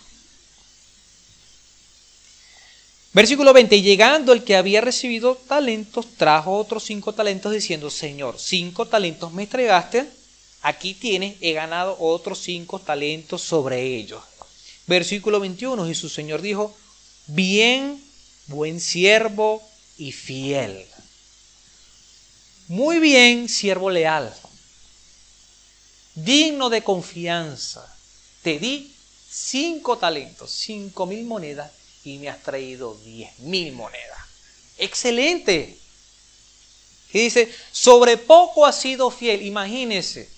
Versículo 3.13 3.53
20, 3.53 3.75
y 3.75 3.83
llegando 3.83 4.33
el 4.33 4.45
que 4.45 4.55
había 4.55 4.81
recibido 4.81 5.35
talentos, 5.35 6.07
trajo 6.17 6.57
otros 6.57 6.85
cinco 6.85 7.13
talentos 7.13 7.53
diciendo, 7.53 7.91
Señor, 7.91 8.39
cinco 8.39 8.87
talentos 8.87 9.33
me 9.33 9.43
entregaste, 9.43 10.07
aquí 10.63 10.95
tienes, 10.95 11.37
he 11.41 11.53
ganado 11.53 11.97
otros 11.99 12.39
cinco 12.39 12.79
talentos 12.79 13.43
sobre 13.43 13.83
ellos. 13.83 14.23
Versículo 14.87 15.41
21, 15.41 15.89
y 15.89 15.95
su 15.95 16.09
Señor 16.09 16.43
dijo, 16.43 16.77
bien, 17.27 18.03
buen 18.47 18.81
siervo 18.81 19.63
y 19.99 20.13
fiel. 20.13 20.87
Muy 22.69 22.99
bien, 22.99 23.49
siervo 23.49 23.91
leal, 23.91 24.33
digno 26.15 26.71
de 26.71 26.83
confianza. 26.83 27.87
Te 28.43 28.59
di 28.59 28.95
cinco 29.29 29.99
talentos, 29.99 30.51
cinco 30.51 31.07
mil 31.07 31.25
monedas 31.25 31.71
y 32.05 32.19
me 32.19 32.29
has 32.29 32.43
traído 32.43 32.97
diez 33.05 33.39
mil 33.41 33.73
monedas. 33.73 34.19
Excelente. 34.79 35.79
Y 37.13 37.19
dice, 37.19 37.53
sobre 37.73 38.17
poco 38.17 38.65
has 38.65 38.81
sido 38.81 39.11
fiel. 39.11 39.43
Imagínese. 39.43 40.29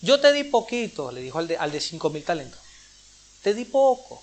Yo 0.00 0.20
te 0.20 0.32
di 0.32 0.44
poquito, 0.44 1.12
le 1.12 1.20
dijo 1.20 1.38
al 1.38 1.48
de, 1.48 1.56
al 1.56 1.72
de 1.72 1.80
cinco 1.80 2.10
mil 2.10 2.24
talentos. 2.24 2.60
Te 3.46 3.54
di 3.54 3.64
poco. 3.64 4.20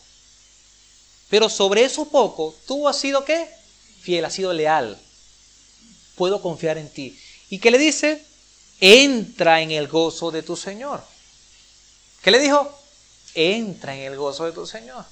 Pero 1.30 1.48
sobre 1.48 1.86
eso 1.86 2.04
poco, 2.04 2.54
tú 2.68 2.90
has 2.90 3.00
sido 3.00 3.24
qué? 3.24 3.48
Fiel, 4.02 4.26
has 4.26 4.34
sido 4.34 4.52
leal. 4.52 5.00
Puedo 6.16 6.42
confiar 6.42 6.78
en 6.78 6.90
ti. 6.90 7.18
¿Y 7.50 7.60
qué 7.60 7.72
le 7.72 7.78
dice? 7.78 8.22
Entra 8.82 9.62
en 9.62 9.72
el 9.72 9.88
gozo 9.88 10.30
de 10.30 10.44
tu 10.44 10.58
Señor. 10.58 11.02
¿Qué 12.22 12.32
le 12.32 12.40
dijo? 12.40 12.78
Entra 13.34 13.96
en 13.96 14.02
el 14.02 14.18
gozo 14.18 14.44
de 14.44 14.52
tu 14.52 14.68
Señor. 14.68 15.06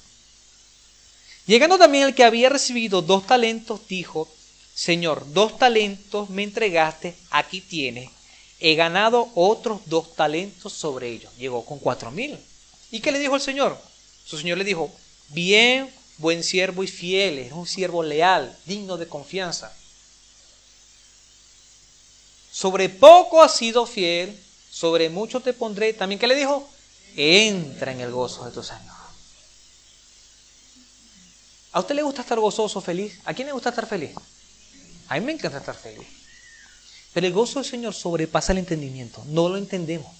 Llegando 1.46 1.78
también 1.78 2.04
el 2.04 2.14
que 2.14 2.24
había 2.24 2.50
recibido 2.50 3.00
dos 3.00 3.26
talentos, 3.26 3.80
dijo, 3.88 4.28
Señor, 4.74 5.24
dos 5.32 5.56
talentos 5.56 6.28
me 6.28 6.42
entregaste, 6.42 7.16
aquí 7.30 7.62
tienes. 7.62 8.10
he 8.60 8.74
ganado 8.74 9.30
otros 9.34 9.80
dos 9.86 10.14
talentos 10.14 10.74
sobre 10.74 11.08
ellos. 11.08 11.32
Llegó 11.38 11.64
con 11.64 11.78
cuatro 11.78 12.10
mil. 12.10 12.38
¿Y 12.90 13.00
qué 13.00 13.10
le 13.10 13.18
dijo 13.18 13.36
el 13.36 13.40
Señor? 13.40 13.91
Su 14.24 14.38
Señor 14.38 14.58
le 14.58 14.64
dijo, 14.64 14.92
bien, 15.28 15.92
buen 16.18 16.44
siervo 16.44 16.82
y 16.84 16.88
fiel, 16.88 17.38
es 17.38 17.52
un 17.52 17.66
siervo 17.66 18.02
leal, 18.02 18.56
digno 18.66 18.96
de 18.96 19.08
confianza. 19.08 19.74
Sobre 22.50 22.88
poco 22.88 23.42
has 23.42 23.56
sido 23.56 23.86
fiel, 23.86 24.38
sobre 24.70 25.08
mucho 25.10 25.40
te 25.40 25.52
pondré. 25.52 25.94
También, 25.94 26.18
¿qué 26.18 26.26
le 26.26 26.34
dijo? 26.34 26.68
Entra 27.16 27.92
en 27.92 28.00
el 28.00 28.10
gozo 28.10 28.44
de 28.44 28.52
tu 28.52 28.62
Señor. 28.62 29.02
¿A 31.72 31.80
usted 31.80 31.94
le 31.94 32.02
gusta 32.02 32.20
estar 32.20 32.38
gozoso, 32.38 32.80
feliz? 32.80 33.18
¿A 33.24 33.32
quién 33.32 33.46
le 33.46 33.52
gusta 33.52 33.70
estar 33.70 33.86
feliz? 33.86 34.10
A 35.08 35.14
mí 35.14 35.20
me 35.20 35.32
encanta 35.32 35.58
estar 35.58 35.74
feliz. 35.74 36.06
Pero 37.14 37.26
el 37.26 37.32
gozo 37.32 37.60
del 37.60 37.70
Señor 37.70 37.94
sobrepasa 37.94 38.52
el 38.52 38.58
entendimiento. 38.58 39.22
No 39.26 39.48
lo 39.48 39.56
entendemos. 39.56 40.14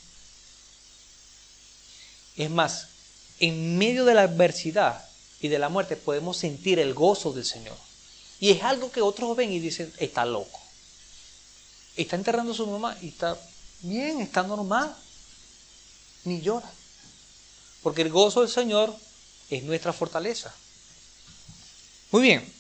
Es 2.36 2.50
más, 2.50 2.88
en 3.43 3.76
medio 3.76 4.05
de 4.05 4.14
la 4.14 4.22
adversidad 4.22 5.05
y 5.40 5.49
de 5.49 5.59
la 5.59 5.68
muerte 5.68 5.97
podemos 5.97 6.36
sentir 6.36 6.78
el 6.78 6.95
gozo 6.95 7.32
del 7.32 7.45
Señor. 7.45 7.76
Y 8.38 8.51
es 8.51 8.62
algo 8.62 8.93
que 8.93 9.03
otros 9.03 9.36
ven 9.36 9.53
y 9.53 9.59
dicen, 9.59 9.93
está 9.99 10.24
loco. 10.24 10.61
Está 11.97 12.14
enterrando 12.14 12.53
a 12.53 12.55
su 12.55 12.68
mamá 12.68 12.97
y 13.03 13.09
está 13.09 13.36
bien, 13.80 14.20
está 14.20 14.45
normal. 14.45 14.95
Ni 16.22 16.40
llora. 16.40 16.70
Porque 17.82 18.03
el 18.03 18.11
gozo 18.11 18.43
del 18.43 18.49
Señor 18.49 18.95
es 19.51 19.64
nuestra 19.64 19.93
fortaleza. 19.93 20.55
Muy 22.12 22.22
bien. 22.22 22.53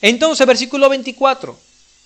Entonces, 0.00 0.46
versículo 0.46 0.88
24. 0.88 1.58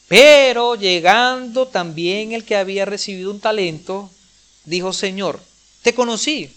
Pero 0.08 0.76
llegando 0.76 1.68
también 1.68 2.32
el 2.32 2.44
que 2.44 2.56
había 2.56 2.86
recibido 2.86 3.30
un 3.30 3.40
talento, 3.40 4.10
dijo, 4.64 4.94
Señor, 4.94 5.42
te 5.82 5.94
conocí, 5.94 6.50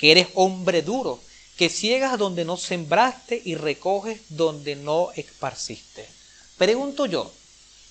que 0.00 0.12
eres 0.12 0.28
hombre 0.32 0.80
duro, 0.80 1.20
que 1.58 1.68
ciegas 1.68 2.18
donde 2.18 2.46
no 2.46 2.56
sembraste 2.56 3.42
y 3.44 3.54
recoges 3.54 4.22
donde 4.30 4.74
no 4.74 5.12
esparciste. 5.14 6.08
Pregunto 6.56 7.04
yo, 7.04 7.30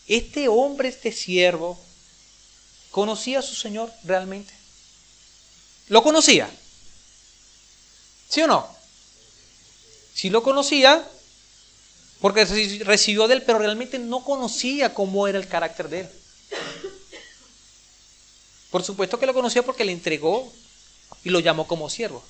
¿este 0.07 0.47
hombre, 0.47 0.89
este 0.89 1.11
siervo, 1.11 1.77
conocía 2.89 3.39
a 3.39 3.43
su 3.43 3.53
Señor 3.53 3.93
realmente? 4.05 4.51
¿Lo 5.89 6.01
conocía? 6.01 6.49
¿Sí 8.27 8.41
o 8.41 8.47
no? 8.47 8.67
Si 10.15 10.31
lo 10.31 10.41
conocía, 10.41 11.07
porque 12.21 12.45
recibió 12.85 13.27
de 13.27 13.35
él, 13.35 13.43
pero 13.43 13.59
realmente 13.59 13.99
no 13.99 14.23
conocía 14.25 14.95
cómo 14.95 15.27
era 15.27 15.37
el 15.37 15.47
carácter 15.47 15.89
de 15.89 15.99
él. 15.99 16.09
Por 18.71 18.83
supuesto 18.83 19.19
que 19.19 19.27
lo 19.27 19.33
conocía 19.35 19.61
porque 19.61 19.85
le 19.85 19.91
entregó 19.91 20.51
y 21.23 21.29
lo 21.29 21.39
llamó 21.39 21.67
como 21.67 21.89
siervo. 21.89 22.23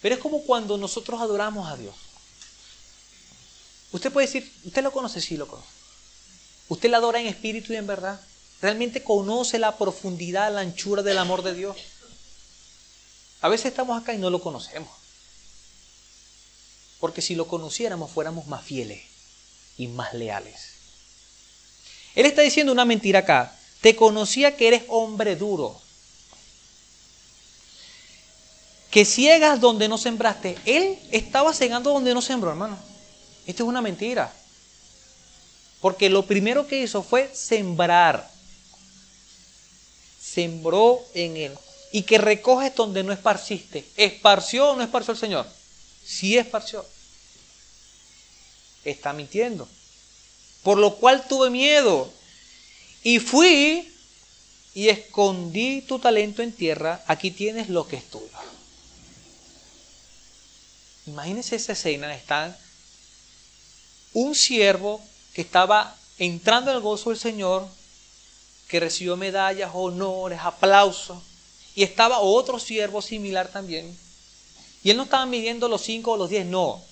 Pero 0.00 0.14
es 0.16 0.20
como 0.20 0.42
cuando 0.42 0.76
nosotros 0.76 1.20
adoramos 1.20 1.70
a 1.70 1.76
Dios. 1.76 1.94
Usted 3.92 4.12
puede 4.12 4.26
decir, 4.26 4.52
¿usted 4.64 4.82
lo 4.82 4.90
conoce? 4.90 5.20
Sí, 5.20 5.36
lo 5.36 5.46
conoce. 5.46 5.68
¿Usted 6.68 6.90
la 6.90 6.96
adora 6.96 7.20
en 7.20 7.26
espíritu 7.26 7.72
y 7.72 7.76
en 7.76 7.86
verdad? 7.86 8.20
¿Realmente 8.60 9.02
conoce 9.02 9.58
la 9.58 9.76
profundidad, 9.76 10.52
la 10.52 10.60
anchura 10.60 11.02
del 11.02 11.18
amor 11.18 11.42
de 11.42 11.54
Dios? 11.54 11.76
A 13.42 13.48
veces 13.48 13.66
estamos 13.66 14.00
acá 14.00 14.14
y 14.14 14.18
no 14.18 14.30
lo 14.30 14.40
conocemos. 14.40 14.88
Porque 17.00 17.20
si 17.20 17.34
lo 17.34 17.48
conociéramos 17.48 18.10
fuéramos 18.10 18.46
más 18.46 18.64
fieles 18.64 19.02
y 19.76 19.88
más 19.88 20.14
leales. 20.14 20.72
Él 22.14 22.26
está 22.26 22.42
diciendo 22.42 22.72
una 22.72 22.84
mentira 22.84 23.20
acá. 23.20 23.58
Te 23.80 23.96
conocía 23.96 24.56
que 24.56 24.68
eres 24.68 24.84
hombre 24.88 25.36
duro. 25.36 25.80
Que 28.92 29.04
ciegas 29.04 29.60
donde 29.60 29.88
no 29.88 29.98
sembraste. 29.98 30.56
Él 30.64 30.96
estaba 31.10 31.52
cegando 31.52 31.90
donde 31.90 32.14
no 32.14 32.22
sembró, 32.22 32.50
hermano. 32.50 32.78
Esto 33.44 33.64
es 33.64 33.68
una 33.68 33.82
mentira. 33.82 34.32
Porque 35.80 36.08
lo 36.08 36.24
primero 36.24 36.68
que 36.68 36.80
hizo 36.80 37.02
fue 37.02 37.28
sembrar. 37.34 38.30
Sembró 40.20 41.00
en 41.14 41.36
él. 41.36 41.58
Y 41.90 42.02
que 42.02 42.18
recoges 42.18 42.72
donde 42.76 43.02
no 43.02 43.12
esparciste. 43.12 43.84
¿Esparció 43.96 44.70
o 44.70 44.76
no 44.76 44.84
esparció 44.84 45.12
el 45.12 45.18
Señor? 45.18 45.46
Sí 46.04 46.36
esparció 46.38 46.86
está 48.84 49.12
mintiendo. 49.12 49.68
Por 50.62 50.78
lo 50.78 50.96
cual 50.96 51.26
tuve 51.26 51.50
miedo 51.50 52.12
y 53.02 53.18
fui 53.18 53.88
y 54.74 54.88
escondí 54.88 55.82
tu 55.82 55.98
talento 55.98 56.42
en 56.42 56.52
tierra, 56.52 57.02
aquí 57.06 57.30
tienes 57.30 57.68
lo 57.68 57.86
que 57.86 57.96
es 57.96 58.04
tuyo. 58.04 58.28
Imagínense 61.06 61.56
esa 61.56 61.72
escena, 61.72 62.14
está 62.14 62.56
un 64.12 64.34
siervo 64.34 65.00
que 65.34 65.42
estaba 65.42 65.96
entrando 66.18 66.70
en 66.70 66.76
el 66.76 66.82
gozo 66.82 67.10
del 67.10 67.18
Señor, 67.18 67.66
que 68.68 68.80
recibió 68.80 69.16
medallas, 69.16 69.70
honores, 69.74 70.40
aplausos, 70.42 71.18
y 71.74 71.82
estaba 71.82 72.20
otro 72.20 72.58
siervo 72.58 73.02
similar 73.02 73.48
también. 73.48 73.96
Y 74.84 74.90
él 74.90 74.96
no 74.96 75.04
estaba 75.04 75.26
midiendo 75.26 75.68
los 75.68 75.82
cinco 75.82 76.12
o 76.12 76.16
los 76.16 76.30
diez, 76.30 76.46
no. 76.46 76.82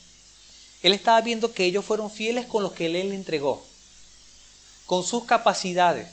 Él 0.83 0.93
estaba 0.93 1.21
viendo 1.21 1.53
que 1.53 1.65
ellos 1.65 1.85
fueron 1.85 2.11
fieles 2.11 2.47
con 2.47 2.63
lo 2.63 2.73
que 2.73 2.87
él 2.87 2.93
le 2.93 3.15
entregó, 3.15 3.65
con 4.87 5.05
sus 5.05 5.25
capacidades, 5.25 6.09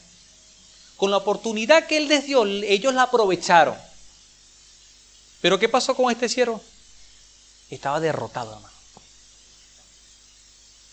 con 0.97 1.09
la 1.09 1.17
oportunidad 1.17 1.87
que 1.87 1.97
él 1.97 2.07
les 2.07 2.25
dio, 2.25 2.45
ellos 2.45 2.93
la 2.93 3.03
aprovecharon. 3.03 3.77
Pero 5.41 5.57
¿qué 5.57 5.69
pasó 5.69 5.95
con 5.95 6.11
este 6.11 6.27
siervo? 6.27 6.61
Estaba 7.69 7.99
derrotado, 7.99 8.53
hermano. 8.55 8.75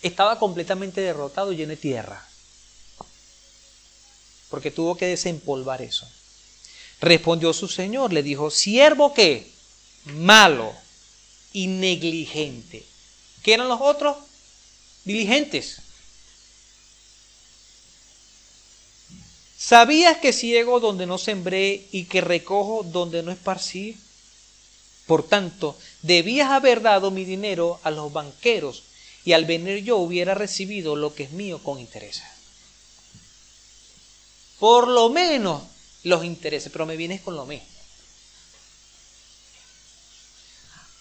Estaba 0.03 0.39
completamente 0.39 1.01
derrotado 1.01 1.53
y 1.53 1.57
lleno 1.57 1.71
de 1.71 1.77
tierra. 1.77 2.27
Porque 4.51 4.71
tuvo 4.71 4.97
que 4.97 5.07
desempolvar 5.07 5.83
eso. 5.83 6.09
Respondió 7.01 7.53
su 7.53 7.69
señor, 7.69 8.13
le 8.13 8.23
dijo, 8.23 8.51
siervo 8.51 9.15
que 9.15 9.51
malo 10.05 10.75
y 11.53 11.67
negligente. 11.67 12.85
¿Qué 13.43 13.55
eran 13.55 13.69
los 13.69 13.81
otros? 13.81 14.17
Diligentes. 15.05 15.81
¿Sabías 19.57 20.19
que 20.19 20.35
ciego 20.35 20.81
donde 20.81 21.07
no 21.07 21.17
sembré 21.17 21.89
y 21.91 22.05
que 22.05 22.21
recojo 22.21 22.83
donde 22.85 23.23
no 23.23 23.33
esparcí? 23.33 23.97
Por 25.07 25.27
tanto, 25.27 25.79
debías 26.03 26.51
haber 26.51 26.81
dado 26.81 27.11
mi 27.11 27.25
dinero 27.25 27.81
a 27.83 27.91
los 27.91 28.13
banqueros 28.13 28.85
y 29.25 29.33
al 29.33 29.45
venir 29.45 29.85
yo 29.85 29.97
hubiera 29.99 30.35
recibido 30.35 30.97
lo 30.97 31.15
que 31.15 31.25
es 31.25 31.31
mío 31.31 31.63
con 31.63 31.79
interés. 31.79 32.23
Por 34.59 34.89
lo 34.89 35.11
menos 35.11 35.63
los 36.05 36.25
intereses, 36.25 36.71
pero 36.73 36.87
me 36.87 36.97
vienes 36.97 37.21
con 37.21 37.37
lo 37.37 37.45
mismo. 37.47 37.67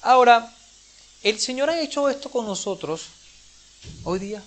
Ahora, 0.02 0.54
el 1.22 1.40
Señor 1.40 1.70
ha 1.70 1.80
hecho 1.80 2.10
esto 2.10 2.30
con 2.30 2.46
nosotros 2.46 3.04
hoy 4.04 4.20
día. 4.20 4.44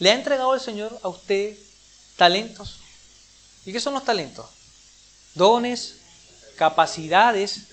Le 0.00 0.10
ha 0.10 0.14
entregado 0.14 0.54
el 0.54 0.60
Señor 0.60 0.98
a 1.02 1.08
usted 1.08 1.56
talentos. 2.16 2.78
¿Y 3.64 3.72
qué 3.72 3.78
son 3.78 3.94
los 3.94 4.04
talentos? 4.04 4.46
Dones, 5.34 5.98
capacidades, 6.56 7.68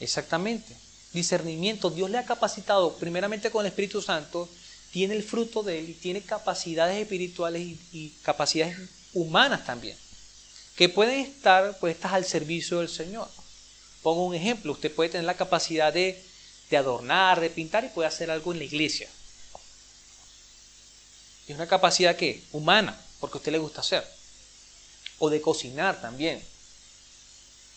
exactamente. 0.00 0.76
Discernimiento. 1.12 1.90
Dios 1.90 2.10
le 2.10 2.18
ha 2.18 2.24
capacitado 2.24 2.96
primeramente 2.96 3.50
con 3.50 3.64
el 3.64 3.70
Espíritu 3.70 4.02
Santo, 4.02 4.48
tiene 4.92 5.14
el 5.14 5.22
fruto 5.22 5.62
de 5.62 5.78
él 5.78 5.90
y 5.90 5.94
tiene 5.94 6.22
capacidades 6.22 7.00
espirituales 7.00 7.62
y, 7.92 8.12
capacidades 8.22 8.76
humanas 9.12 9.64
también, 9.64 9.96
que 10.76 10.88
pueden 10.88 11.20
estar 11.20 11.78
puestas 11.78 12.12
al 12.12 12.24
servicio 12.24 12.80
del 12.80 12.88
Señor. 12.88 13.28
Pongo 14.02 14.24
un 14.24 14.34
ejemplo, 14.34 14.72
usted 14.72 14.92
puede 14.92 15.10
tener 15.10 15.24
la 15.24 15.36
capacidad 15.36 15.92
de 15.92 16.22
de 16.70 16.76
adornar, 16.76 17.40
de 17.40 17.50
pintar 17.50 17.84
y 17.84 17.88
puede 17.88 18.08
hacer 18.08 18.30
algo 18.30 18.52
en 18.52 18.58
la 18.58 18.64
iglesia. 18.64 19.08
Es 21.46 21.54
una 21.54 21.66
capacidad 21.66 22.16
que 22.16 22.42
humana, 22.52 22.98
porque 23.20 23.36
a 23.36 23.38
usted 23.38 23.52
le 23.52 23.58
gusta 23.58 23.80
hacer. 23.80 24.06
O 25.18 25.28
de 25.28 25.40
cocinar 25.40 26.00
también. 26.00 26.42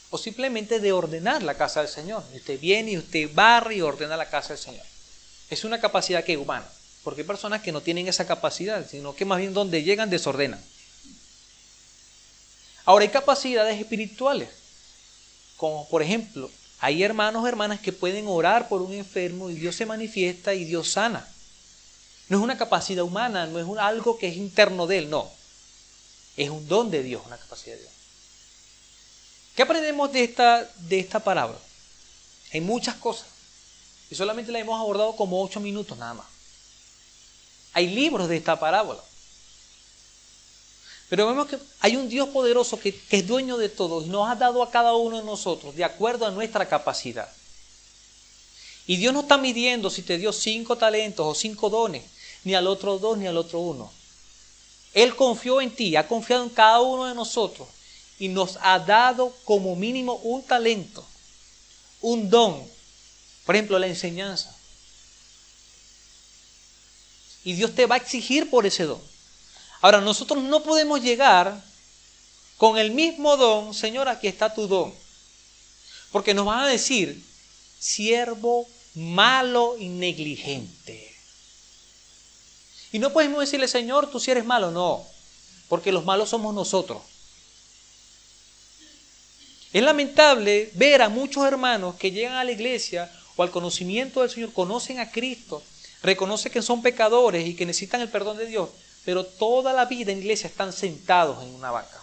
O 0.09 0.17
simplemente 0.17 0.79
de 0.79 0.91
ordenar 0.91 1.43
la 1.43 1.55
casa 1.55 1.81
del 1.81 1.89
Señor. 1.89 2.23
Usted 2.33 2.59
viene 2.59 2.91
y 2.91 2.97
usted 2.97 3.29
barre 3.33 3.75
y 3.75 3.81
ordena 3.81 4.15
la 4.15 4.29
casa 4.29 4.49
del 4.49 4.57
Señor. 4.57 4.85
Es 5.49 5.63
una 5.63 5.79
capacidad 5.79 6.23
que 6.23 6.37
humana. 6.37 6.67
Porque 7.03 7.21
hay 7.21 7.27
personas 7.27 7.61
que 7.61 7.71
no 7.71 7.81
tienen 7.81 8.07
esa 8.07 8.27
capacidad, 8.27 8.85
sino 8.89 9.15
que 9.15 9.25
más 9.25 9.39
bien 9.39 9.53
donde 9.53 9.83
llegan 9.83 10.09
desordenan. 10.09 10.63
Ahora 12.85 13.03
hay 13.03 13.09
capacidades 13.09 13.79
espirituales, 13.79 14.49
como 15.57 15.87
por 15.89 16.01
ejemplo 16.01 16.49
hay 16.79 17.03
hermanos 17.03 17.43
o 17.43 17.47
hermanas 17.47 17.79
que 17.79 17.91
pueden 17.91 18.27
orar 18.27 18.69
por 18.69 18.81
un 18.81 18.93
enfermo 18.93 19.49
y 19.49 19.55
Dios 19.55 19.75
se 19.75 19.85
manifiesta 19.85 20.53
y 20.53 20.63
Dios 20.63 20.91
sana. 20.91 21.27
No 22.29 22.37
es 22.37 22.43
una 22.43 22.57
capacidad 22.57 23.03
humana, 23.03 23.47
no 23.47 23.59
es 23.59 23.79
algo 23.79 24.17
que 24.17 24.27
es 24.27 24.37
interno 24.37 24.85
de 24.85 24.99
él, 24.99 25.09
no. 25.09 25.31
Es 26.35 26.49
un 26.49 26.67
don 26.67 26.91
de 26.91 27.01
Dios, 27.01 27.23
una 27.25 27.37
capacidad 27.37 27.75
de 27.75 27.81
Dios. 27.81 27.91
¿Qué 29.57 29.63
aprendemos 29.63 30.13
de 30.13 30.23
esta, 30.23 30.69
de 30.81 30.99
esta 30.99 31.19
palabra? 31.19 31.57
Hay 32.53 32.61
muchas 32.61 32.93
cosas. 32.93 33.25
Y 34.11 34.13
solamente 34.13 34.51
la 34.51 34.59
hemos 34.59 34.79
abordado 34.79 35.15
como 35.15 35.43
ocho 35.43 35.59
minutos 35.59 35.97
nada 35.97 36.13
más. 36.13 36.27
Hay 37.73 37.87
libros 37.87 38.29
de 38.29 38.37
esta 38.37 38.59
parábola. 38.59 39.01
Pero 41.09 41.25
vemos 41.25 41.47
que 41.47 41.57
hay 41.79 41.95
un 41.95 42.07
Dios 42.07 42.29
poderoso 42.29 42.79
que, 42.79 43.01
es 43.09 43.27
dueño 43.27 43.57
de 43.57 43.69
todo 43.69 44.03
y 44.03 44.09
nos 44.09 44.29
ha 44.29 44.35
dado 44.35 44.61
a 44.61 44.69
cada 44.69 44.93
uno 44.93 45.17
de 45.17 45.23
nosotros 45.23 45.75
de 45.75 45.83
acuerdo 45.83 46.27
a 46.27 46.31
nuestra 46.31 46.69
capacidad. 46.69 47.27
Y 48.85 48.97
Dios 48.97 49.11
no 49.11 49.21
está 49.21 49.39
midiendo 49.39 49.89
si 49.89 50.03
te 50.03 50.19
dio 50.19 50.33
cinco 50.33 50.75
talentos 50.75 51.25
o 51.25 51.33
cinco 51.33 51.71
dones, 51.71 52.03
ni 52.43 52.53
al 52.53 52.67
otro 52.67 52.99
dos 52.99 53.17
ni 53.17 53.25
al 53.25 53.37
otro 53.37 53.59
uno. 53.61 53.91
Él 54.93 55.15
confió 55.15 55.61
en 55.61 55.71
ti, 55.71 55.95
ha 55.95 56.07
confiado 56.07 56.43
en 56.43 56.49
cada 56.49 56.79
uno 56.79 57.05
de 57.05 57.15
nosotros 57.15 57.67
y 58.19 58.29
nos 58.29 58.57
ha 58.61 58.79
dado 58.79 59.35
como 59.45 59.75
mínimo 59.75 60.15
un 60.23 60.43
talento, 60.43 61.05
un 62.01 62.29
don. 62.29 62.67
Por 63.45 63.55
ejemplo, 63.55 63.79
la 63.79 63.87
enseñanza. 63.87 64.55
Y 67.43 67.53
Dios 67.53 67.73
te 67.75 67.85
va 67.85 67.95
a 67.95 67.99
exigir 67.99 68.49
por 68.49 68.65
ese 68.65 68.83
don. 68.83 69.01
Ahora, 69.81 70.01
nosotros 70.01 70.43
no 70.43 70.63
podemos 70.63 71.01
llegar 71.01 71.63
con 72.57 72.77
el 72.77 72.91
mismo 72.91 73.37
don, 73.37 73.73
Señor, 73.73 74.09
aquí 74.09 74.27
está 74.27 74.53
tu 74.53 74.67
don. 74.67 74.93
Porque 76.11 76.33
nos 76.33 76.45
van 76.45 76.59
a 76.59 76.67
decir, 76.67 77.23
siervo 77.79 78.67
malo 78.95 79.75
y 79.77 79.89
negligente. 79.89 81.15
Y 82.91 82.99
no 82.99 83.13
podemos 83.13 83.39
decirle, 83.39 83.67
Señor, 83.67 84.09
tú 84.09 84.19
si 84.19 84.31
eres 84.31 84.45
malo, 84.45 84.71
no, 84.71 85.05
porque 85.69 85.91
los 85.91 86.05
malos 86.05 86.29
somos 86.29 86.55
nosotros. 86.55 87.01
Es 89.77 89.83
lamentable 89.83 90.71
ver 90.73 91.03
a 91.03 91.09
muchos 91.09 91.45
hermanos 91.45 91.93
que 91.97 92.09
llegan 92.09 92.33
a 92.33 92.43
la 92.43 92.51
iglesia 92.51 93.11
o 93.35 93.43
al 93.43 93.51
conocimiento 93.51 94.21
del 94.21 94.31
Señor, 94.31 94.51
conocen 94.51 94.97
a 94.97 95.11
Cristo, 95.11 95.61
reconocen 96.01 96.51
que 96.51 96.63
son 96.63 96.81
pecadores 96.81 97.45
y 97.47 97.55
que 97.55 97.63
necesitan 97.63 98.01
el 98.01 98.09
perdón 98.09 98.37
de 98.37 98.47
Dios, 98.47 98.71
pero 99.05 99.23
toda 99.23 99.73
la 99.73 99.85
vida 99.85 100.11
en 100.11 100.17
iglesia 100.17 100.47
están 100.47 100.73
sentados 100.73 101.43
en 101.43 101.53
una 101.53 101.69
vaca. 101.69 102.01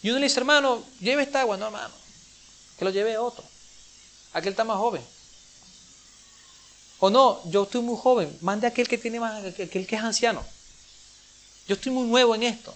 Y 0.00 0.10
uno 0.10 0.20
le 0.20 0.26
dice, 0.26 0.38
hermano, 0.38 0.84
lleve 1.00 1.24
esta 1.24 1.40
agua, 1.40 1.56
no 1.56 1.66
hermano, 1.66 1.94
que 2.78 2.84
lo 2.84 2.92
lleve 2.92 3.18
otro. 3.18 3.42
Aquel 4.34 4.52
está 4.52 4.62
más 4.62 4.78
joven. 4.78 5.02
O 7.00 7.10
no, 7.10 7.42
yo 7.50 7.64
estoy 7.64 7.80
muy 7.80 7.98
joven, 7.98 8.38
mande 8.40 8.68
a 8.68 8.70
aquel 8.70 8.86
que 8.86 8.98
tiene 8.98 9.18
más, 9.18 9.44
aquel 9.44 9.84
que 9.84 9.96
es 9.96 10.02
anciano. 10.02 10.46
Yo 11.66 11.74
estoy 11.74 11.90
muy 11.90 12.06
nuevo 12.06 12.36
en 12.36 12.44
esto. 12.44 12.72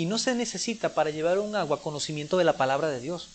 Y 0.00 0.06
no 0.06 0.18
se 0.18 0.34
necesita 0.34 0.94
para 0.94 1.10
llevar 1.10 1.38
un 1.38 1.54
agua 1.54 1.82
conocimiento 1.82 2.38
de 2.38 2.44
la 2.44 2.56
palabra 2.56 2.88
de 2.88 3.00
Dios. 3.00 3.28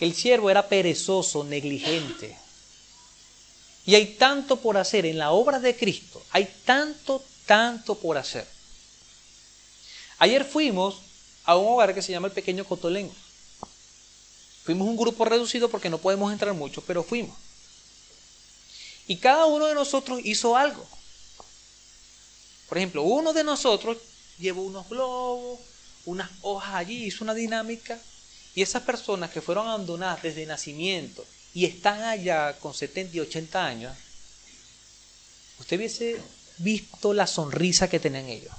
El 0.00 0.14
siervo 0.14 0.48
era 0.48 0.66
perezoso, 0.66 1.44
negligente. 1.44 2.38
Y 3.84 3.96
hay 3.96 4.14
tanto 4.14 4.56
por 4.56 4.78
hacer 4.78 5.04
en 5.04 5.18
la 5.18 5.32
obra 5.32 5.60
de 5.60 5.76
Cristo. 5.76 6.22
Hay 6.30 6.50
tanto, 6.64 7.22
tanto 7.44 7.96
por 7.96 8.16
hacer. 8.16 8.48
Ayer 10.16 10.46
fuimos 10.46 11.02
a 11.44 11.58
un 11.58 11.74
hogar 11.74 11.94
que 11.94 12.00
se 12.00 12.12
llama 12.12 12.28
el 12.28 12.32
Pequeño 12.32 12.64
Cotolengo. 12.64 13.12
Fuimos 14.64 14.88
un 14.88 14.96
grupo 14.96 15.26
reducido 15.26 15.68
porque 15.68 15.90
no 15.90 15.98
podemos 15.98 16.32
entrar 16.32 16.54
mucho, 16.54 16.80
pero 16.86 17.04
fuimos. 17.04 17.36
Y 19.06 19.18
cada 19.18 19.44
uno 19.44 19.66
de 19.66 19.74
nosotros 19.74 20.20
hizo 20.24 20.56
algo. 20.56 20.88
Por 22.70 22.78
ejemplo, 22.78 23.02
uno 23.02 23.32
de 23.32 23.42
nosotros 23.42 23.98
llevó 24.38 24.62
unos 24.62 24.88
globos, 24.88 25.58
unas 26.06 26.30
hojas 26.42 26.76
allí, 26.76 27.04
hizo 27.04 27.24
una 27.24 27.34
dinámica. 27.34 28.00
Y 28.54 28.62
esas 28.62 28.84
personas 28.84 29.30
que 29.30 29.40
fueron 29.40 29.66
abandonadas 29.66 30.22
desde 30.22 30.46
nacimiento 30.46 31.26
y 31.52 31.64
están 31.64 32.00
allá 32.04 32.56
con 32.60 32.72
70 32.72 33.16
y 33.16 33.20
80 33.20 33.66
años, 33.66 33.96
usted 35.58 35.78
hubiese 35.78 36.20
visto 36.58 37.12
la 37.12 37.26
sonrisa 37.26 37.90
que 37.90 37.98
tenían 37.98 38.28
ellos. 38.28 38.54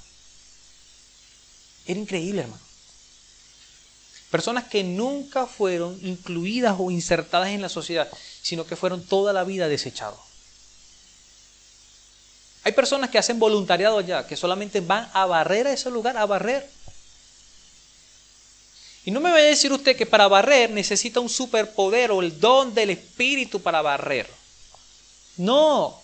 Era 1.88 1.98
increíble, 1.98 2.42
hermano. 2.42 2.62
Personas 4.30 4.66
que 4.66 4.84
nunca 4.84 5.48
fueron 5.48 5.98
incluidas 6.06 6.76
o 6.78 6.92
insertadas 6.92 7.52
en 7.52 7.62
la 7.62 7.70
sociedad, 7.70 8.12
sino 8.42 8.68
que 8.68 8.76
fueron 8.76 9.06
toda 9.06 9.32
la 9.32 9.46
vida 9.46 9.70
desechados. 9.70 10.20
Hay 12.64 12.74
personas 12.74 13.10
que 13.10 13.18
hacen 13.18 13.40
voluntariado 13.40 13.98
allá, 13.98 14.28
que 14.28 14.38
solamente 14.38 14.82
van 14.82 15.10
a 15.14 15.26
barrer 15.26 15.68
a 15.68 15.74
ese 15.74 15.90
lugar, 15.90 16.18
a 16.18 16.26
barrer. 16.26 16.70
Y 19.04 19.12
no 19.12 19.20
me 19.20 19.32
vaya 19.32 19.46
a 19.46 19.50
decir 19.50 19.72
usted 19.72 19.96
que 19.96 20.06
para 20.06 20.28
barrer 20.28 20.70
necesita 20.70 21.20
un 21.20 21.30
superpoder 21.30 22.12
o 22.12 22.22
el 22.22 22.40
don 22.40 22.74
del 22.74 22.92
espíritu 22.92 23.62
para 23.62 23.82
barrer. 23.82 24.28
No. 25.38 26.00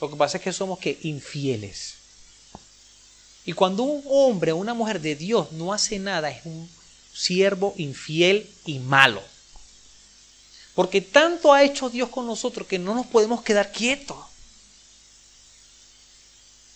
Lo 0.00 0.10
que 0.10 0.16
pasa 0.16 0.38
es 0.38 0.42
que 0.42 0.52
somos 0.52 0.78
que 0.78 0.98
infieles. 1.02 1.94
Y 3.44 3.52
cuando 3.52 3.82
un 3.82 4.02
hombre 4.08 4.52
o 4.52 4.56
una 4.56 4.72
mujer 4.72 5.00
de 5.00 5.14
Dios 5.14 5.52
no 5.52 5.74
hace 5.74 5.98
nada, 5.98 6.30
es 6.30 6.46
un 6.46 6.70
siervo 7.12 7.74
infiel 7.76 8.48
y 8.64 8.78
malo. 8.78 9.22
Porque 10.74 11.00
tanto 11.00 11.52
ha 11.52 11.62
hecho 11.62 11.90
Dios 11.90 12.08
con 12.08 12.26
nosotros 12.26 12.66
que 12.66 12.78
no 12.78 12.94
nos 12.94 13.06
podemos 13.06 13.42
quedar 13.42 13.72
quietos. 13.72 14.16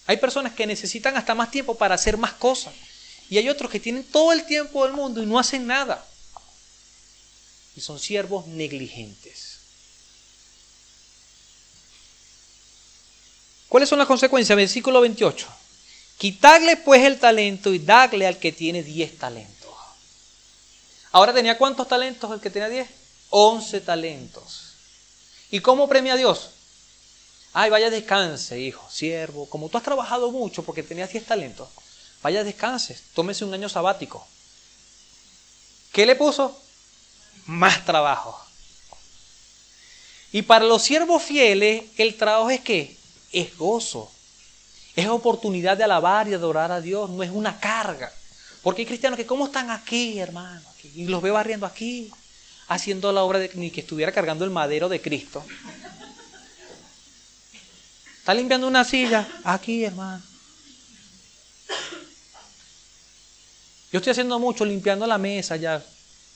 Hay 0.06 0.18
personas 0.18 0.52
que 0.54 0.66
necesitan 0.66 1.16
hasta 1.16 1.34
más 1.34 1.50
tiempo 1.50 1.76
para 1.76 1.94
hacer 1.94 2.16
más 2.16 2.32
cosas. 2.34 2.74
Y 3.28 3.38
hay 3.38 3.48
otros 3.48 3.70
que 3.70 3.80
tienen 3.80 4.04
todo 4.04 4.32
el 4.32 4.44
tiempo 4.46 4.84
del 4.84 4.92
mundo 4.92 5.22
y 5.22 5.26
no 5.26 5.38
hacen 5.38 5.66
nada. 5.66 6.06
Y 7.74 7.80
son 7.80 7.98
siervos 7.98 8.46
negligentes. 8.46 9.56
¿Cuáles 13.68 13.88
son 13.88 13.98
las 13.98 14.06
consecuencias? 14.06 14.56
Versículo 14.56 15.00
28. 15.00 15.48
Quitarle 16.18 16.76
pues 16.76 17.02
el 17.02 17.18
talento 17.18 17.74
y 17.74 17.78
darle 17.78 18.26
al 18.26 18.38
que 18.38 18.52
tiene 18.52 18.82
10 18.82 19.18
talentos. 19.18 19.74
Ahora 21.12 21.34
tenía 21.34 21.58
cuántos 21.58 21.88
talentos 21.88 22.30
el 22.32 22.40
que 22.40 22.50
tenía 22.50 22.68
10? 22.68 22.88
11 23.30 23.80
talentos. 23.80 24.72
¿Y 25.50 25.60
cómo 25.60 25.88
premia 25.88 26.14
a 26.14 26.16
Dios? 26.16 26.50
Ay, 27.52 27.70
vaya 27.70 27.88
descanse, 27.90 28.60
hijo, 28.60 28.86
siervo. 28.90 29.48
Como 29.48 29.68
tú 29.68 29.78
has 29.78 29.84
trabajado 29.84 30.30
mucho 30.30 30.62
porque 30.62 30.82
tenías 30.82 31.10
10 31.10 31.24
talentos, 31.24 31.68
vaya 32.22 32.44
descanse, 32.44 32.98
tómese 33.14 33.44
un 33.44 33.54
año 33.54 33.68
sabático. 33.68 34.26
¿Qué 35.92 36.04
le 36.04 36.16
puso? 36.16 36.60
Más 37.46 37.84
trabajo. 37.84 38.38
Y 40.32 40.42
para 40.42 40.66
los 40.66 40.82
siervos 40.82 41.22
fieles, 41.22 41.84
el 41.96 42.16
trabajo 42.16 42.50
es 42.50 42.60
qué? 42.60 42.96
Es 43.32 43.56
gozo. 43.56 44.10
Es 44.94 45.08
oportunidad 45.08 45.76
de 45.76 45.84
alabar 45.84 46.28
y 46.28 46.34
adorar 46.34 46.72
a 46.72 46.80
Dios, 46.80 47.08
no 47.08 47.22
es 47.22 47.30
una 47.30 47.58
carga. 47.58 48.12
Porque 48.62 48.82
hay 48.82 48.86
cristianos 48.86 49.16
que, 49.16 49.24
¿cómo 49.24 49.46
están 49.46 49.70
aquí, 49.70 50.18
hermano? 50.18 50.60
Y 50.94 51.06
los 51.06 51.22
veo 51.22 51.34
barriendo 51.34 51.64
aquí, 51.64 52.10
haciendo 52.68 53.12
la 53.12 53.22
obra 53.22 53.38
de 53.38 53.50
ni 53.54 53.70
que 53.70 53.80
estuviera 53.80 54.12
cargando 54.12 54.44
el 54.44 54.50
madero 54.50 54.88
de 54.88 55.00
Cristo. 55.00 55.44
Está 58.18 58.34
limpiando 58.34 58.66
una 58.66 58.84
silla, 58.84 59.26
aquí, 59.44 59.84
hermano. 59.84 60.22
Yo 63.92 63.98
estoy 63.98 64.10
haciendo 64.10 64.38
mucho 64.38 64.64
limpiando 64.64 65.06
la 65.06 65.16
mesa 65.16 65.56
ya 65.56 65.82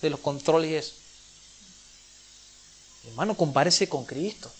de 0.00 0.10
los 0.10 0.20
controles 0.20 0.70
y 0.70 0.74
eso. 0.76 0.94
Hermano, 3.08 3.36
compárese 3.36 3.88
con 3.88 4.04
Cristo. 4.04 4.50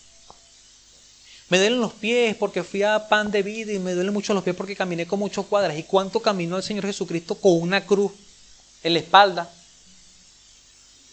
Me 1.49 1.57
duelen 1.57 1.79
los 1.79 1.93
pies 1.93 2.35
porque 2.35 2.63
fui 2.63 2.83
a 2.83 3.07
pan 3.07 3.31
de 3.31 3.43
vida 3.43 3.71
y 3.73 3.79
me 3.79 3.93
duelen 3.93 4.13
mucho 4.13 4.33
los 4.33 4.43
pies 4.43 4.55
porque 4.55 4.75
caminé 4.75 5.05
con 5.05 5.19
muchos 5.19 5.45
cuadras. 5.45 5.77
¿Y 5.77 5.83
cuánto 5.83 6.21
caminó 6.21 6.57
el 6.57 6.63
Señor 6.63 6.85
Jesucristo 6.85 7.35
con 7.35 7.61
una 7.61 7.85
cruz 7.85 8.11
en 8.83 8.93
la 8.93 8.99
espalda? 8.99 9.49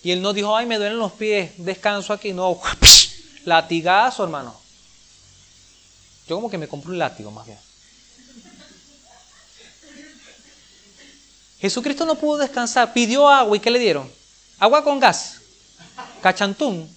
Y 0.02 0.12
él 0.12 0.22
no 0.22 0.32
dijo, 0.32 0.56
ay, 0.56 0.66
me 0.66 0.78
duelen 0.78 0.98
los 0.98 1.12
pies, 1.12 1.52
descanso 1.58 2.12
aquí. 2.12 2.32
No, 2.32 2.60
latigazo, 3.44 4.24
hermano. 4.24 4.54
Yo 6.28 6.36
como 6.36 6.50
que 6.50 6.58
me 6.58 6.68
compro 6.68 6.92
un 6.92 6.98
látigo 6.98 7.30
más 7.30 7.46
bien. 7.46 7.58
Jesucristo 11.60 12.06
no 12.06 12.14
pudo 12.14 12.38
descansar, 12.38 12.92
pidió 12.92 13.28
agua 13.28 13.56
y 13.56 13.60
¿qué 13.60 13.70
le 13.70 13.80
dieron? 13.80 14.08
Agua 14.60 14.84
con 14.84 15.00
gas, 15.00 15.40
cachantún 16.22 16.88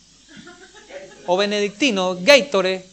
o 1.25 1.37
benedictino, 1.37 2.17
Gatorade. 2.19 2.87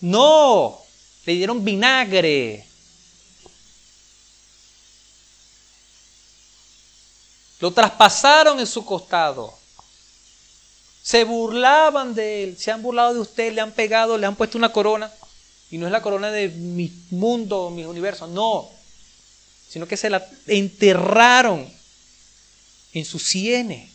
No, 0.00 0.78
le 1.24 1.34
dieron 1.34 1.64
vinagre. 1.64 2.65
Lo 7.60 7.72
traspasaron 7.72 8.60
en 8.60 8.66
su 8.66 8.84
costado. 8.84 9.54
Se 11.02 11.24
burlaban 11.24 12.14
de 12.14 12.44
él, 12.44 12.58
se 12.58 12.70
han 12.70 12.82
burlado 12.82 13.14
de 13.14 13.20
usted, 13.20 13.52
le 13.52 13.60
han 13.60 13.72
pegado, 13.72 14.18
le 14.18 14.26
han 14.26 14.36
puesto 14.36 14.58
una 14.58 14.72
corona. 14.72 15.12
Y 15.70 15.78
no 15.78 15.86
es 15.86 15.92
la 15.92 16.02
corona 16.02 16.30
de 16.30 16.48
mi 16.48 16.92
mundo, 17.10 17.70
mi 17.70 17.84
universo, 17.84 18.26
no. 18.26 18.68
Sino 19.68 19.86
que 19.86 19.96
se 19.96 20.10
la 20.10 20.26
enterraron 20.46 21.72
en 22.92 23.04
sus 23.04 23.22
sienes. 23.22 23.90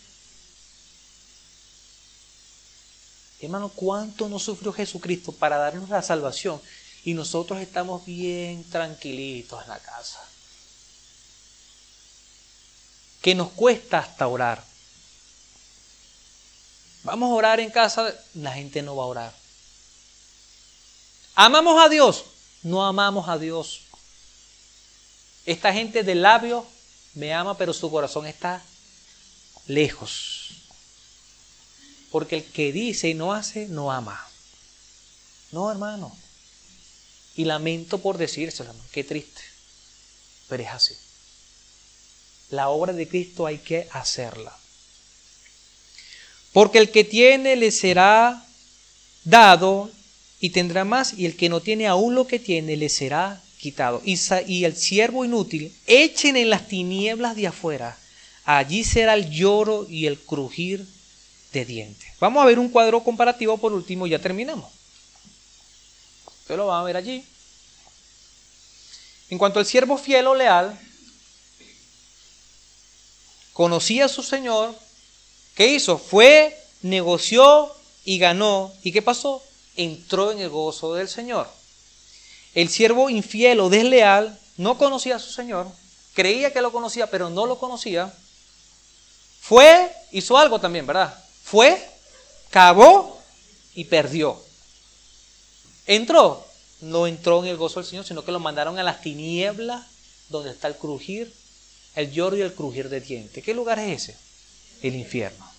Hermano, 3.42 3.70
¿cuánto 3.70 4.30
no 4.30 4.38
sufrió 4.38 4.72
Jesucristo 4.72 5.32
para 5.32 5.58
darnos 5.58 5.90
la 5.90 6.02
salvación? 6.02 6.62
Y 7.04 7.14
nosotros 7.14 7.60
estamos 7.60 8.06
bien 8.06 8.64
tranquilitos 8.70 9.64
en 9.64 9.70
la 9.70 9.80
casa. 9.80 10.31
Que 13.22 13.36
nos 13.36 13.52
cuesta 13.52 14.00
hasta 14.00 14.28
orar. 14.28 14.64
Vamos 17.04 17.32
a 17.32 17.34
orar 17.34 17.60
en 17.60 17.72
casa, 17.72 18.14
la 18.36 18.54
gente 18.54 18.82
no 18.82 18.96
va 18.96 19.04
a 19.04 19.08
orar. 19.08 19.34
¿Amamos 21.36 21.84
a 21.84 21.90
Dios? 21.90 22.26
No 22.64 22.86
amamos 22.86 23.28
a 23.28 23.38
Dios. 23.38 23.82
Esta 25.46 25.74
gente 25.74 26.04
de 26.04 26.16
labios 26.16 26.66
me 27.16 27.34
ama, 27.34 27.58
pero 27.58 27.74
su 27.74 27.90
corazón 27.90 28.28
está 28.28 28.62
lejos. 29.68 30.52
Porque 32.12 32.38
el 32.38 32.46
que 32.46 32.72
dice 32.72 33.10
y 33.10 33.14
no 33.14 33.34
hace, 33.34 33.68
no 33.68 33.92
ama. 33.92 34.28
No, 35.52 35.72
hermano. 35.72 36.16
Y 37.36 37.46
lamento 37.46 38.00
por 38.00 38.18
decírselo, 38.18 38.70
hermano. 38.70 38.88
Qué 38.92 39.04
triste. 39.04 39.42
Pero 40.50 40.64
es 40.64 40.70
así. 40.70 40.96
La 42.52 42.70
obra 42.70 42.94
de 42.94 43.08
Cristo 43.08 43.48
hay 43.48 43.58
que 43.58 43.88
hacerla. 43.92 44.56
Porque 46.54 46.78
el 46.78 46.92
que 46.92 47.04
tiene 47.04 47.56
le 47.56 47.72
será 47.72 48.46
dado 49.24 49.90
y 50.40 50.50
tendrá 50.50 50.84
más, 50.84 51.14
y 51.14 51.26
el 51.26 51.36
que 51.36 51.50
no 51.50 51.62
tiene 51.62 51.88
aún 51.88 52.16
lo 52.16 52.28
que 52.28 52.40
tiene 52.40 52.76
le 52.76 52.90
será 52.90 53.42
quitado. 53.58 54.02
Y, 54.04 54.20
y 54.48 54.66
el 54.66 54.76
siervo 54.76 55.24
inútil, 55.24 55.74
echen 55.88 56.36
en 56.36 56.50
las 56.50 56.68
tinieblas 56.68 57.36
de 57.36 57.48
afuera. 57.48 57.98
Allí 58.44 58.84
será 58.84 59.14
el 59.14 59.30
lloro 59.30 59.86
y 59.88 60.08
el 60.08 60.20
crujir 60.20 60.86
de 61.54 61.64
dientes. 61.64 62.10
Vamos 62.20 62.42
a 62.42 62.48
ver 62.48 62.60
un 62.60 62.70
cuadro 62.70 63.04
comparativo 63.04 63.58
por 63.58 63.72
último, 63.72 64.08
ya 64.08 64.20
terminamos. 64.20 64.72
Usted 66.42 66.58
lo 66.58 66.68
va 66.68 66.80
a 66.80 66.84
ver 66.84 66.98
allí. 66.98 67.24
En 69.30 69.38
cuanto 69.38 69.60
al 69.60 69.66
siervo 69.66 69.98
fiel 69.98 70.28
o 70.28 70.36
leal, 70.36 70.78
conocía 73.54 74.06
a 74.06 74.10
su 74.10 74.24
Señor, 74.24 74.76
¿qué 75.56 75.68
hizo? 75.68 75.98
Fue, 75.98 76.58
negoció 76.82 77.74
y 78.06 78.18
ganó. 78.18 78.74
¿Y 78.84 78.92
qué 78.92 79.02
pasó? 79.02 79.44
Entró 79.76 80.32
en 80.32 80.40
el 80.40 80.50
gozo 80.50 80.94
del 80.94 81.08
Señor. 81.08 81.48
El 82.54 82.70
siervo 82.70 83.10
infiel 83.10 83.60
o 83.60 83.70
desleal 83.70 84.38
no 84.58 84.78
conocía 84.78 85.16
a 85.16 85.20
su 85.20 85.32
Señor, 85.32 85.68
creía 86.14 86.52
que 86.52 86.62
lo 86.62 86.72
conocía, 86.72 87.10
pero 87.10 87.30
no 87.30 87.46
lo 87.46 87.58
conocía. 87.58 88.14
Fue, 89.40 89.92
hizo 90.12 90.38
algo 90.38 90.60
también, 90.60 90.86
¿verdad? 90.86 91.18
Fue, 91.44 91.82
cavó 92.50 93.20
y 93.74 93.86
perdió. 93.86 94.42
Entró, 95.88 96.46
no 96.82 97.08
entró 97.08 97.44
en 97.44 97.50
el 97.50 97.58
gozo 97.58 97.80
del 97.80 97.90
Señor, 97.90 98.06
sino 98.06 98.24
que 98.24 98.32
lo 98.32 98.40
mandaron 98.40 98.78
a 98.78 98.84
las 98.84 99.02
tinieblas 99.02 99.86
donde 100.30 100.52
está 100.52 100.68
el 100.68 100.76
crujir, 100.76 101.34
el 101.96 102.12
lloro 102.12 102.38
y 102.38 102.42
el 102.42 102.54
crujir 102.54 102.90
de 102.90 103.02
dientes. 103.02 103.44
¿Qué 103.44 103.54
lugar 103.54 103.80
es 103.80 104.04
ese? 104.04 104.18
El 104.82 104.96
infierno. 104.96 105.50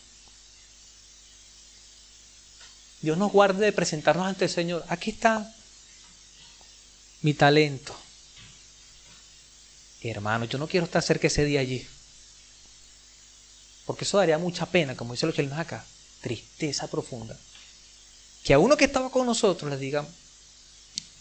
Dios 3.01 3.19
nos 3.19 3.33
guarde 3.33 3.65
de 3.65 3.73
presentarnos 3.73 4.27
ante 4.27 4.45
el 4.45 4.51
Señor. 4.51 4.85
Aquí 4.89 5.11
está 5.11 5.53
mi 7.23 7.35
talento. 7.35 7.97
Hermano, 10.03 10.45
yo 10.47 10.59
no 10.59 10.69
quiero 10.69 10.87
estar 10.87 11.03
cerca 11.03 11.27
ese 11.27 11.45
día 11.45 11.61
allí. 11.61 11.87
Porque 13.87 14.05
eso 14.05 14.19
daría 14.19 14.39
mucha 14.39 14.67
pena, 14.67 14.97
como 14.97 15.15
dice 15.15 15.27
los 15.27 15.35
chilenos 15.35 15.59
acá. 15.59 15.85
Tristeza 16.21 16.89
profunda. 16.89 17.39
Que 18.45 18.55
a 18.55 18.59
uno 18.59 18.77
que 18.77 18.85
estaba 18.85 19.11
con 19.11 19.27
nosotros 19.27 19.71
le 19.71 19.77
digan, 19.77 20.07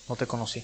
no 0.08 0.16
te 0.16 0.28
conocí. 0.28 0.64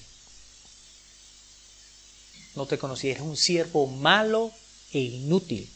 No 2.58 2.66
te 2.66 2.80
conocí, 2.80 3.12
eres 3.12 3.22
un 3.22 3.38
siervo 3.38 3.86
malo 3.86 4.51
e 4.91 4.97
inútil. 4.97 5.70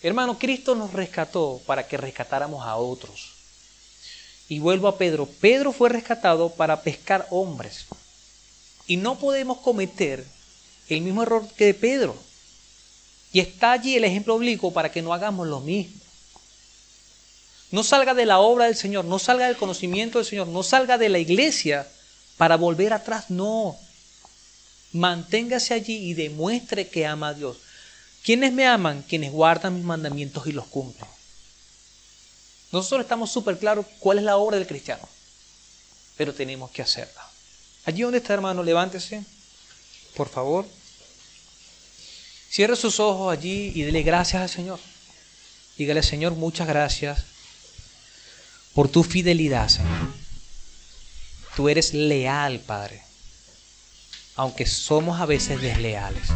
Hermano, 0.00 0.38
Cristo 0.38 0.76
nos 0.76 0.92
rescató 0.92 1.60
para 1.66 1.88
que 1.88 1.96
rescatáramos 1.96 2.64
a 2.64 2.76
otros. 2.76 3.32
Y 4.48 4.60
vuelvo 4.60 4.86
a 4.86 4.96
Pedro. 4.96 5.26
Pedro 5.26 5.72
fue 5.72 5.88
rescatado 5.88 6.50
para 6.50 6.82
pescar 6.82 7.26
hombres. 7.30 7.86
Y 8.86 8.96
no 8.96 9.18
podemos 9.18 9.58
cometer 9.58 10.24
el 10.88 11.00
mismo 11.00 11.24
error 11.24 11.44
que 11.56 11.64
de 11.64 11.74
Pedro. 11.74 12.14
Y 13.32 13.40
está 13.40 13.72
allí 13.72 13.96
el 13.96 14.04
ejemplo 14.04 14.36
oblicuo 14.36 14.72
para 14.72 14.92
que 14.92 15.02
no 15.02 15.12
hagamos 15.12 15.48
lo 15.48 15.58
mismo. 15.58 16.00
No 17.72 17.82
salga 17.82 18.14
de 18.14 18.24
la 18.24 18.38
obra 18.38 18.66
del 18.66 18.76
Señor, 18.76 19.04
no 19.04 19.18
salga 19.18 19.48
del 19.48 19.56
conocimiento 19.56 20.18
del 20.18 20.26
Señor, 20.28 20.46
no 20.46 20.62
salga 20.62 20.96
de 20.96 21.08
la 21.08 21.18
iglesia 21.18 21.88
para 22.36 22.56
volver 22.56 22.92
atrás, 22.92 23.30
no. 23.30 23.76
Manténgase 24.92 25.74
allí 25.74 26.10
y 26.10 26.14
demuestre 26.14 26.88
que 26.88 27.06
ama 27.06 27.28
a 27.28 27.34
Dios. 27.34 27.58
¿Quiénes 28.24 28.52
me 28.52 28.66
aman? 28.66 29.02
Quienes 29.02 29.32
guardan 29.32 29.74
mis 29.74 29.84
mandamientos 29.84 30.46
y 30.46 30.52
los 30.52 30.66
cumplen. 30.66 31.08
Nosotros 32.72 33.02
estamos 33.02 33.30
súper 33.30 33.58
claros 33.58 33.86
cuál 34.00 34.18
es 34.18 34.24
la 34.24 34.36
obra 34.36 34.56
del 34.56 34.66
cristiano, 34.66 35.08
pero 36.16 36.34
tenemos 36.34 36.70
que 36.70 36.82
hacerla. 36.82 37.22
Allí 37.84 38.02
donde 38.02 38.18
está 38.18 38.34
hermano, 38.34 38.62
levántese, 38.62 39.22
por 40.16 40.28
favor. 40.28 40.66
Cierre 42.50 42.76
sus 42.76 42.98
ojos 42.98 43.32
allí 43.32 43.72
y 43.74 43.82
dele 43.82 44.02
gracias 44.02 44.42
al 44.42 44.48
Señor. 44.48 44.80
Dígale, 45.76 46.02
Señor, 46.02 46.34
muchas 46.34 46.66
gracias 46.66 47.24
por 48.74 48.88
tu 48.88 49.04
fidelidad, 49.04 49.68
Señor. 49.68 50.23
Tú 51.54 51.68
eres 51.68 51.94
leal, 51.94 52.60
Padre, 52.60 53.04
aunque 54.34 54.66
somos 54.66 55.20
a 55.20 55.26
veces 55.26 55.62
desleales. 55.62 56.28